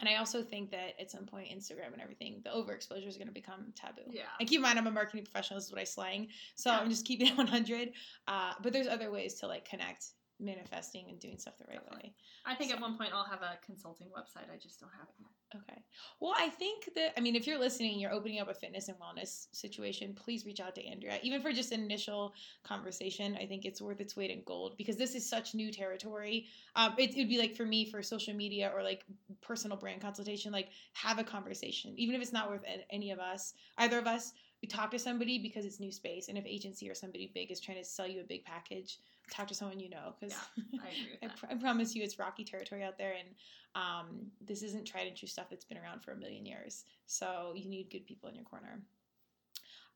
and 0.00 0.08
I 0.08 0.16
also 0.16 0.42
think 0.42 0.72
that 0.72 0.94
at 1.00 1.10
some 1.12 1.26
point, 1.26 1.48
Instagram 1.56 1.92
and 1.92 2.02
everything, 2.02 2.42
the 2.44 2.50
overexposure 2.50 3.06
is 3.06 3.16
going 3.16 3.28
to 3.28 3.32
become 3.32 3.72
taboo. 3.76 4.02
Yeah. 4.10 4.22
And 4.40 4.48
keep 4.48 4.56
in 4.58 4.62
mind, 4.62 4.76
I'm 4.78 4.88
a 4.88 4.90
marketing 4.90 5.24
professional. 5.24 5.58
This 5.60 5.66
is 5.66 5.72
what 5.72 5.80
I 5.80 5.84
slang. 5.84 6.28
So 6.56 6.70
Yeah. 6.70 6.80
I'm 6.80 6.90
just 6.90 7.04
keeping 7.06 7.28
it 7.28 7.36
100. 7.38 7.92
Uh, 8.26 8.52
but 8.62 8.72
there's 8.72 8.88
other 8.88 9.12
ways 9.12 9.34
to 9.40 9.46
like 9.46 9.64
connect, 9.64 10.06
manifesting, 10.42 11.06
and 11.08 11.18
doing 11.20 11.38
stuff 11.38 11.56
the 11.58 11.64
right 11.68 11.78
Definitely. 11.82 12.10
way. 12.10 12.14
I 12.44 12.54
think 12.54 12.72
at 12.72 12.80
one 12.80 12.96
point 12.98 13.10
I'll 13.14 13.24
have 13.24 13.42
a 13.42 13.58
consulting 13.64 14.08
website. 14.08 14.52
I 14.52 14.56
just 14.60 14.80
don't 14.80 14.90
have 14.98 15.08
it 15.08 15.14
yet. 15.20 15.28
Okay. 15.54 15.82
Well, 16.18 16.34
I 16.36 16.48
think 16.48 16.88
that, 16.94 17.12
I 17.16 17.20
mean, 17.20 17.36
if 17.36 17.46
you're 17.46 17.58
listening, 17.58 17.98
you're 17.98 18.12
opening 18.12 18.40
up 18.40 18.48
a 18.48 18.54
fitness 18.54 18.88
and 18.88 18.96
wellness 18.98 19.48
situation, 19.52 20.14
please 20.14 20.46
reach 20.46 20.60
out 20.60 20.74
to 20.76 20.82
Andria. 20.82 21.18
Even 21.22 21.42
for 21.42 21.52
just 21.52 21.72
an 21.72 21.82
initial 21.82 22.32
conversation, 22.64 23.36
I 23.40 23.46
think 23.46 23.64
it's 23.64 23.82
worth 23.82 24.00
its 24.00 24.16
weight 24.16 24.30
in 24.30 24.42
gold 24.46 24.76
because 24.78 24.96
this 24.96 25.14
is 25.14 25.28
such 25.28 25.54
new 25.54 25.70
territory. 25.70 26.46
Um, 26.74 26.94
it 26.98 27.14
would 27.16 27.28
be 27.28 27.38
like 27.38 27.54
for 27.54 27.66
me, 27.66 27.90
for 27.90 28.02
social 28.02 28.34
media 28.34 28.72
or 28.74 28.82
like 28.82 29.04
personal 29.42 29.76
brand 29.76 30.00
consultation, 30.00 30.52
like 30.52 30.68
have 30.94 31.18
a 31.18 31.24
conversation. 31.24 31.92
Even 31.96 32.14
if 32.14 32.22
it's 32.22 32.32
not 32.32 32.50
with 32.50 32.62
a- 32.64 32.92
any 32.92 33.10
of 33.10 33.18
us, 33.18 33.54
either 33.78 33.98
of 33.98 34.06
us, 34.06 34.32
we 34.62 34.68
talk 34.68 34.90
to 34.92 34.98
somebody 34.98 35.38
because 35.38 35.66
it's 35.66 35.80
new 35.80 35.92
space. 35.92 36.28
And 36.28 36.38
if 36.38 36.46
agency 36.46 36.88
or 36.88 36.94
somebody 36.94 37.30
big 37.34 37.50
is 37.50 37.60
trying 37.60 37.78
to 37.78 37.84
sell 37.84 38.06
you 38.06 38.20
a 38.20 38.24
big 38.24 38.44
package, 38.44 38.98
talk 39.32 39.48
to 39.48 39.54
someone 39.54 39.80
you 39.80 39.88
know 39.88 40.14
because 40.20 40.36
I 40.74 41.26
I, 41.26 41.28
pr- 41.28 41.46
I 41.50 41.54
promise 41.54 41.94
you 41.94 42.02
it's 42.02 42.18
rocky 42.18 42.44
territory 42.44 42.84
out 42.84 42.98
there 42.98 43.14
and 43.18 43.28
um, 43.74 44.26
this 44.46 44.62
isn't 44.62 44.84
tried 44.86 45.06
and 45.06 45.16
true 45.16 45.28
stuff 45.28 45.46
that's 45.48 45.64
been 45.64 45.78
around 45.78 46.02
for 46.02 46.12
a 46.12 46.16
million 46.16 46.44
years 46.44 46.84
so 47.06 47.52
you 47.56 47.68
need 47.70 47.90
good 47.90 48.06
people 48.06 48.28
in 48.28 48.34
your 48.34 48.44
corner. 48.44 48.82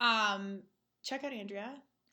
Um, 0.00 0.60
check 1.02 1.24
out 1.24 1.32
andria. 1.32 1.68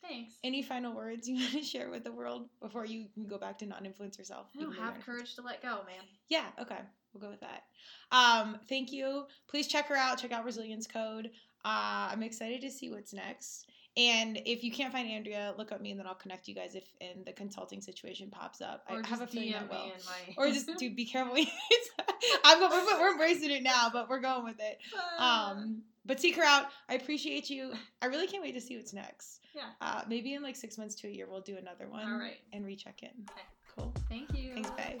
Thanks. 0.06 0.34
any 0.44 0.62
final 0.62 0.94
words 0.94 1.26
you 1.26 1.36
want 1.40 1.52
to 1.52 1.62
share 1.62 1.88
with 1.88 2.04
the 2.04 2.12
world 2.12 2.50
before 2.60 2.84
you 2.84 3.06
can 3.14 3.26
go 3.26 3.38
back 3.38 3.56
to 3.58 3.66
non-influence 3.66 4.18
yourself? 4.18 4.48
No, 4.54 4.70
have 4.70 5.00
courage 5.00 5.34
to 5.36 5.42
let 5.42 5.62
go, 5.62 5.80
man. 5.86 6.04
yeah 6.28 6.46
okay 6.60 6.80
we'll 7.14 7.22
go 7.22 7.30
with 7.30 7.40
that. 7.40 7.62
Um, 8.10 8.58
thank 8.68 8.92
you. 8.92 9.26
Please 9.48 9.66
check 9.66 9.86
her 9.88 9.96
out 9.96 10.18
check 10.18 10.32
out 10.32 10.44
resilience 10.44 10.86
code. 10.86 11.30
Uh, 11.64 12.10
I'm 12.12 12.22
excited 12.22 12.60
to 12.62 12.70
see 12.70 12.90
what's 12.90 13.14
next. 13.14 13.70
And 13.96 14.40
if 14.44 14.64
you 14.64 14.72
can't 14.72 14.92
find 14.92 15.08
Andria, 15.08 15.56
look 15.56 15.70
up 15.70 15.80
me 15.80 15.92
and 15.92 16.00
then 16.00 16.06
I'll 16.06 16.14
connect 16.16 16.48
you 16.48 16.54
guys 16.54 16.74
if 16.74 16.82
and 17.00 17.24
the 17.24 17.32
consulting 17.32 17.80
situation 17.80 18.28
pops 18.28 18.60
up. 18.60 18.84
Or 18.90 19.00
I 19.04 19.06
have 19.06 19.20
a 19.20 19.26
feeling 19.26 19.50
DM 19.50 19.52
that 19.52 19.70
will. 19.70 19.92
my. 20.06 20.34
Or 20.36 20.48
just 20.50 20.68
dude, 20.78 20.96
be 20.96 21.04
careful. 21.04 21.36
I'm 22.44 22.58
go- 22.58 22.68
we're, 22.70 23.00
we're 23.00 23.12
embracing 23.12 23.50
it 23.52 23.62
now, 23.62 23.90
but 23.92 24.08
we're 24.08 24.18
going 24.20 24.44
with 24.44 24.58
it. 24.58 24.78
Um, 25.18 25.82
but 26.04 26.20
seek 26.20 26.36
her 26.36 26.42
out. 26.42 26.66
I 26.88 26.94
appreciate 26.94 27.48
you. 27.50 27.72
I 28.02 28.06
really 28.06 28.26
can't 28.26 28.42
wait 28.42 28.52
to 28.54 28.60
see 28.60 28.76
what's 28.76 28.92
next. 28.92 29.40
yeah. 29.54 29.62
Uh, 29.80 30.02
maybe 30.08 30.34
in 30.34 30.42
like 30.42 30.56
six 30.56 30.76
months 30.76 30.94
to 30.96 31.06
a 31.06 31.10
year, 31.10 31.26
we'll 31.30 31.40
do 31.40 31.56
another 31.56 31.88
one. 31.88 32.10
All 32.10 32.18
right. 32.18 32.38
And 32.52 32.66
recheck 32.66 33.02
in. 33.02 33.10
Okay. 33.30 33.42
Cool. 33.78 33.92
Thank 34.08 34.36
you. 34.36 34.54
Thanks, 34.54 34.70
babe. 34.70 35.00